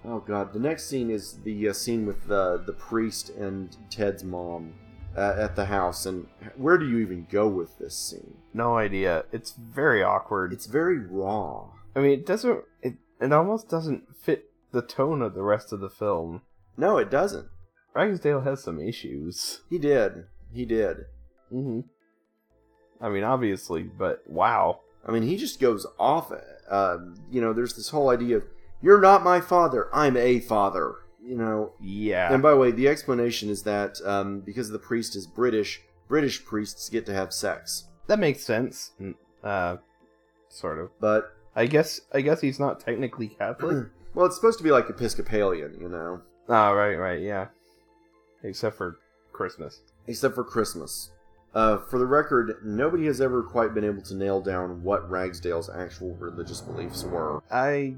oh 0.05 0.19
god, 0.19 0.53
the 0.53 0.59
next 0.59 0.85
scene 0.85 1.09
is 1.09 1.39
the 1.43 1.69
uh, 1.69 1.73
scene 1.73 2.05
with 2.05 2.27
the 2.27 2.63
the 2.65 2.73
priest 2.73 3.29
and 3.31 3.75
Ted's 3.89 4.23
mom 4.23 4.73
uh, 5.17 5.35
at 5.37 5.55
the 5.55 5.65
house. 5.65 6.05
And 6.05 6.27
where 6.55 6.77
do 6.77 6.87
you 6.87 6.99
even 6.99 7.27
go 7.29 7.47
with 7.47 7.77
this 7.79 7.95
scene? 7.97 8.35
no 8.53 8.77
idea. 8.77 9.25
It's 9.31 9.51
very 9.51 10.03
awkward. 10.03 10.53
It's 10.53 10.67
very 10.67 10.99
raw. 10.99 11.65
I 11.95 11.99
mean, 11.99 12.11
it 12.11 12.25
doesn't. 12.25 12.63
It 12.81 12.93
it 13.19 13.33
almost 13.33 13.67
doesn't 13.67 14.15
fit 14.15 14.51
the 14.71 14.81
tone 14.81 15.21
of 15.21 15.33
the 15.33 15.43
rest 15.43 15.73
of 15.73 15.79
the 15.79 15.89
film. 15.89 16.43
No, 16.77 16.97
it 16.97 17.11
doesn't. 17.11 17.47
Ragsdale 17.95 18.41
has 18.41 18.63
some 18.63 18.79
issues. 18.79 19.61
He 19.69 19.77
did. 19.77 20.25
He 20.53 20.65
did. 20.65 21.05
hmm 21.49 21.81
I 23.01 23.09
mean, 23.09 23.23
obviously, 23.23 23.83
but 23.83 24.23
wow. 24.27 24.79
I 25.05 25.11
mean, 25.11 25.23
he 25.23 25.35
just 25.35 25.59
goes 25.59 25.85
off. 25.99 26.31
Uh, 26.69 26.97
you 27.29 27.41
know, 27.41 27.51
there's 27.51 27.75
this 27.75 27.89
whole 27.89 28.09
idea 28.09 28.37
of 28.37 28.43
"You're 28.81 29.01
not 29.01 29.23
my 29.23 29.41
father. 29.41 29.89
I'm 29.93 30.15
a 30.17 30.39
father." 30.39 30.95
you 31.25 31.37
know. 31.37 31.71
Yeah. 31.81 32.33
And 32.33 32.41
by 32.43 32.51
the 32.51 32.57
way, 32.57 32.71
the 32.71 32.87
explanation 32.89 33.49
is 33.49 33.63
that 33.63 33.97
um, 34.05 34.41
because 34.41 34.69
the 34.69 34.79
priest 34.79 35.15
is 35.15 35.25
British, 35.25 35.81
British 36.09 36.43
priests 36.43 36.89
get 36.89 37.05
to 37.05 37.13
have 37.13 37.31
sex. 37.33 37.85
that 38.07 38.19
makes 38.19 38.43
sense. 38.43 38.91
Mm, 39.01 39.15
Uh, 39.43 39.77
sort 40.49 40.79
of. 40.79 40.89
But 40.99 41.33
I 41.55 41.65
guess. 41.65 42.01
I 42.13 42.21
guess 42.21 42.41
he's 42.41 42.59
not 42.59 42.79
technically 42.81 43.27
Catholic. 43.29 43.87
well, 44.13 44.25
it's 44.25 44.35
supposed 44.35 44.57
to 44.59 44.63
be 44.63 44.71
like 44.71 44.89
Episcopalian, 44.89 45.77
you 45.79 45.87
know, 45.89 46.21
oh, 46.49 46.73
right, 46.73 46.95
right, 46.95 47.21
yeah. 47.21 47.47
Except 48.43 48.77
for 48.77 48.99
Christmas. 49.31 49.81
except 50.07 50.35
for 50.35 50.43
Christmas. 50.43 51.09
Uh, 51.53 51.77
for 51.77 51.99
the 51.99 52.05
record, 52.05 52.57
nobody 52.63 53.05
has 53.05 53.21
ever 53.21 53.43
quite 53.43 53.73
been 53.73 53.83
able 53.83 54.01
to 54.01 54.15
nail 54.15 54.41
down 54.41 54.83
what 54.83 55.09
Ragsdale's 55.09 55.69
actual 55.69 56.15
religious 56.15 56.61
beliefs 56.61 57.03
were. 57.03 57.41
I 57.51 57.95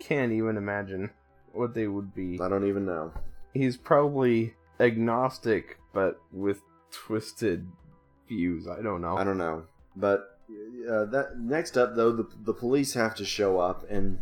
can't 0.00 0.32
even 0.32 0.56
imagine 0.56 1.10
what 1.52 1.74
they 1.74 1.86
would 1.86 2.14
be. 2.14 2.40
I 2.40 2.48
don't 2.48 2.66
even 2.66 2.84
know. 2.84 3.12
He's 3.54 3.76
probably 3.76 4.54
agnostic, 4.80 5.78
but 5.92 6.20
with 6.32 6.60
twisted 6.90 7.68
views. 8.28 8.66
I 8.66 8.82
don't 8.82 9.00
know. 9.00 9.16
I 9.16 9.22
don't 9.24 9.38
know. 9.38 9.64
But 9.94 10.38
uh, 10.90 11.04
that 11.06 11.38
next 11.38 11.76
up, 11.76 11.94
though, 11.94 12.10
the 12.12 12.26
the 12.44 12.54
police 12.54 12.94
have 12.94 13.14
to 13.16 13.24
show 13.24 13.60
up, 13.60 13.88
and 13.88 14.18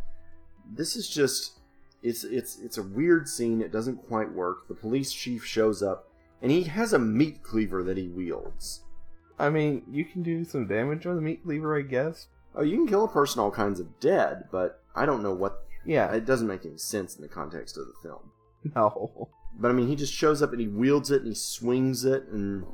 this 0.71 0.97
is 0.97 1.09
just 1.09 1.60
it's 2.03 2.25
it's 2.25 2.59
it's 2.59 2.79
a 2.79 2.83
weird 2.83 3.29
scene. 3.29 3.61
It 3.61 3.73
doesn't 3.73 4.07
quite 4.09 4.33
work. 4.33 4.69
The 4.69 4.75
police 4.75 5.13
chief 5.13 5.45
shows 5.45 5.83
up, 5.83 6.09
and 6.41 6.51
he 6.51 6.65
has 6.65 6.93
a 6.93 6.99
meat 6.99 7.43
cleaver 7.43 7.83
that 7.85 7.97
he 7.97 8.09
wields. 8.09 8.85
I 9.39 9.49
mean, 9.49 9.83
you 9.91 10.05
can 10.05 10.23
do 10.23 10.45
some 10.45 10.67
damage 10.67 11.07
with 11.07 11.19
a 11.19 11.23
meat 11.23 11.43
cleaver, 11.43 11.77
I 11.77 11.83
guess. 11.83 12.27
Oh, 12.55 12.63
you 12.63 12.77
can 12.77 12.87
kill 12.87 13.05
a 13.05 13.09
person 13.09 13.41
all 13.41 13.51
kinds 13.51 13.81
of 13.81 13.99
dead, 14.01 14.45
but 14.53 14.83
I 14.95 15.07
don't 15.07 15.23
know 15.23 15.35
what. 15.35 15.65
Yeah. 15.87 16.13
It 16.13 16.27
doesn't 16.27 16.47
make 16.47 16.67
any 16.67 16.77
sense 16.77 17.17
in 17.17 17.23
the 17.23 17.29
context 17.29 17.77
of 17.79 17.87
the 17.87 17.95
film. 18.03 18.31
No. 18.77 19.31
But 19.59 19.71
I 19.71 19.73
mean, 19.73 19.89
he 19.89 19.97
just 19.97 20.13
shows 20.13 20.43
up 20.43 20.53
and 20.53 20.61
he 20.61 20.69
wields 20.69 21.11
it 21.11 21.23
and 21.23 21.29
he 21.29 21.35
swings 21.35 22.05
it, 22.05 22.25
and 22.29 22.67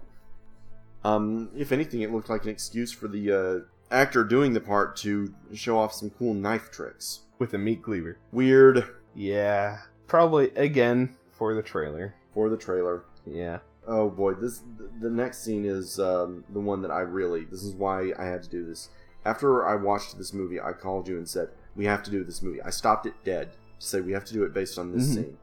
um, 1.05 1.51
if 1.57 1.71
anything, 1.71 2.03
it 2.03 2.13
looked 2.13 2.29
like 2.29 2.43
an 2.43 2.51
excuse 2.51 2.91
for 2.91 3.07
the 3.07 3.33
uh, 3.33 3.95
actor 3.95 4.25
doing 4.25 4.53
the 4.53 4.61
part 4.61 4.97
to 4.97 5.33
show 5.55 5.79
off 5.79 5.93
some 5.93 6.11
cool 6.11 6.35
knife 6.35 6.73
tricks. 6.73 7.21
With 7.39 7.55
a 7.55 7.59
meat 7.59 7.83
cleaver. 7.83 8.19
Weird 8.33 8.96
Yeah. 9.17 9.79
Probably 10.07 10.51
again 10.55 11.17
for 11.33 11.55
the 11.55 11.63
trailer. 11.63 12.15
for 12.33 12.49
the 12.51 12.57
trailer. 12.57 13.03
Yeah. 13.25 13.59
Oh 13.89 14.11
boy, 14.11 14.35
this 14.35 14.63
the 15.01 15.11
next 15.11 15.43
scene 15.43 15.65
is 15.65 15.99
um, 15.99 16.45
the 16.53 16.61
one 16.61 16.83
that 16.83 16.91
I 16.91 17.01
really. 17.01 17.45
This 17.45 17.63
is 17.63 17.75
why 17.75 18.13
I 18.19 18.25
had 18.27 18.43
to 18.43 18.49
do 18.49 18.65
this. 18.67 18.91
After 19.25 19.67
I 19.67 19.75
watched 19.77 20.19
this 20.19 20.33
movie, 20.33 20.61
I 20.61 20.73
called 20.73 21.09
you 21.09 21.17
and 21.19 21.29
said 21.29 21.49
we 21.75 21.85
have 21.87 22.03
to 22.05 22.11
do 22.11 22.23
this 22.25 22.43
movie. 22.43 22.61
I 22.63 22.71
stopped 22.71 23.07
it 23.07 23.15
dead 23.25 23.53
to 23.81 23.87
say 23.87 24.01
we 24.01 24.13
have 24.13 24.25
to 24.27 24.33
do 24.33 24.45
it 24.45 24.53
based 24.55 24.79
on 24.79 24.93
this 24.93 25.09
Mhm. 25.09 25.15
scene. 25.15 25.39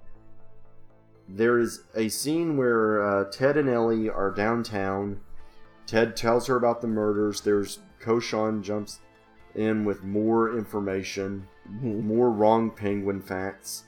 There 1.27 1.57
is 1.57 1.83
a 1.95 2.09
scene 2.09 2.57
where 2.57 3.01
uh, 3.03 3.23
Ted 3.31 3.57
and 3.57 3.69
Ellie 3.69 4.09
are 4.09 4.31
downtown. 4.31 5.21
Ted 5.87 6.15
tells 6.15 6.47
her 6.47 6.55
about 6.55 6.81
the 6.81 6.87
murders. 6.87 7.41
There's 7.41 7.79
Koshan 8.01 8.61
jumps 8.61 8.99
in 9.55 9.85
with 9.85 10.03
more 10.03 10.57
information 10.57 11.47
Mhm. 11.69 12.03
more 12.03 12.29
wrong 12.31 12.69
penguin 12.71 13.21
facts. 13.21 13.83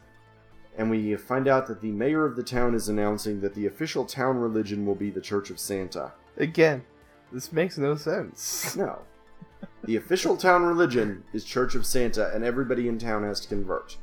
And 0.78 0.90
we 0.90 1.16
find 1.16 1.48
out 1.48 1.68
that 1.68 1.82
the 1.82 1.92
mayor 1.92 2.26
of 2.26 2.36
the 2.36 2.44
town 2.44 2.74
is 2.76 2.88
announcing 2.90 3.42
that 3.42 3.54
the 3.54 3.66
official 3.66 4.06
town 4.06 4.38
religion 4.38 4.86
will 4.86 4.96
be 4.96 5.10
the 5.10 5.22
Church 5.22 5.50
of 5.50 5.60
Santa. 5.60 6.14
Again, 6.38 6.84
this 7.32 7.52
makes 7.52 7.78
no 7.78 7.96
sense. 7.96 8.76
No. 8.78 9.00
The 9.86 9.96
official 9.96 10.36
town 10.38 10.64
religion 10.64 11.24
is 11.34 11.44
Church 11.44 11.76
of 11.76 11.86
Santa, 11.86 12.32
and 12.34 12.44
everybody 12.44 12.88
in 12.88 12.98
town 12.98 13.24
has 13.24 13.40
to 13.42 13.48
convert. 13.48 13.98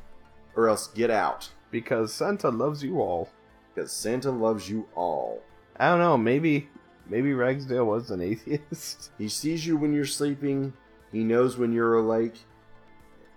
Or 0.55 0.67
else 0.67 0.87
get 0.87 1.09
out. 1.09 1.51
Because 1.71 2.13
Santa 2.13 2.49
loves 2.49 2.83
you 2.83 2.99
all. 3.01 3.29
Because 3.73 3.91
Santa 3.91 4.31
loves 4.31 4.69
you 4.69 4.87
all. 4.95 5.41
I 5.77 5.89
don't 5.89 5.99
know, 5.99 6.17
maybe 6.17 6.69
maybe 7.09 7.33
Ragsdale 7.33 7.85
was 7.85 8.11
an 8.11 8.21
atheist. 8.21 9.11
He 9.17 9.27
sees 9.29 9.65
you 9.65 9.77
when 9.77 9.93
you're 9.93 10.05
sleeping, 10.05 10.73
he 11.13 11.23
knows 11.23 11.57
when 11.57 11.71
you're 11.71 11.95
awake, 11.95 12.39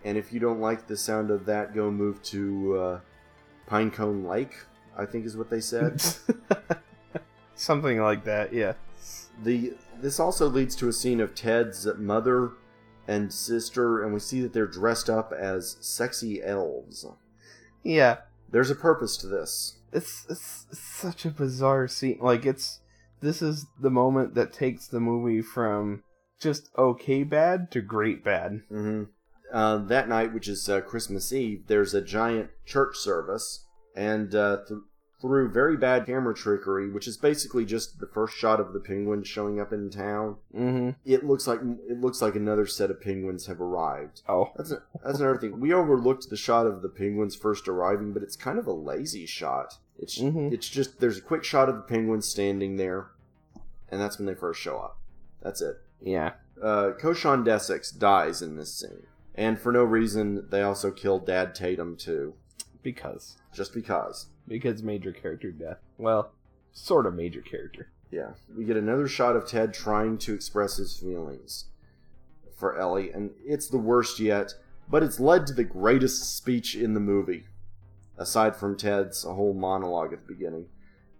and 0.05 0.18
if 0.18 0.33
you 0.33 0.41
don't 0.41 0.61
like 0.61 0.87
the 0.87 0.97
sound 0.97 1.31
of 1.31 1.47
that, 1.47 1.74
go 1.74 1.91
move 1.91 2.22
to 2.24 2.77
uh, 2.77 3.01
Pinecone 3.68 4.27
Lake, 4.27 4.55
I 4.97 5.05
think 5.05 5.27
is 5.27 5.37
what 5.37 5.51
they 5.51 5.61
said. 5.61 6.03
Something 7.55 8.01
like 8.01 8.24
that, 8.24 8.53
yeah. 8.53 8.72
The 9.45 9.74
this 10.01 10.18
also 10.18 10.49
leads 10.49 10.74
to 10.77 10.89
a 10.89 10.93
scene 10.93 11.20
of 11.20 11.35
Ted's 11.35 11.87
mother 11.97 12.53
and 13.07 13.33
sister, 13.33 14.03
and 14.03 14.12
we 14.12 14.20
see 14.20 14.41
that 14.41 14.53
they're 14.53 14.66
dressed 14.66 15.09
up 15.09 15.33
as 15.33 15.77
sexy 15.81 16.43
elves. 16.43 17.07
Yeah. 17.83 18.18
There's 18.51 18.70
a 18.70 18.74
purpose 18.74 19.16
to 19.18 19.27
this. 19.27 19.77
It's, 19.93 20.27
it's 20.29 20.66
it's 20.70 20.81
such 20.81 21.24
a 21.24 21.31
bizarre 21.31 21.89
scene. 21.89 22.18
Like 22.20 22.47
it's 22.47 22.81
this 23.20 23.43
is 23.43 23.66
the 23.81 23.91
moment 23.91 24.35
that 24.35 24.53
takes 24.53 24.87
the 24.87 25.01
movie 25.01 25.43
from 25.43 26.03
just 26.41 26.68
okay 26.76 27.22
bad 27.24 27.70
to 27.72 27.80
great 27.80 28.24
bad. 28.24 28.62
hmm 28.68 29.05
Uh, 29.53 29.78
that 29.78 30.09
night, 30.09 30.34
which 30.34 30.49
is 30.49 30.68
uh, 30.68 30.80
Christmas 30.80 31.32
Eve, 31.32 31.64
there's 31.68 31.95
a 31.95 32.03
giant 32.03 32.51
church 32.64 32.97
service, 32.97 33.64
and 33.95 34.34
uh, 34.34 34.59
th- 34.66 34.80
through 35.20 35.49
very 35.51 35.76
bad 35.76 36.05
camera 36.05 36.34
trickery, 36.34 36.91
which 36.91 37.07
is 37.09 37.16
basically 37.16 37.64
just 37.64 38.01
the 38.01 38.07
first 38.09 38.37
shot 38.37 38.59
of 38.61 38.72
the 38.72 38.80
penguins 38.80 39.26
showing 39.28 39.59
up 39.61 39.72
in 39.72 39.89
town, 39.89 40.37
Mm-hmm. 40.55 40.91
it 41.05 41.24
looks 41.24 41.47
like 41.47 41.61
it 41.89 42.01
looks 42.01 42.20
like 42.20 42.34
another 42.34 42.66
set 42.66 42.91
of 42.91 43.01
penguins 43.01 43.47
have 43.47 43.61
arrived. 43.61 44.22
Oh. 44.28 44.51
That's 44.57 44.72
a, 44.72 44.82
that's 45.05 45.20
another 45.20 45.39
thing. 45.39 45.59
We 45.61 45.72
overlooked 45.72 46.28
the 46.28 46.37
shot 46.37 46.66
of 46.66 46.82
the 46.82 46.89
penguins 46.91 47.34
first 47.37 47.66
arriving, 47.68 48.12
but 48.12 48.22
it's 48.24 48.37
kind 48.37 48.59
of 48.59 48.66
a 48.66 48.72
lazy 48.72 49.26
shot. 49.26 49.78
It's 49.99 50.18
Mhm. 50.18 50.53
it's 50.53 50.68
just 50.68 51.01
there's 51.01 51.18
a 51.18 51.22
quick 51.22 51.45
shot 51.45 51.68
of 51.70 51.76
the 51.76 51.82
penguins 51.82 52.26
standing 52.28 52.76
there, 52.76 53.07
and 53.91 54.01
that's 54.01 54.18
when 54.18 54.26
they 54.26 54.34
first 54.34 54.61
show 54.61 54.76
up. 54.78 54.99
That's 55.41 55.62
it. 55.62 55.76
Yeah. 56.07 56.34
Uh, 56.62 56.92
Koshan 56.98 57.44
Desix 57.44 57.96
dies 57.96 58.40
in 58.40 58.57
this 58.57 58.72
scene, 58.72 59.02
and 59.34 59.59
for 59.59 59.72
no 59.72 59.82
reason 59.82 60.46
they 60.48 60.62
also 60.62 60.90
kill 60.90 61.18
Dad 61.18 61.54
Tatum 61.54 61.96
too, 61.96 62.34
Because. 62.82 63.36
just 63.52 63.74
because. 63.74 64.28
Because 64.48 64.82
major 64.82 65.12
character 65.12 65.50
death. 65.50 65.78
Well, 65.98 66.30
sort 66.72 67.07
of 67.07 67.14
major 67.14 67.42
character. 67.42 67.90
Yeah, 68.11 68.30
we 68.57 68.64
get 68.64 68.76
another 68.76 69.09
shot 69.09 69.34
of 69.34 69.48
Ted 69.48 69.74
trying 69.74 70.16
to 70.18 70.32
express 70.32 70.76
his 70.76 70.96
feelings 70.96 71.66
for 72.57 72.78
Ellie, 72.78 73.11
and 73.11 73.32
it's 73.44 73.68
the 73.68 73.76
worst 73.76 74.20
yet, 74.20 74.54
but 74.88 75.02
it's 75.02 75.18
led 75.20 75.46
to 75.48 75.52
the 75.54 75.64
greatest 75.64 76.36
speech 76.36 76.76
in 76.76 76.94
the 76.94 77.00
movie, 77.00 77.48
aside 78.16 78.54
from 78.54 78.76
Ted's 78.76 79.24
whole 79.24 79.52
monologue 79.54 80.12
at 80.12 80.26
the 80.26 80.32
beginning. 80.32 80.66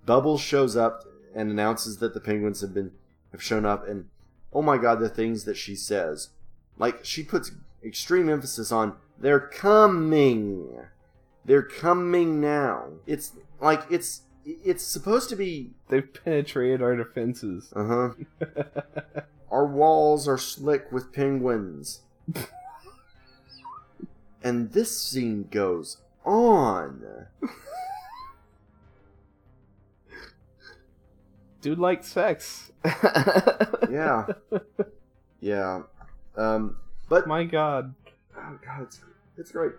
Bubbles 0.07 0.41
shows 0.41 0.77
up 0.77 1.03
and 1.35 1.51
announces 1.51 1.99
that 1.99 2.15
the 2.15 2.21
penguins 2.21 2.61
have 2.61 2.73
been 2.73 2.93
have 3.33 3.43
shown 3.43 3.67
up, 3.67 3.87
and 3.87 4.07
oh 4.53 4.63
my 4.63 4.79
god, 4.79 5.01
the 5.01 5.09
things 5.09 5.45
that 5.45 5.57
she 5.57 5.75
says, 5.75 6.31
like 6.79 7.05
she 7.05 7.23
puts 7.23 7.53
extreme 7.85 8.29
emphasis 8.29 8.73
on 8.73 8.97
they're 9.19 9.41
coming, 9.41 10.69
they're 11.45 11.63
coming 11.63 12.41
now. 12.41 12.85
It's 13.07 13.33
like 13.61 13.83
it's 13.91 14.23
it's 14.45 14.85
supposed 14.85 15.29
to 15.31 15.37
be 15.37 15.71
They've 15.89 16.09
penetrated 16.25 16.83
our 16.83 16.97
defenses. 16.97 17.73
uh 17.75 18.13
huh. 18.45 18.51
Our 19.51 19.65
walls 19.67 20.27
are 20.27 20.39
slick 20.39 20.91
with 20.91 21.13
penguins. 21.13 22.01
and 24.43 24.73
this 24.73 25.01
scene 25.01 25.49
goes 25.51 25.99
on. 26.25 27.27
Dude 31.61 31.79
likes 31.79 32.09
sex. 32.09 32.71
Yeah. 33.91 34.27
Yeah. 35.41 35.83
Um, 36.37 36.77
but 37.09 37.27
My 37.27 37.45
god. 37.45 37.95
oh 38.37 38.59
god, 38.65 38.83
it's, 38.83 39.01
it's 39.37 39.53
great. 39.53 39.73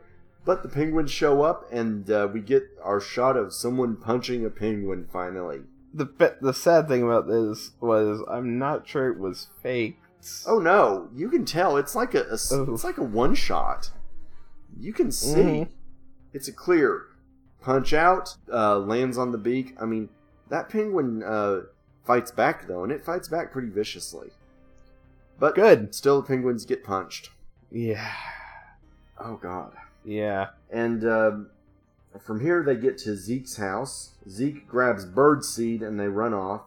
But 0.46 0.64
the 0.64 0.70
penguins 0.70 1.12
show 1.12 1.42
up, 1.42 1.66
and 1.72 2.10
uh, 2.10 2.30
we 2.32 2.40
get 2.42 2.64
our 2.82 3.02
shot 3.02 3.36
of 3.36 3.52
someone 3.54 3.96
punching 3.98 4.46
a 4.46 4.50
penguin 4.50 5.08
finally. 5.12 5.62
The 5.94 6.06
the 6.42 6.54
sad 6.54 6.88
thing 6.88 7.04
about 7.04 7.28
this 7.28 7.72
was 7.82 8.22
I'm 8.30 8.58
not 8.60 8.88
sure 8.88 9.10
it 9.12 9.20
was 9.20 9.48
faked. 9.62 10.00
Oh 10.46 10.60
no, 10.60 11.10
you 11.14 11.28
can 11.30 11.44
tell 11.44 11.76
it's 11.76 11.96
like 11.96 12.14
a 12.14 12.26
Oh. 12.52 12.74
it's 12.74 12.84
like 12.84 12.98
a 13.00 13.04
one 13.04 13.34
shot. 13.36 13.92
You 14.80 14.94
can 14.94 15.12
see 15.12 15.36
Mhm. 15.36 15.70
it's 16.34 16.48
a 16.48 16.54
clear 16.54 17.08
punch 17.62 17.94
out, 17.94 18.38
uh, 18.54 18.78
lands 18.78 19.18
on 19.18 19.32
the 19.32 19.38
beak. 19.40 19.76
I 19.82 19.86
mean, 19.86 20.10
that 20.50 20.70
penguin 20.70 21.24
uh, 21.24 21.62
fights 22.06 22.32
back 22.32 22.68
though, 22.68 22.84
and 22.84 22.92
it 22.92 23.04
fights 23.04 23.28
back 23.28 23.52
pretty 23.52 23.70
viciously. 23.70 24.30
But 25.40 25.56
Good. 25.56 25.94
still, 25.94 26.22
the 26.22 26.28
penguins 26.28 26.66
get 26.66 26.84
punched. 26.84 27.30
Yeah. 27.72 28.12
Oh 29.20 29.36
god. 29.36 29.74
Yeah. 30.04 30.48
And 30.72 31.04
um, 31.06 31.50
from 32.20 32.40
here, 32.40 32.64
they 32.64 32.76
get 32.76 32.98
to 33.00 33.16
Zeke's 33.16 33.58
house. 33.58 34.14
Zeke 34.30 34.68
grabs 34.68 35.06
birdseed 35.06 35.82
and 35.82 36.00
they 36.00 36.08
run 36.08 36.34
off. 36.34 36.62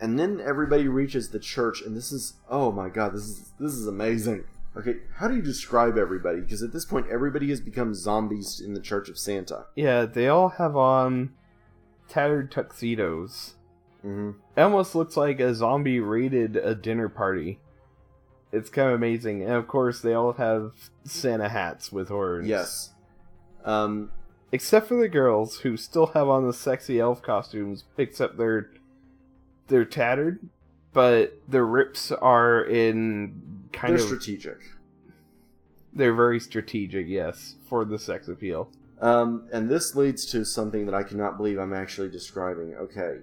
And 0.00 0.18
then 0.18 0.40
everybody 0.44 0.88
reaches 0.88 1.28
the 1.28 1.38
church, 1.38 1.82
and 1.82 1.96
this 1.96 2.10
is 2.10 2.34
oh 2.50 2.72
my 2.72 2.88
god, 2.88 3.14
this 3.14 3.22
is 3.22 3.52
this 3.60 3.72
is 3.72 3.86
amazing. 3.86 4.44
Okay, 4.76 4.96
how 5.16 5.28
do 5.28 5.36
you 5.36 5.42
describe 5.42 5.96
everybody? 5.96 6.40
Because 6.40 6.62
at 6.62 6.72
this 6.72 6.84
point, 6.84 7.06
everybody 7.10 7.48
has 7.48 7.60
become 7.60 7.94
zombies 7.94 8.60
in 8.60 8.74
the 8.74 8.80
Church 8.80 9.08
of 9.08 9.18
Santa. 9.18 9.66
Yeah, 9.74 10.04
they 10.04 10.28
all 10.28 10.50
have 10.50 10.76
on 10.76 11.30
tattered 12.08 12.50
tuxedos. 12.50 13.54
hmm 14.02 14.30
It 14.56 14.60
almost 14.60 14.94
looks 14.94 15.16
like 15.16 15.40
a 15.40 15.54
zombie 15.54 16.00
raided 16.00 16.56
a 16.56 16.74
dinner 16.74 17.08
party. 17.08 17.60
It's 18.52 18.70
kind 18.70 18.88
of 18.88 18.94
amazing. 18.94 19.42
And 19.42 19.52
of 19.52 19.68
course, 19.68 20.00
they 20.00 20.14
all 20.14 20.32
have 20.34 20.72
Santa 21.04 21.48
hats 21.48 21.92
with 21.92 22.08
horns. 22.08 22.48
Yes. 22.48 22.92
Um, 23.64 24.10
Except 24.50 24.86
for 24.88 24.96
the 24.96 25.08
girls 25.08 25.58
who 25.60 25.76
still 25.76 26.06
have 26.06 26.28
on 26.28 26.46
the 26.46 26.54
sexy 26.54 26.98
elf 26.98 27.20
costumes, 27.20 27.84
except 27.98 28.38
they're 28.38 28.70
they're 29.66 29.84
tattered, 29.84 30.40
but 30.94 31.38
the 31.46 31.62
rips 31.62 32.10
are 32.10 32.64
in 32.64 33.68
kind 33.74 33.92
they're 33.92 34.00
of 34.00 34.06
strategic. 34.08 34.56
they're 35.92 36.14
very 36.14 36.40
strategic, 36.40 37.06
yes, 37.06 37.56
for 37.68 37.84
the 37.84 37.98
sex 37.98 38.26
appeal. 38.28 38.70
Um, 39.00 39.48
and 39.52 39.68
this 39.68 39.94
leads 39.94 40.26
to 40.26 40.44
something 40.44 40.86
that 40.86 40.94
I 40.94 41.02
cannot 41.02 41.36
believe 41.36 41.58
I'm 41.58 41.72
actually 41.72 42.08
describing. 42.10 42.74
Okay. 42.74 43.18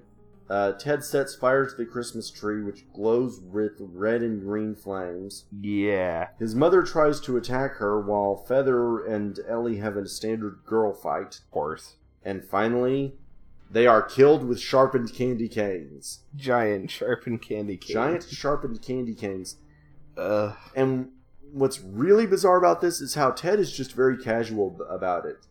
Uh, 0.49 0.73
Ted 0.73 1.03
sets 1.03 1.35
fire 1.35 1.65
to 1.65 1.75
the 1.75 1.85
Christmas 1.85 2.29
tree, 2.29 2.61
which 2.61 2.85
glows 2.93 3.41
with 3.41 3.73
red 3.79 4.21
and 4.21 4.41
green 4.41 4.75
flames. 4.75 5.45
Yeah. 5.59 6.27
His 6.37 6.53
mother 6.53 6.83
tries 6.83 7.19
to 7.21 7.35
attack 7.35 7.75
her 7.77 7.99
while 7.99 8.35
Feather 8.35 9.03
and 9.03 9.39
Ellie 9.47 9.77
have 9.77 9.97
a 9.97 10.07
standard 10.07 10.59
girl 10.65 10.93
fight. 10.93 11.39
Of 11.43 11.51
course. 11.51 11.95
And 12.23 12.45
finally, 12.45 13.15
they 13.69 13.87
are 13.87 14.03
killed 14.03 14.47
with 14.47 14.59
sharpened 14.59 15.13
candy 15.13 15.49
canes. 15.49 16.21
Giant 16.35 16.91
sharpened 16.91 17.41
candy 17.41 17.77
cane. 17.77 17.93
Giant 17.93 18.23
sharpened 18.23 18.81
candy 18.83 19.15
canes. 19.15 19.57
Ugh. 20.15 20.55
And 20.75 21.09
what's 21.51 21.81
really 21.81 22.27
bizarre 22.27 22.57
about 22.57 22.81
this 22.81 23.01
is 23.01 23.15
how 23.15 23.31
Ted 23.31 23.59
is 23.59 23.75
just 23.75 23.93
very 23.93 24.17
casual 24.17 24.79
about 24.89 25.25
it. 25.25 25.47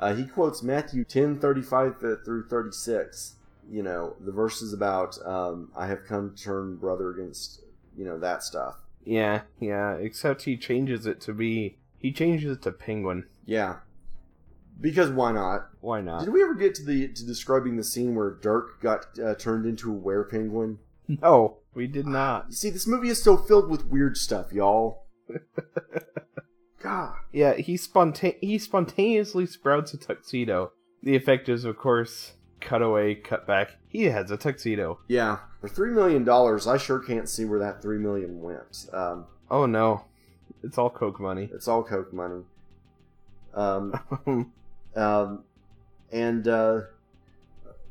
Uh, 0.00 0.14
he 0.14 0.24
quotes 0.24 0.62
Matthew 0.62 1.04
ten 1.04 1.38
thirty 1.38 1.62
five 1.62 1.98
through 1.98 2.46
thirty 2.48 2.72
six. 2.72 3.34
You 3.70 3.82
know 3.82 4.16
the 4.20 4.32
verses 4.32 4.72
about 4.72 5.18
um, 5.26 5.70
I 5.76 5.86
have 5.86 6.04
come 6.04 6.34
to 6.34 6.42
turn 6.42 6.76
brother 6.76 7.10
against 7.10 7.62
you 7.96 8.04
know 8.04 8.18
that 8.18 8.42
stuff. 8.42 8.76
Yeah, 9.04 9.42
yeah. 9.60 9.94
Except 9.94 10.42
he 10.42 10.56
changes 10.56 11.06
it 11.06 11.20
to 11.22 11.32
be 11.32 11.78
he 11.98 12.12
changes 12.12 12.52
it 12.52 12.62
to 12.62 12.72
penguin. 12.72 13.26
Yeah, 13.44 13.76
because 14.80 15.10
why 15.10 15.32
not? 15.32 15.68
Why 15.80 16.00
not? 16.00 16.20
Did 16.20 16.32
we 16.32 16.42
ever 16.42 16.54
get 16.54 16.74
to 16.76 16.84
the 16.84 17.08
to 17.08 17.26
describing 17.26 17.76
the 17.76 17.84
scene 17.84 18.14
where 18.14 18.30
Dirk 18.30 18.80
got 18.80 19.18
uh, 19.18 19.34
turned 19.34 19.66
into 19.66 19.90
a 19.90 19.94
were 19.94 20.24
penguin? 20.24 20.78
No, 21.22 21.56
we 21.72 21.86
did 21.86 22.06
not. 22.06 22.48
You 22.50 22.54
see, 22.54 22.68
this 22.68 22.86
movie 22.86 23.08
is 23.08 23.22
so 23.22 23.38
filled 23.38 23.70
with 23.70 23.86
weird 23.86 24.18
stuff, 24.18 24.52
y'all. 24.52 25.06
God. 26.80 27.14
Yeah, 27.32 27.54
he 27.54 27.74
sponta- 27.76 28.36
he 28.40 28.58
spontaneously 28.58 29.46
sprouts 29.46 29.92
a 29.94 29.96
tuxedo. 29.96 30.72
The 31.02 31.16
effect 31.16 31.48
is, 31.48 31.64
of 31.64 31.76
course, 31.76 32.32
cut 32.60 32.82
away, 32.82 33.14
cut 33.14 33.46
back. 33.46 33.76
He 33.88 34.04
has 34.04 34.30
a 34.30 34.36
tuxedo. 34.36 34.98
Yeah, 35.08 35.38
for 35.60 35.68
three 35.68 35.90
million 35.90 36.24
dollars, 36.24 36.66
I 36.66 36.76
sure 36.76 36.98
can't 37.00 37.28
see 37.28 37.44
where 37.44 37.58
that 37.58 37.82
three 37.82 37.98
million 37.98 38.40
went. 38.40 38.86
Um, 38.92 39.26
Oh 39.50 39.66
no, 39.66 40.04
it's 40.62 40.76
all 40.78 40.90
Coke 40.90 41.18
money. 41.20 41.48
it's 41.52 41.66
all 41.68 41.82
Coke 41.82 42.12
money. 42.12 42.42
Um, 43.54 43.94
um, 44.96 45.44
and 46.12 46.46
uh, 46.46 46.80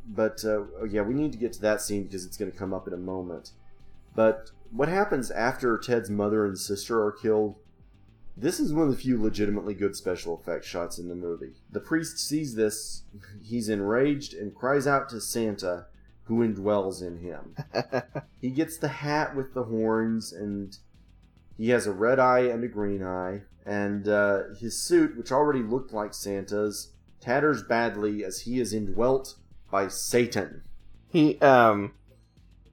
but 0.08 0.44
uh, 0.46 0.84
yeah, 0.86 1.02
we 1.02 1.14
need 1.14 1.32
to 1.34 1.38
get 1.38 1.54
to 1.54 1.62
that 1.62 1.82
scene 1.82 2.04
because 2.04 2.26
it's 2.26 2.38
going 2.38 2.52
to 2.52 2.58
come 2.58 2.74
up 2.74 2.88
in 2.88 2.94
a 2.94 2.98
moment. 2.98 3.52
But 4.16 4.52
what 4.72 4.88
happens 4.88 5.32
after 5.32 5.78
Ted's 5.78 6.10
mother 6.10 6.46
and 6.46 6.58
sister 6.58 7.04
are 7.04 7.12
killed? 7.12 7.56
This 8.40 8.60
is 8.60 8.72
one 8.72 8.88
of 8.88 8.92
the 8.92 9.02
few 9.02 9.22
legitimately 9.22 9.74
good 9.74 9.96
special 9.96 10.40
effects 10.40 10.68
shots 10.68 11.00
in 11.00 11.10
the 11.10 11.16
movie. 11.16 11.54
The 11.72 11.80
priest 11.80 12.20
sees 12.20 12.54
this, 12.54 13.02
he's 13.42 13.68
enraged 13.68 14.36
and 14.36 14.54
cries 14.54 14.86
out 14.86 15.10
to 15.10 15.20
Santa, 15.20 15.88
who 16.26 16.48
indwells 16.48 17.02
in 17.02 17.18
him. 17.18 17.56
He 18.40 18.52
gets 18.52 18.78
the 18.78 18.88
hat 18.88 19.36
with 19.36 19.56
the 19.56 19.64
horns, 19.64 20.32
and 20.32 20.78
he 21.58 21.70
has 21.72 21.88
a 21.88 21.92
red 21.92 22.20
eye 22.20 22.42
and 22.42 22.64
a 22.64 22.68
green 22.68 23.04
eye. 23.04 23.42
And 23.66 24.08
uh, 24.08 24.54
his 24.60 24.80
suit, 24.80 25.18
which 25.18 25.32
already 25.32 25.64
looked 25.64 25.92
like 25.92 26.14
Santa's, 26.14 26.92
tatters 27.20 27.64
badly 27.64 28.24
as 28.24 28.42
he 28.42 28.60
is 28.60 28.74
indwelt 28.74 29.36
by 29.72 29.88
Satan. 29.88 30.62
he 31.10 31.40
um, 31.40 31.94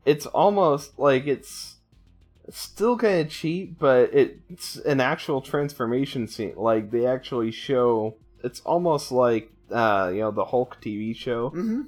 it's 0.05 0.27
almost 0.27 0.99
like 0.99 1.27
it's 1.27 1.74
still 2.51 2.97
kind 2.97 3.21
of 3.21 3.31
cheap, 3.31 3.79
but 3.79 4.11
it's 4.13 4.77
an 4.77 5.01
actual 5.01 5.41
transformation 5.41 6.27
scene. 6.29 6.55
Like 6.57 6.91
they 6.91 7.07
actually 7.07 7.51
show. 7.51 8.17
It's 8.43 8.61
almost 8.61 9.11
like 9.11 9.51
uh, 9.71 10.11
you 10.13 10.21
know, 10.21 10.31
the 10.31 10.45
Hulk 10.45 10.79
TV 10.81 11.15
show. 11.15 11.51
Mm-hmm. 11.51 11.83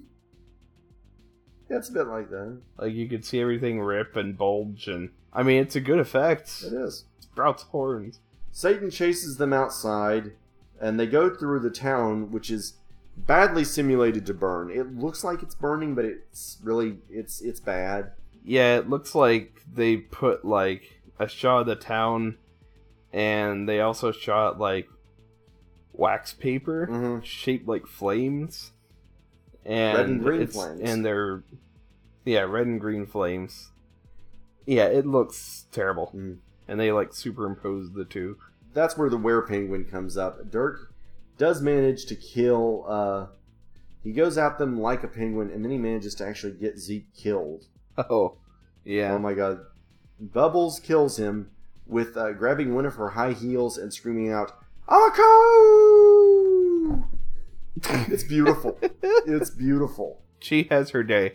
Yeah, 1.70 1.78
it's 1.78 1.88
a 1.88 1.92
bit 1.92 2.06
like 2.06 2.30
that. 2.30 2.60
Like 2.78 2.92
you 2.92 3.08
could 3.08 3.24
see 3.24 3.40
everything 3.40 3.80
rip 3.80 4.16
and 4.16 4.36
bulge, 4.36 4.88
and 4.88 5.10
I 5.32 5.42
mean, 5.42 5.60
it's 5.60 5.76
a 5.76 5.80
good 5.80 5.98
effect. 5.98 6.62
It 6.64 6.72
is. 6.72 7.04
Sprouts 7.20 7.64
horns. 7.64 8.20
Satan 8.52 8.90
chases 8.90 9.36
them 9.36 9.52
outside, 9.52 10.32
and 10.80 10.98
they 10.98 11.06
go 11.06 11.34
through 11.34 11.60
the 11.60 11.70
town, 11.70 12.30
which 12.30 12.50
is 12.50 12.74
badly 13.16 13.64
simulated 13.64 14.26
to 14.26 14.34
burn. 14.34 14.70
It 14.70 14.96
looks 14.96 15.24
like 15.24 15.42
it's 15.42 15.54
burning, 15.54 15.94
but 15.94 16.04
it's 16.04 16.58
really 16.62 16.98
it's 17.10 17.40
it's 17.40 17.60
bad. 17.60 18.12
Yeah, 18.48 18.76
it 18.78 18.88
looks 18.88 19.14
like 19.16 19.60
they 19.70 19.96
put 19.96 20.44
like 20.44 21.00
a 21.18 21.26
shot 21.28 21.62
of 21.62 21.66
the 21.66 21.74
town, 21.74 22.38
and 23.12 23.68
they 23.68 23.80
also 23.80 24.12
shot 24.12 24.60
like 24.60 24.88
wax 25.92 26.32
paper 26.32 26.86
Mhm. 26.88 27.24
shaped 27.24 27.66
like 27.66 27.86
flames, 27.86 28.72
and 29.64 29.98
Red 29.98 30.06
and 30.08 30.22
green 30.22 30.46
flames. 30.46 30.80
and 30.82 31.04
they're 31.04 31.42
yeah, 32.24 32.42
red 32.42 32.66
and 32.66 32.80
green 32.80 33.04
flames. 33.06 33.72
Yeah, 34.64 34.86
it 34.86 35.06
looks 35.06 35.66
terrible, 35.72 36.12
Mm. 36.14 36.38
and 36.68 36.78
they 36.78 36.92
like 36.92 37.12
superimpose 37.14 37.92
the 37.92 38.04
two. 38.04 38.36
That's 38.72 38.96
where 38.96 39.08
the 39.10 39.16
were 39.16 39.42
penguin 39.42 39.86
comes 39.86 40.16
up. 40.16 40.50
Dirk 40.50 40.92
does 41.38 41.60
manage 41.62 42.06
to 42.06 42.14
kill. 42.14 42.84
uh 42.86 43.26
He 44.04 44.12
goes 44.12 44.38
at 44.38 44.58
them 44.58 44.78
like 44.78 45.02
a 45.02 45.08
penguin, 45.08 45.50
and 45.50 45.64
then 45.64 45.72
he 45.72 45.78
manages 45.78 46.14
to 46.16 46.24
actually 46.26 46.52
get 46.52 46.78
Zeke 46.78 47.12
killed. 47.12 47.66
Oh, 48.10 48.36
yeah. 48.84 49.14
Oh 49.14 49.18
my 49.18 49.34
god. 49.34 49.60
Bubbles 50.20 50.80
kills 50.80 51.18
him 51.18 51.50
with 51.86 52.16
uh, 52.16 52.32
grabbing 52.32 52.74
one 52.74 52.86
of 52.86 52.94
her 52.96 53.10
high 53.10 53.32
heels 53.32 53.78
and 53.78 53.92
screaming 53.92 54.30
out, 54.30 54.52
Ako! 54.88 57.04
It's 58.08 58.24
beautiful. 58.24 58.78
it's 59.02 59.50
beautiful. 59.50 60.22
she 60.40 60.64
has 60.70 60.90
her 60.90 61.02
day. 61.02 61.34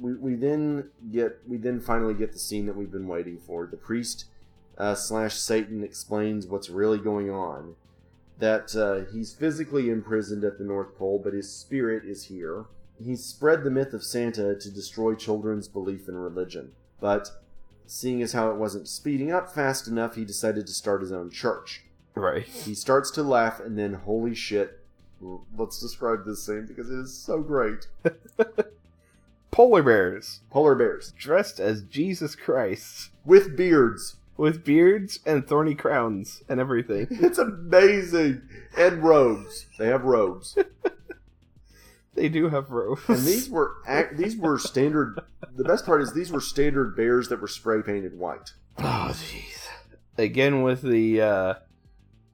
We, 0.00 0.14
we 0.14 0.34
then 0.34 0.90
get 1.12 1.38
we 1.46 1.58
then 1.58 1.78
finally 1.80 2.14
get 2.14 2.32
the 2.32 2.38
scene 2.38 2.66
that 2.66 2.76
we've 2.76 2.90
been 2.90 3.06
waiting 3.06 3.38
for. 3.38 3.66
The 3.66 3.76
priest 3.76 4.24
uh, 4.78 4.94
slash 4.96 5.36
Satan 5.36 5.84
explains 5.84 6.46
what's 6.46 6.70
really 6.70 6.98
going 6.98 7.30
on. 7.30 7.76
That 8.38 8.74
uh, 8.74 9.12
he's 9.12 9.32
physically 9.32 9.90
imprisoned 9.90 10.42
at 10.42 10.58
the 10.58 10.64
North 10.64 10.96
Pole, 10.98 11.20
but 11.22 11.34
his 11.34 11.52
spirit 11.52 12.04
is 12.04 12.24
here. 12.24 12.64
He's 13.04 13.24
spread 13.24 13.64
the 13.64 13.70
myth 13.70 13.92
of 13.92 14.02
Santa 14.04 14.54
to 14.54 14.70
destroy 14.70 15.14
children's 15.14 15.68
belief 15.68 16.08
in 16.08 16.16
religion. 16.16 16.72
But 17.00 17.30
seeing 17.86 18.22
as 18.22 18.32
how 18.32 18.50
it 18.50 18.56
wasn't 18.56 18.88
speeding 18.88 19.32
up 19.32 19.52
fast 19.52 19.88
enough, 19.88 20.14
he 20.14 20.24
decided 20.24 20.66
to 20.66 20.72
start 20.72 21.00
his 21.02 21.12
own 21.12 21.30
church. 21.30 21.82
right. 22.14 22.44
He 22.44 22.74
starts 22.74 23.10
to 23.12 23.22
laugh, 23.22 23.60
and 23.60 23.78
then, 23.78 23.94
holy 23.94 24.34
shit, 24.34 24.80
let's 25.56 25.80
describe 25.80 26.24
this 26.24 26.44
scene 26.44 26.66
because 26.66 26.90
it 26.90 26.98
is 26.98 27.12
so 27.14 27.40
great. 27.40 27.86
Polar 29.50 29.82
bears 29.82 30.40
Polar 30.50 30.74
bears 30.74 31.12
dressed 31.18 31.60
as 31.60 31.82
Jesus 31.82 32.34
Christ 32.34 33.10
with 33.24 33.54
beards. 33.56 34.16
with 34.38 34.64
beards 34.64 35.20
and 35.26 35.46
thorny 35.46 35.74
crowns 35.74 36.42
and 36.48 36.58
everything. 36.58 37.06
It's 37.10 37.38
amazing. 37.38 38.42
And 38.78 39.02
robes. 39.02 39.66
They 39.78 39.88
have 39.88 40.04
robes. 40.04 40.56
They 42.14 42.28
do 42.28 42.48
have 42.50 42.70
robes. 42.70 43.08
And 43.08 43.20
these 43.24 43.48
were 43.48 43.76
ac- 43.88 44.14
these 44.16 44.36
were 44.36 44.58
standard. 44.58 45.18
The 45.56 45.64
best 45.64 45.86
part 45.86 46.02
is 46.02 46.12
these 46.12 46.30
were 46.30 46.40
standard 46.40 46.94
bears 46.96 47.28
that 47.28 47.40
were 47.40 47.48
spray 47.48 47.82
painted 47.82 48.18
white. 48.18 48.52
Oh 48.78 49.10
jeez. 49.14 49.66
Again 50.18 50.62
with 50.62 50.82
the 50.82 51.20
uh 51.22 51.54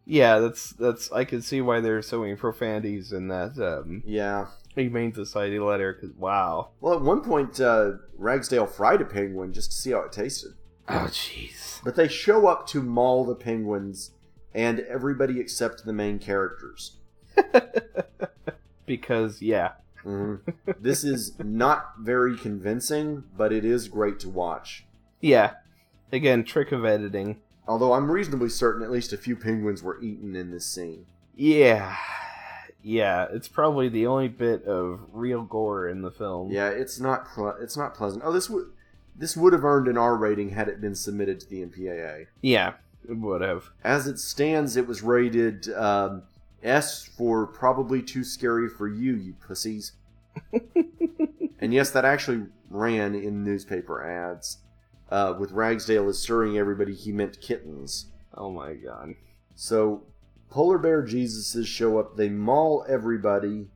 yeah, 0.04 0.38
that's 0.40 0.70
that's 0.70 1.12
I 1.12 1.24
can 1.24 1.42
see 1.42 1.60
why 1.60 1.80
there's 1.80 2.08
so 2.08 2.20
many 2.22 2.34
profanities 2.34 3.12
in 3.12 3.28
that 3.28 3.58
um 3.58 4.02
Yeah. 4.04 4.46
Humane 4.74 5.12
Society 5.14 5.58
letter 5.58 5.94
cuz 5.94 6.10
wow. 6.16 6.70
Well, 6.80 6.94
at 6.94 7.02
one 7.02 7.20
point, 7.22 7.60
uh, 7.60 7.92
Ragsdale 8.16 8.66
fried 8.66 9.00
a 9.00 9.04
penguin 9.04 9.52
just 9.52 9.70
to 9.72 9.76
see 9.76 9.90
how 9.92 10.00
it 10.00 10.12
tasted. 10.12 10.52
Oh 10.88 11.08
jeez. 11.10 11.80
But 11.84 11.94
they 11.94 12.08
show 12.08 12.46
up 12.48 12.66
to 12.68 12.82
maul 12.82 13.24
the 13.24 13.34
penguins 13.34 14.12
and 14.54 14.80
everybody 14.80 15.38
except 15.40 15.84
the 15.84 15.92
main 15.92 16.18
characters. 16.18 16.96
because 18.88 19.40
yeah. 19.42 19.72
Mhm. 20.04 20.40
this 20.80 21.04
is 21.04 21.38
not 21.38 21.94
very 22.00 22.36
convincing, 22.36 23.24
but 23.36 23.52
it 23.52 23.64
is 23.64 23.88
great 23.88 24.18
to 24.20 24.28
watch. 24.28 24.86
Yeah. 25.20 25.54
Again, 26.12 26.44
trick 26.44 26.72
of 26.72 26.84
editing. 26.84 27.40
Although 27.66 27.92
I'm 27.92 28.10
reasonably 28.10 28.48
certain 28.48 28.82
at 28.82 28.90
least 28.90 29.12
a 29.12 29.18
few 29.18 29.36
penguins 29.36 29.82
were 29.82 30.00
eaten 30.00 30.34
in 30.34 30.50
this 30.50 30.64
scene. 30.64 31.04
Yeah. 31.36 31.94
Yeah, 32.82 33.26
it's 33.32 33.48
probably 33.48 33.88
the 33.88 34.06
only 34.06 34.28
bit 34.28 34.64
of 34.64 35.00
real 35.12 35.42
gore 35.42 35.88
in 35.88 36.00
the 36.02 36.10
film. 36.10 36.50
Yeah, 36.50 36.68
it's 36.70 36.98
not 37.00 37.26
ple- 37.28 37.56
it's 37.60 37.76
not 37.76 37.94
pleasant. 37.94 38.22
Oh, 38.24 38.32
this 38.32 38.48
would 38.48 38.66
this 39.16 39.36
would 39.36 39.52
have 39.52 39.64
earned 39.64 39.88
an 39.88 39.98
R 39.98 40.16
rating 40.16 40.50
had 40.50 40.68
it 40.68 40.80
been 40.80 40.94
submitted 40.94 41.40
to 41.40 41.50
the 41.50 41.62
MPAA. 41.66 42.26
Yeah, 42.40 42.74
it 43.08 43.18
would 43.18 43.40
have. 43.42 43.70
As 43.82 44.06
it 44.06 44.18
stands, 44.18 44.76
it 44.76 44.86
was 44.86 45.02
rated 45.02 45.68
um, 45.74 46.22
S 46.62 47.04
for 47.04 47.46
probably 47.46 48.02
too 48.02 48.24
scary 48.24 48.68
for 48.68 48.88
you, 48.88 49.14
you 49.14 49.34
pussies. 49.34 49.92
and 51.60 51.72
yes, 51.72 51.90
that 51.90 52.04
actually 52.04 52.46
ran 52.70 53.14
in 53.14 53.44
newspaper 53.44 54.04
ads. 54.04 54.58
Uh, 55.10 55.34
with 55.38 55.52
Ragsdale 55.52 56.08
assuring 56.08 56.58
everybody 56.58 56.94
he 56.94 57.12
meant 57.12 57.40
kittens. 57.40 58.06
Oh 58.36 58.50
my 58.50 58.74
god. 58.74 59.14
So, 59.54 60.02
Polar 60.50 60.78
Bear 60.78 61.02
Jesuses 61.02 61.66
show 61.66 61.98
up, 61.98 62.16
they 62.16 62.28
maul 62.28 62.84
everybody 62.88 63.68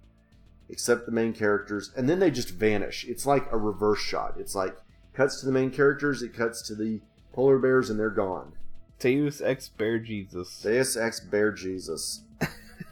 except 0.69 1.07
the 1.07 1.13
main 1.13 1.33
characters, 1.33 1.91
and 1.97 2.09
then 2.09 2.19
they 2.19 2.31
just 2.31 2.51
vanish. 2.51 3.05
It's 3.07 3.27
like 3.27 3.51
a 3.53 3.59
reverse 3.59 4.01
shot. 4.01 4.35
It's 4.39 4.55
like 4.55 4.77
cuts 5.13 5.41
to 5.41 5.47
the 5.47 5.53
main 5.53 5.71
characters, 5.71 6.23
it 6.23 6.35
cuts 6.35 6.63
to 6.63 6.75
the 6.75 7.01
polar 7.33 7.59
bears, 7.59 7.91
and 7.91 7.99
they're 7.99 8.11
gone. 8.11 8.53
Deus 8.99 9.41
Ex 9.41 9.69
Bear 9.69 9.99
Jesus. 9.99 10.61
Deus 10.63 10.97
Ex 10.97 11.21
Bear 11.21 11.53
Jesus. 11.53 12.23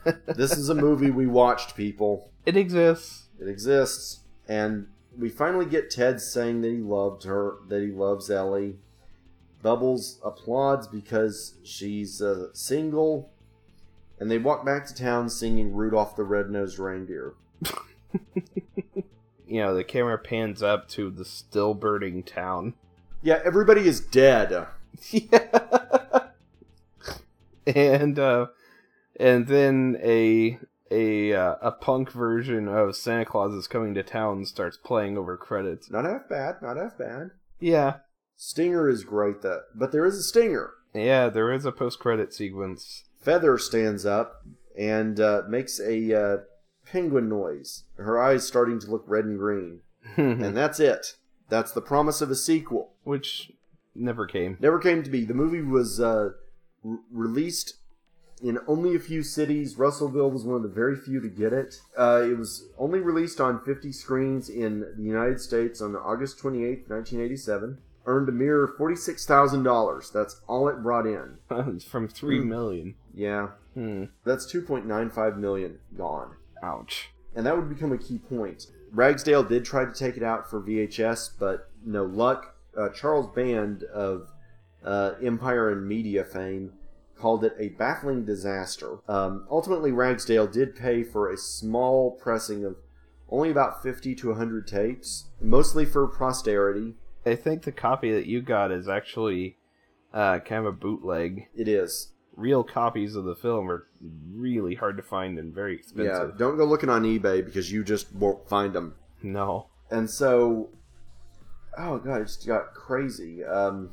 This 0.04 0.56
is 0.56 0.68
a 0.68 0.74
movie 0.74 1.10
we 1.10 1.26
watched, 1.26 1.76
people. 1.76 2.30
It 2.46 2.56
exists. 2.56 3.24
It 3.40 3.48
exists. 3.48 4.20
And 4.48 4.88
we 5.16 5.28
finally 5.28 5.66
get 5.66 5.90
Ted 5.90 6.20
saying 6.20 6.62
that 6.62 6.70
he 6.70 6.78
loved 6.78 7.24
her, 7.24 7.56
that 7.68 7.82
he 7.82 7.90
loves 7.90 8.30
Ellie. 8.30 8.76
Bubbles 9.62 10.18
applauds 10.24 10.86
because 10.86 11.54
she's 11.62 12.22
uh, 12.22 12.48
single. 12.52 13.30
And 14.18 14.30
they 14.30 14.38
walk 14.38 14.64
back 14.64 14.86
to 14.86 14.94
town 14.94 15.28
singing 15.30 15.74
Rudolph 15.74 16.16
the 16.16 16.24
Red-Nosed 16.24 16.78
Reindeer. 16.78 17.34
You 19.50 19.62
know, 19.62 19.74
the 19.74 19.82
camera 19.82 20.16
pans 20.16 20.62
up 20.62 20.88
to 20.90 21.10
the 21.10 21.24
still 21.24 21.74
burning 21.74 22.22
town. 22.22 22.74
Yeah, 23.20 23.40
everybody 23.44 23.86
is 23.86 24.00
dead. 24.00 24.66
Yeah. 25.10 26.26
and 27.66 28.18
uh 28.18 28.46
and 29.20 29.46
then 29.46 29.98
a 30.02 30.58
a 30.90 31.32
uh, 31.32 31.54
a 31.62 31.70
punk 31.72 32.10
version 32.10 32.66
of 32.66 32.96
Santa 32.96 33.24
Claus 33.24 33.52
is 33.52 33.68
coming 33.68 33.94
to 33.94 34.02
town 34.02 34.44
starts 34.44 34.76
playing 34.76 35.16
over 35.16 35.36
credits. 35.36 35.90
Not 35.90 36.04
half 36.04 36.28
bad, 36.28 36.56
not 36.62 36.76
half 36.76 36.98
bad. 36.98 37.30
Yeah. 37.60 37.98
Stinger 38.36 38.88
is 38.88 39.04
great, 39.04 39.42
though. 39.42 39.60
But 39.74 39.92
there 39.92 40.06
is 40.06 40.18
a 40.18 40.22
stinger. 40.22 40.72
Yeah, 40.94 41.28
there 41.28 41.52
is 41.52 41.64
a 41.64 41.72
post 41.72 41.98
credit 41.98 42.32
sequence. 42.32 43.04
Feather 43.20 43.58
stands 43.58 44.06
up 44.06 44.42
and 44.76 45.20
uh, 45.20 45.42
makes 45.46 45.78
a 45.78 46.14
uh, 46.18 46.36
penguin 46.86 47.28
noise. 47.28 47.84
Her 47.96 48.20
eyes 48.20 48.46
starting 48.46 48.80
to 48.80 48.90
look 48.90 49.04
red 49.06 49.26
and 49.26 49.38
green. 49.38 49.80
and 50.16 50.56
that's 50.56 50.80
it. 50.80 51.16
That's 51.50 51.72
the 51.72 51.82
promise 51.82 52.22
of 52.22 52.30
a 52.30 52.34
sequel. 52.34 52.94
Which 53.04 53.52
never 53.94 54.26
came. 54.26 54.56
Never 54.58 54.78
came 54.78 55.02
to 55.02 55.10
be. 55.10 55.24
The 55.24 55.34
movie 55.34 55.62
was 55.62 56.00
uh, 56.00 56.30
re- 56.82 56.98
released 57.12 57.74
in 58.42 58.58
only 58.66 58.94
a 58.96 58.98
few 59.00 59.22
cities. 59.22 59.76
Russellville 59.76 60.30
was 60.30 60.44
one 60.44 60.56
of 60.56 60.62
the 60.62 60.68
very 60.68 60.96
few 60.96 61.20
to 61.20 61.28
get 61.28 61.52
it. 61.52 61.80
Uh, 61.98 62.22
it 62.24 62.38
was 62.38 62.66
only 62.78 63.00
released 63.00 63.40
on 63.40 63.62
50 63.64 63.92
screens 63.92 64.48
in 64.48 64.80
the 64.96 65.02
United 65.02 65.40
States 65.40 65.80
on 65.80 65.94
August 65.96 66.38
28th, 66.38 66.88
1987. 66.88 67.78
Earned 68.06 68.28
a 68.30 68.32
mere 68.32 68.66
$46,000. 68.78 70.12
That's 70.12 70.40
all 70.48 70.68
it 70.68 70.82
brought 70.82 71.06
in. 71.06 71.38
from 71.88 72.08
three 72.08 72.40
million. 72.40 72.94
Yeah, 73.14 73.48
Hmm. 73.74 74.04
that's 74.24 74.52
2.95 74.52 75.36
million 75.36 75.78
gone. 75.96 76.34
Ouch. 76.62 77.10
And 77.34 77.46
that 77.46 77.56
would 77.56 77.68
become 77.68 77.92
a 77.92 77.98
key 77.98 78.18
point. 78.18 78.66
Ragsdale 78.92 79.44
did 79.44 79.64
try 79.64 79.84
to 79.84 79.92
take 79.92 80.16
it 80.16 80.22
out 80.22 80.50
for 80.50 80.60
VHS, 80.60 81.30
but 81.38 81.70
no 81.84 82.04
luck. 82.04 82.56
Uh, 82.76 82.88
Charles 82.88 83.28
Band 83.34 83.84
of 83.84 84.28
uh, 84.84 85.12
Empire 85.22 85.70
and 85.70 85.86
Media 85.86 86.24
fame 86.24 86.72
called 87.20 87.44
it 87.44 87.54
a 87.58 87.68
baffling 87.70 88.24
disaster. 88.24 88.98
Um, 89.08 89.46
ultimately, 89.50 89.92
Ragsdale 89.92 90.46
did 90.46 90.74
pay 90.74 91.02
for 91.02 91.30
a 91.30 91.36
small 91.36 92.12
pressing 92.12 92.64
of 92.64 92.76
only 93.28 93.50
about 93.50 93.82
50 93.82 94.14
to 94.16 94.28
100 94.28 94.66
tapes, 94.66 95.26
mostly 95.40 95.84
for 95.84 96.06
posterity. 96.08 96.94
I 97.24 97.36
think 97.36 97.62
the 97.62 97.72
copy 97.72 98.10
that 98.12 98.26
you 98.26 98.42
got 98.42 98.72
is 98.72 98.88
actually 98.88 99.56
uh, 100.12 100.40
kind 100.40 100.66
of 100.66 100.66
a 100.66 100.76
bootleg. 100.76 101.48
It 101.54 101.68
is. 101.68 102.12
Real 102.36 102.64
copies 102.64 103.14
of 103.14 103.24
the 103.24 103.34
film 103.34 103.70
are 103.70 103.86
really 104.32 104.74
hard 104.74 104.96
to 104.96 105.02
find 105.02 105.38
and 105.38 105.54
very 105.54 105.74
expensive. 105.74 106.30
Yeah, 106.32 106.38
don't 106.38 106.56
go 106.56 106.64
looking 106.64 106.88
on 106.88 107.02
eBay 107.02 107.44
because 107.44 107.70
you 107.70 107.84
just 107.84 108.12
won't 108.14 108.48
find 108.48 108.72
them. 108.72 108.94
No. 109.22 109.66
And 109.90 110.08
so, 110.08 110.70
oh 111.76 111.98
god, 111.98 112.22
it 112.22 112.24
just 112.24 112.46
got 112.46 112.72
crazy. 112.72 113.44
Um, 113.44 113.90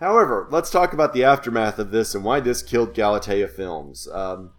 however, 0.00 0.46
let's 0.50 0.70
talk 0.70 0.92
about 0.92 1.12
the 1.12 1.24
aftermath 1.24 1.78
of 1.78 1.90
this 1.90 2.14
and 2.14 2.24
why 2.24 2.40
this 2.40 2.62
killed 2.62 2.94
Galatea 2.94 3.48
Films. 3.48 4.08
Um, 4.08 4.50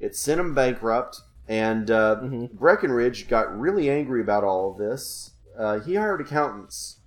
it 0.00 0.16
sent 0.16 0.38
them 0.38 0.54
bankrupt, 0.54 1.20
and 1.48 1.90
uh, 1.90 2.20
Mhm. 2.22 2.52
Breckenridge 2.52 3.28
got 3.28 3.56
really 3.58 3.88
angry 3.90 4.20
about 4.20 4.44
all 4.44 4.70
of 4.72 4.78
this. 4.78 5.32
Uh, 5.56 5.80
he 5.80 5.94
hired 5.96 6.20
accountants 6.20 6.98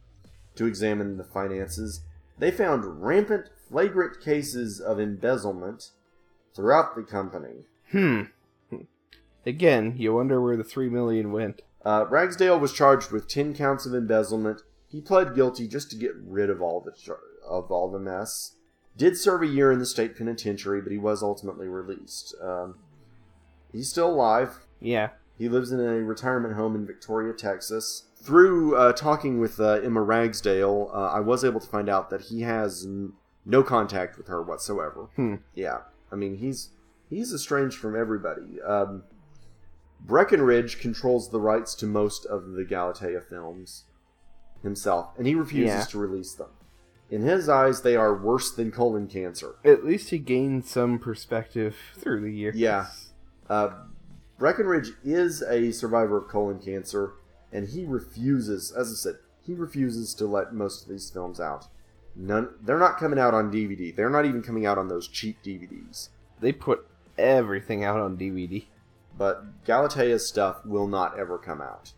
to 0.56 0.66
examine 0.66 1.18
the 1.18 1.24
finances. 1.24 2.02
They 2.38 2.52
found 2.52 3.02
rampant, 3.04 3.50
flagrant 3.70 4.22
cases 4.22 4.80
of 4.80 5.00
embezzlement 5.00 5.92
throughout 6.56 6.96
the 6.96 7.04
company. 7.04 7.66
Hmm. 7.92 8.24
Again, 9.46 9.94
you 9.98 10.14
wonder 10.14 10.42
where 10.42 10.58
the 10.58 10.64
three 10.64 10.90
million 10.90 11.32
went. 11.32 11.62
Uh, 11.84 12.06
Ragsdale 12.10 12.60
was 12.60 12.74
charged 12.74 13.12
with 13.12 13.28
ten 13.28 13.54
counts 13.54 13.86
of 13.86 13.94
embezzlement. 13.94 14.62
He 14.88 15.02
pled 15.02 15.36
guilty 15.36 15.68
just 15.68 15.92
to 15.92 15.98
get 15.98 16.16
rid 16.16 16.50
of 16.50 16.62
all 16.62 16.82
the 16.82 16.92
char- 16.92 17.20
of 17.48 17.72
all 17.72 17.90
the 17.92 18.00
mess. 18.00 18.54
Did 18.98 19.18
serve 19.18 19.42
a 19.42 19.48
year 19.48 19.72
in 19.72 19.80
the 19.80 19.86
state 19.86 20.18
penitentiary, 20.18 20.82
but 20.82 20.92
he 20.92 20.98
was 20.98 21.22
ultimately 21.22 21.68
released. 21.68 22.34
Um, 22.42 22.76
he's 23.74 23.90
still 23.90 24.10
alive. 24.10 24.60
Yeah. 24.80 25.10
He 25.38 25.50
lives 25.50 25.72
in 25.74 25.82
a 25.82 25.96
retirement 26.02 26.56
home 26.56 26.76
in 26.76 26.86
Victoria, 26.88 27.34
Texas. 27.34 28.04
Through 28.16 28.76
uh, 28.78 28.94
talking 28.94 29.40
with 29.40 29.60
uh, 29.60 29.82
Emma 29.84 30.02
Ragsdale, 30.02 30.90
uh, 30.94 30.98
I 31.12 31.20
was 31.20 31.44
able 31.44 31.60
to 31.60 31.68
find 31.68 31.90
out 31.90 32.10
that 32.10 32.22
he 32.22 32.42
has 32.44 32.86
n- 32.86 33.14
no 33.46 33.62
contact 33.64 34.18
with 34.18 34.28
her 34.28 34.42
whatsoever. 34.42 35.10
Hmm. 35.18 35.36
Yeah, 35.54 35.80
I 36.12 36.16
mean 36.16 36.38
he's 36.38 36.70
he's 37.10 37.34
estranged 37.34 37.78
from 37.78 38.00
everybody. 38.00 38.62
Um, 38.66 39.04
Breckenridge 40.00 40.80
controls 40.80 41.30
the 41.30 41.40
rights 41.40 41.76
to 41.76 41.86
most 41.86 42.26
of 42.26 42.52
the 42.54 42.64
Galatea 42.64 43.22
films 43.22 43.84
himself, 44.64 45.10
and 45.18 45.28
he 45.28 45.36
refuses 45.36 45.68
Yeah. 45.76 45.84
to 45.86 45.98
release 45.98 46.34
them. 46.34 46.50
In 47.10 47.22
his 47.22 47.48
eyes, 47.48 47.82
they 47.82 47.96
are 47.96 48.16
worse 48.16 48.52
than 48.52 48.72
colon 48.72 49.08
cancer. 49.08 49.56
At 49.64 49.86
least 49.86 50.10
he 50.10 50.18
gained 50.18 50.66
some 50.66 50.98
perspective 50.98 51.76
through 51.98 52.22
the 52.22 52.32
years. 52.32 52.56
Yeah. 52.56 52.88
Uh, 53.50 53.70
Breckenridge 54.40 54.92
is 55.04 55.42
a 55.44 55.72
survivor 55.72 56.18
of 56.18 56.28
colon 56.28 56.60
cancer, 56.60 57.14
and 57.52 57.70
he 57.70 57.86
refuses, 57.86 58.72
as 58.72 58.92
I 58.92 58.96
said, 58.96 59.16
he 59.44 59.54
refuses 59.54 60.14
to 60.16 60.26
let 60.26 60.54
most 60.54 60.84
of 60.84 60.90
these 60.90 61.10
films 61.10 61.40
out. 61.40 61.68
None, 62.16 62.50
they're 62.62 62.80
not 62.80 62.98
coming 62.98 63.20
out 63.20 63.34
on 63.34 63.52
DVD. 63.52 63.96
They're 63.96 64.10
not 64.10 64.26
even 64.26 64.42
coming 64.42 64.66
out 64.66 64.78
on 64.78 64.88
those 64.88 65.08
cheap 65.08 65.38
DVDs. 65.44 66.10
They 66.40 66.52
put 66.52 66.88
everything 67.18 67.84
out 67.84 68.00
on 68.00 68.18
DVD. 68.18 68.66
But 69.18 69.64
Galatea's 69.66 70.28
stuff 70.28 70.66
will 70.66 70.88
not 70.88 71.18
ever 71.18 71.38
come 71.38 71.62
out. 71.62 71.94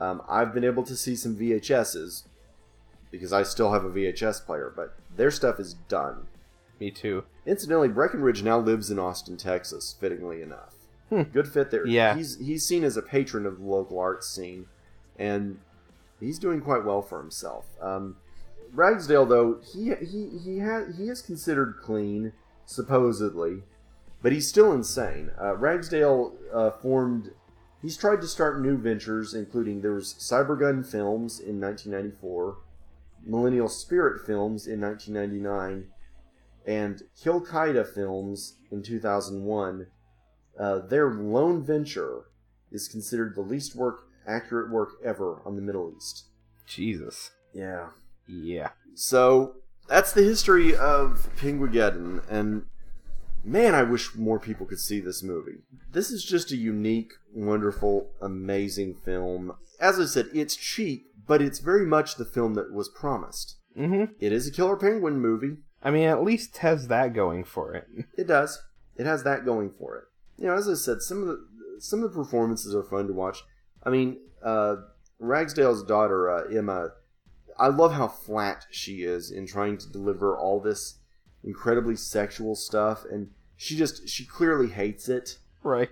Um, 0.00 0.22
I've 0.28 0.54
been 0.54 0.64
able 0.64 0.82
to 0.84 0.96
see 0.96 1.16
some 1.16 1.36
VHSs 1.36 2.24
because 3.16 3.32
I 3.32 3.42
still 3.42 3.72
have 3.72 3.84
a 3.84 3.90
VHS 3.90 4.44
player, 4.44 4.72
but 4.74 4.96
their 5.16 5.30
stuff 5.30 5.58
is 5.58 5.74
done. 5.88 6.26
Me 6.78 6.90
too. 6.90 7.24
Incidentally, 7.46 7.88
Breckenridge 7.88 8.42
now 8.42 8.58
lives 8.58 8.90
in 8.90 8.98
Austin, 8.98 9.36
Texas, 9.36 9.96
fittingly 9.98 10.42
enough. 10.42 10.74
Good 11.10 11.48
fit 11.48 11.70
there. 11.70 11.86
Yeah. 11.86 12.16
He's 12.16 12.38
he's 12.38 12.66
seen 12.66 12.82
as 12.84 12.96
a 12.96 13.02
patron 13.02 13.46
of 13.46 13.58
the 13.58 13.64
local 13.64 13.98
arts 13.98 14.28
scene, 14.28 14.66
and 15.18 15.58
he's 16.20 16.38
doing 16.38 16.60
quite 16.60 16.84
well 16.84 17.00
for 17.00 17.20
himself. 17.20 17.66
Um, 17.80 18.16
Ragsdale, 18.72 19.26
though, 19.26 19.60
he 19.72 19.94
he 20.04 20.38
he 20.44 20.58
has 20.58 20.96
he 20.96 21.04
is 21.04 21.22
considered 21.22 21.76
clean, 21.82 22.32
supposedly, 22.64 23.62
but 24.20 24.32
he's 24.32 24.48
still 24.48 24.72
insane. 24.72 25.30
Uh, 25.40 25.56
Ragsdale 25.56 26.34
uh, 26.52 26.70
formed. 26.70 27.30
He's 27.80 27.96
tried 27.96 28.20
to 28.22 28.26
start 28.26 28.60
new 28.60 28.76
ventures, 28.76 29.32
including 29.32 29.80
there 29.82 29.92
was 29.92 30.14
Cybergun 30.14 30.84
Films 30.84 31.38
in 31.38 31.60
1994, 31.60 32.56
Millennial 33.26 33.68
Spirit 33.68 34.24
Films 34.26 34.66
in 34.66 34.80
1999, 34.80 35.88
and 36.66 37.02
Kill 37.20 37.40
Qaeda 37.40 37.86
Films 37.86 38.58
in 38.70 38.82
2001. 38.82 39.86
Uh, 40.58 40.78
their 40.78 41.12
lone 41.12 41.62
venture 41.62 42.24
is 42.70 42.88
considered 42.88 43.34
the 43.34 43.42
least 43.42 43.76
work 43.76 44.08
accurate 44.26 44.70
work 44.70 44.90
ever 45.04 45.40
on 45.44 45.56
the 45.56 45.62
Middle 45.62 45.92
East. 45.96 46.26
Jesus. 46.66 47.30
Yeah. 47.52 47.88
Yeah. 48.26 48.70
So 48.94 49.56
that's 49.88 50.12
the 50.12 50.22
history 50.22 50.74
of 50.74 51.28
Penguigeddon, 51.36 52.22
and 52.28 52.64
man, 53.44 53.74
I 53.74 53.82
wish 53.84 54.14
more 54.16 54.40
people 54.40 54.66
could 54.66 54.80
see 54.80 55.00
this 55.00 55.22
movie. 55.22 55.58
This 55.92 56.10
is 56.10 56.24
just 56.24 56.50
a 56.50 56.56
unique, 56.56 57.12
wonderful, 57.32 58.10
amazing 58.20 58.96
film. 59.04 59.52
As 59.80 60.00
I 60.00 60.06
said, 60.06 60.28
it's 60.34 60.56
cheap, 60.56 61.05
but 61.26 61.42
it's 61.42 61.58
very 61.58 61.86
much 61.86 62.16
the 62.16 62.24
film 62.24 62.54
that 62.54 62.72
was 62.72 62.88
promised. 62.88 63.56
Mm-hmm. 63.76 64.12
It 64.20 64.32
is 64.32 64.46
a 64.46 64.52
killer 64.52 64.76
penguin 64.76 65.20
movie. 65.20 65.56
I 65.82 65.90
mean, 65.90 66.08
at 66.08 66.22
least 66.22 66.58
has 66.58 66.88
that 66.88 67.14
going 67.14 67.44
for 67.44 67.74
it. 67.74 67.86
It 68.18 68.26
does. 68.26 68.62
It 68.96 69.06
has 69.06 69.24
that 69.24 69.44
going 69.44 69.70
for 69.70 69.96
it. 69.96 70.04
You 70.38 70.48
know, 70.48 70.54
as 70.54 70.68
I 70.68 70.74
said, 70.74 71.02
some 71.02 71.22
of 71.22 71.28
the 71.28 71.46
some 71.78 72.02
of 72.02 72.12
the 72.12 72.18
performances 72.18 72.74
are 72.74 72.82
fun 72.82 73.06
to 73.08 73.12
watch. 73.12 73.42
I 73.82 73.90
mean, 73.90 74.18
uh, 74.42 74.76
Ragsdale's 75.18 75.82
daughter 75.82 76.30
uh, 76.30 76.44
Emma, 76.44 76.90
I 77.58 77.68
love 77.68 77.92
how 77.92 78.08
flat 78.08 78.66
she 78.70 79.02
is 79.02 79.30
in 79.30 79.46
trying 79.46 79.78
to 79.78 79.90
deliver 79.90 80.36
all 80.36 80.60
this 80.60 80.98
incredibly 81.44 81.96
sexual 81.96 82.54
stuff, 82.54 83.04
and 83.10 83.30
she 83.56 83.76
just 83.76 84.08
she 84.08 84.24
clearly 84.24 84.68
hates 84.68 85.08
it. 85.08 85.38
Right. 85.62 85.90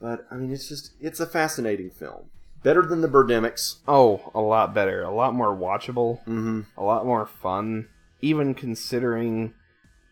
But 0.00 0.26
I 0.30 0.36
mean, 0.36 0.52
it's 0.52 0.68
just 0.68 0.92
it's 1.00 1.20
a 1.20 1.26
fascinating 1.26 1.90
film. 1.90 2.30
Better 2.64 2.82
than 2.82 3.02
the 3.02 3.08
Birdemics. 3.08 3.76
Oh, 3.86 4.32
a 4.34 4.40
lot 4.40 4.74
better. 4.74 5.02
A 5.02 5.14
lot 5.14 5.34
more 5.34 5.54
watchable. 5.54 6.20
Mm-hmm. 6.24 6.62
A 6.76 6.82
lot 6.82 7.06
more 7.06 7.26
fun. 7.26 7.88
Even 8.20 8.54
considering 8.54 9.54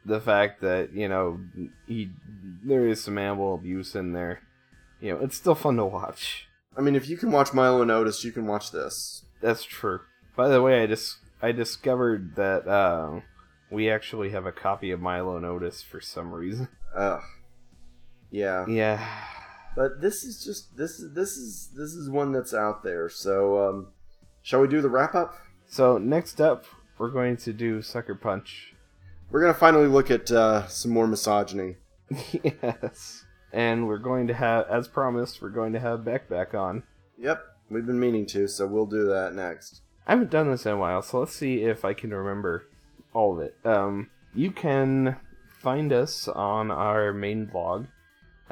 the 0.04 0.20
fact 0.20 0.60
that 0.60 0.92
you 0.92 1.08
know 1.08 1.40
he 1.86 2.10
there 2.64 2.86
is 2.86 3.02
some 3.02 3.18
animal 3.18 3.54
abuse 3.54 3.94
in 3.94 4.12
there. 4.12 4.42
You 5.00 5.14
know, 5.14 5.20
it's 5.20 5.36
still 5.36 5.54
fun 5.54 5.76
to 5.76 5.84
watch. 5.86 6.46
I 6.76 6.80
mean, 6.80 6.94
if 6.94 7.08
you 7.08 7.16
can 7.16 7.32
watch 7.32 7.52
Milo 7.52 7.82
and 7.82 7.90
Otis, 7.90 8.22
you 8.22 8.32
can 8.32 8.46
watch 8.46 8.70
this. 8.70 9.24
That's 9.40 9.64
true. 9.64 10.00
By 10.36 10.48
the 10.48 10.62
way, 10.62 10.82
I 10.82 10.86
just 10.86 11.16
I 11.40 11.52
discovered 11.52 12.36
that 12.36 12.68
uh, 12.68 13.20
we 13.70 13.90
actually 13.90 14.30
have 14.30 14.46
a 14.46 14.52
copy 14.52 14.90
of 14.90 15.00
Milo 15.00 15.36
and 15.36 15.46
Otis 15.46 15.82
for 15.82 16.00
some 16.00 16.32
reason. 16.32 16.68
Ugh. 16.94 17.20
Yeah. 18.30 18.66
Yeah. 18.66 19.21
But 19.74 20.00
this 20.00 20.24
is 20.24 20.44
just 20.44 20.76
this 20.76 20.98
is 21.00 21.14
this 21.14 21.36
is 21.36 21.70
this 21.74 21.94
is 21.94 22.10
one 22.10 22.32
that's 22.32 22.54
out 22.54 22.82
there. 22.82 23.08
So, 23.08 23.68
um, 23.68 23.88
shall 24.42 24.60
we 24.60 24.68
do 24.68 24.80
the 24.80 24.90
wrap 24.90 25.14
up? 25.14 25.34
So 25.66 25.98
next 25.98 26.40
up, 26.40 26.66
we're 26.98 27.10
going 27.10 27.36
to 27.38 27.52
do 27.52 27.80
Sucker 27.80 28.14
Punch. 28.14 28.74
We're 29.30 29.40
gonna 29.40 29.54
finally 29.54 29.86
look 29.86 30.10
at 30.10 30.30
uh, 30.30 30.66
some 30.68 30.90
more 30.90 31.06
misogyny. 31.06 31.76
yes. 32.42 33.24
And 33.52 33.86
we're 33.86 33.98
going 33.98 34.28
to 34.28 34.34
have, 34.34 34.66
as 34.68 34.88
promised, 34.88 35.42
we're 35.42 35.50
going 35.50 35.74
to 35.74 35.80
have 35.80 36.04
Beck 36.04 36.28
back 36.28 36.54
on. 36.54 36.84
Yep, 37.18 37.44
we've 37.70 37.86
been 37.86 38.00
meaning 38.00 38.24
to, 38.26 38.48
so 38.48 38.66
we'll 38.66 38.86
do 38.86 39.06
that 39.08 39.34
next. 39.34 39.82
I 40.06 40.12
haven't 40.12 40.30
done 40.30 40.50
this 40.50 40.64
in 40.64 40.72
a 40.72 40.76
while, 40.76 41.02
so 41.02 41.20
let's 41.20 41.36
see 41.36 41.62
if 41.62 41.84
I 41.84 41.92
can 41.92 42.14
remember 42.14 42.66
all 43.12 43.34
of 43.34 43.40
it. 43.40 43.56
Um, 43.64 44.10
you 44.34 44.50
can 44.50 45.16
find 45.60 45.92
us 45.92 46.28
on 46.28 46.70
our 46.70 47.12
main 47.12 47.46
blog, 47.46 47.86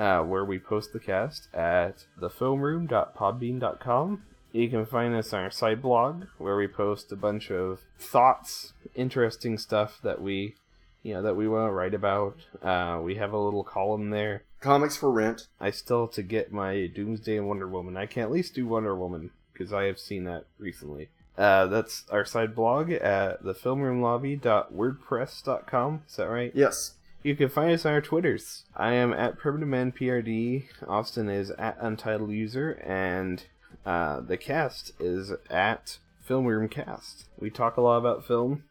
uh, 0.01 0.23
where 0.23 0.47
we 0.47 0.59
post 0.59 0.95
the 0.95 0.99
cast 0.99 1.55
at 1.55 2.07
thefilmroom.podbean.com. 2.19 4.23
You 4.53 4.69
can 4.69 4.85
find 4.87 5.15
us 5.15 5.33
on 5.35 5.45
our 5.45 5.51
side 5.51 5.83
blog, 5.83 6.25
where 6.39 6.57
we 6.57 6.67
post 6.67 7.13
a 7.13 7.17
bunch 7.17 7.51
of 7.51 7.83
thoughts, 7.99 8.73
interesting 8.95 9.59
stuff 9.59 9.99
that 10.03 10.23
we, 10.23 10.55
you 11.03 11.13
know, 11.13 11.21
that 11.23 11.37
we 11.37 11.47
want 11.47 11.69
to 11.69 11.73
write 11.73 11.93
about. 11.93 12.39
Uh, 12.63 13.01
we 13.03 13.17
have 13.17 13.35
a 13.35 13.39
little 13.39 13.63
column 13.63 14.09
there. 14.09 14.45
Comics 14.61 14.97
for 14.97 15.13
rent. 15.13 15.49
I 15.61 15.71
still 15.71 16.07
have 16.07 16.15
to 16.15 16.23
get 16.23 16.51
my 16.51 16.87
Doomsday 16.87 17.37
and 17.37 17.47
Wonder 17.47 17.69
Woman. 17.69 17.99
I 17.99 18.07
can 18.07 18.23
at 18.23 18.31
least 18.31 18.55
do 18.55 18.67
Wonder 18.67 18.97
Woman 18.97 19.33
because 19.53 19.71
I 19.73 19.85
have 19.85 19.99
seen 19.99 20.25
that 20.25 20.47
recently. 20.59 21.11
Uh, 21.37 21.67
that's 21.67 22.05
our 22.11 22.25
side 22.25 22.55
blog 22.55 22.91
at 22.91 23.45
thefilmroomlobby.wordpress.com. 23.45 26.03
Is 26.09 26.17
that 26.17 26.29
right? 26.29 26.53
Yes. 26.55 26.95
You 27.23 27.37
can 27.37 27.51
find 27.51 27.73
us 27.73 27.85
on 27.85 27.93
our 27.93 28.01
Twitters. 28.01 28.65
I 28.75 28.95
am 28.95 29.13
at 29.13 29.39
PrimitiveManPRD. 29.39 30.65
Austin 30.89 31.29
is 31.29 31.51
at 31.51 31.77
Untitled 31.79 32.31
User, 32.31 32.73
and 32.83 33.45
uh, 33.85 34.21
the 34.21 34.39
cast 34.39 34.93
is 34.99 35.33
at 35.51 35.99
FilmRoomCast. 36.27 37.25
We 37.39 37.51
talk 37.51 37.77
a 37.77 37.83
lot 37.83 37.99
about 37.99 38.27
film 38.27 38.65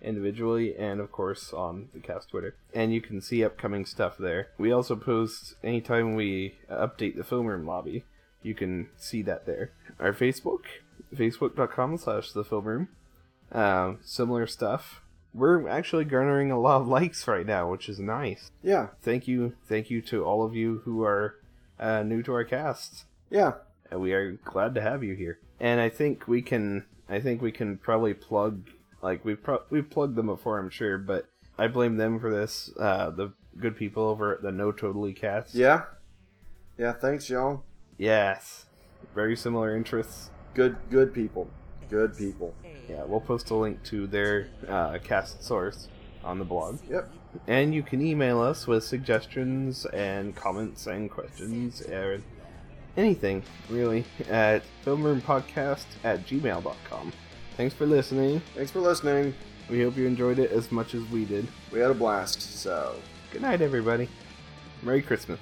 individually 0.00 0.74
and 0.76 1.00
of 1.00 1.12
course 1.12 1.52
on 1.52 1.88
the 1.92 2.00
cast 2.00 2.30
Twitter. 2.30 2.56
And 2.74 2.94
you 2.94 3.02
can 3.02 3.20
see 3.20 3.44
upcoming 3.44 3.84
stuff 3.84 4.16
there. 4.18 4.48
We 4.58 4.72
also 4.72 4.96
post 4.96 5.54
anytime 5.62 6.14
we 6.14 6.56
update 6.70 7.16
the 7.16 7.24
film 7.24 7.46
room 7.46 7.66
lobby. 7.66 8.04
You 8.42 8.54
can 8.54 8.88
see 8.96 9.20
that 9.22 9.44
there. 9.44 9.70
Our 10.00 10.12
Facebook, 10.12 10.62
facebook.com 11.14 11.98
slash 11.98 12.32
the 12.32 12.42
film 12.42 12.64
room. 12.64 12.88
Um, 13.52 13.98
similar 14.02 14.46
stuff. 14.46 15.01
We're 15.34 15.66
actually 15.68 16.04
garnering 16.04 16.50
a 16.50 16.60
lot 16.60 16.80
of 16.80 16.88
likes 16.88 17.26
right 17.26 17.46
now, 17.46 17.70
which 17.70 17.88
is 17.88 17.98
nice. 17.98 18.50
Yeah. 18.62 18.88
Thank 19.02 19.26
you, 19.26 19.54
thank 19.66 19.90
you 19.90 20.02
to 20.02 20.24
all 20.24 20.44
of 20.44 20.54
you 20.54 20.82
who 20.84 21.02
are 21.04 21.36
uh, 21.80 22.02
new 22.02 22.22
to 22.24 22.32
our 22.32 22.44
cast. 22.44 23.04
Yeah. 23.30 23.52
And 23.90 24.00
we 24.00 24.12
are 24.12 24.32
glad 24.44 24.74
to 24.74 24.80
have 24.80 25.02
you 25.02 25.14
here. 25.14 25.38
And 25.58 25.80
I 25.80 25.88
think 25.88 26.28
we 26.28 26.42
can, 26.42 26.84
I 27.08 27.20
think 27.20 27.40
we 27.40 27.52
can 27.52 27.78
probably 27.78 28.14
plug 28.14 28.68
like 29.02 29.24
we've 29.24 29.42
pro- 29.42 29.62
we've 29.70 29.88
plugged 29.90 30.16
them 30.16 30.26
before, 30.26 30.58
I'm 30.58 30.70
sure, 30.70 30.96
but 30.96 31.26
I 31.58 31.68
blame 31.68 31.96
them 31.96 32.20
for 32.20 32.30
this. 32.30 32.70
Uh, 32.78 33.10
the 33.10 33.32
good 33.58 33.76
people 33.76 34.04
over 34.04 34.34
at 34.34 34.42
the 34.42 34.52
No 34.52 34.72
Totally 34.72 35.12
Cast. 35.12 35.54
Yeah. 35.54 35.84
Yeah. 36.78 36.92
Thanks, 36.92 37.28
y'all. 37.28 37.64
Yes. 37.98 38.66
Very 39.14 39.36
similar 39.36 39.76
interests. 39.76 40.30
Good. 40.54 40.76
Good 40.90 41.12
people. 41.12 41.50
Good 41.92 42.16
people. 42.16 42.54
Yeah, 42.88 43.04
we'll 43.04 43.20
post 43.20 43.50
a 43.50 43.54
link 43.54 43.82
to 43.84 44.06
their 44.06 44.48
uh, 44.66 44.96
cast 45.04 45.44
source 45.44 45.88
on 46.24 46.38
the 46.38 46.44
blog. 46.44 46.78
Yep. 46.88 47.12
And 47.46 47.74
you 47.74 47.82
can 47.82 48.00
email 48.00 48.40
us 48.40 48.66
with 48.66 48.82
suggestions 48.82 49.84
and 49.84 50.34
comments 50.34 50.86
and 50.86 51.10
questions 51.10 51.82
and 51.82 52.22
anything, 52.96 53.42
really, 53.68 54.06
at 54.30 54.62
filmroompodcast 54.86 55.84
at 56.02 56.26
gmail.com. 56.26 57.12
Thanks 57.58 57.74
for 57.74 57.84
listening. 57.84 58.40
Thanks 58.54 58.70
for 58.70 58.80
listening. 58.80 59.34
We 59.68 59.82
hope 59.82 59.94
you 59.94 60.06
enjoyed 60.06 60.38
it 60.38 60.50
as 60.50 60.72
much 60.72 60.94
as 60.94 61.02
we 61.10 61.26
did. 61.26 61.46
We 61.70 61.80
had 61.80 61.90
a 61.90 61.94
blast. 61.94 62.40
So. 62.40 62.96
Good 63.32 63.42
night, 63.42 63.60
everybody. 63.60 64.08
Merry 64.82 65.02
Christmas. 65.02 65.40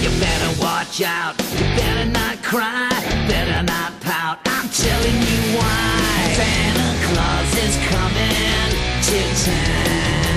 You 0.00 0.08
better 0.18 0.50
watch 0.62 1.02
out. 1.02 1.36
You 1.58 1.66
better 1.76 2.06
not 2.06 2.42
cry. 2.42 2.88
Better 3.28 3.62
not 3.62 3.92
pout. 4.00 4.38
I'm 4.46 4.66
telling 4.70 5.20
you 5.28 5.58
why. 5.58 6.32
Santa 6.40 6.90
Claus 7.04 7.52
is 7.66 7.76
coming 7.92 8.70
to 9.08 9.18
town. 9.44 10.36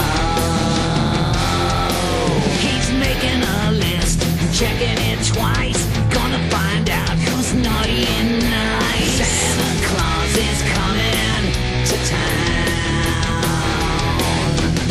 Oh, 0.00 2.32
he's 2.64 2.88
making 2.96 3.42
a 3.44 3.72
list, 3.72 4.20
checking 4.58 4.96
it 5.12 5.20
twice. 5.32 5.84
Gonna 6.16 6.40
find 6.48 6.88
out 6.88 7.12
who's 7.28 7.52
naughty 7.52 8.06
and 8.06 8.40
nice. 8.40 9.20
Santa 9.20 9.70
Claus 9.86 10.32
is 10.48 10.60
coming 10.72 11.42
to 11.90 11.96
town. 12.08 13.44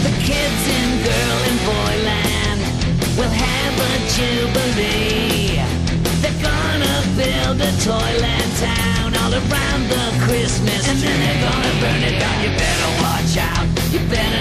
The 0.06 0.14
kids 0.22 0.64
in 0.78 0.83
jubilee. 4.16 5.58
They're 6.22 6.42
gonna 6.42 6.96
build 7.18 7.58
a 7.62 7.72
toyland 7.82 8.52
town 8.62 9.10
all 9.22 9.34
around 9.34 9.82
the 9.90 10.06
Christmas 10.26 10.86
tree. 10.86 10.92
And 10.92 11.00
then 11.02 11.18
they're 11.24 11.42
gonna 11.48 11.74
burn 11.82 12.02
it 12.10 12.20
down. 12.20 12.38
You 12.44 12.52
better 12.64 12.92
watch 13.02 13.38
out. 13.38 13.66
You 13.92 14.00
better. 14.10 14.33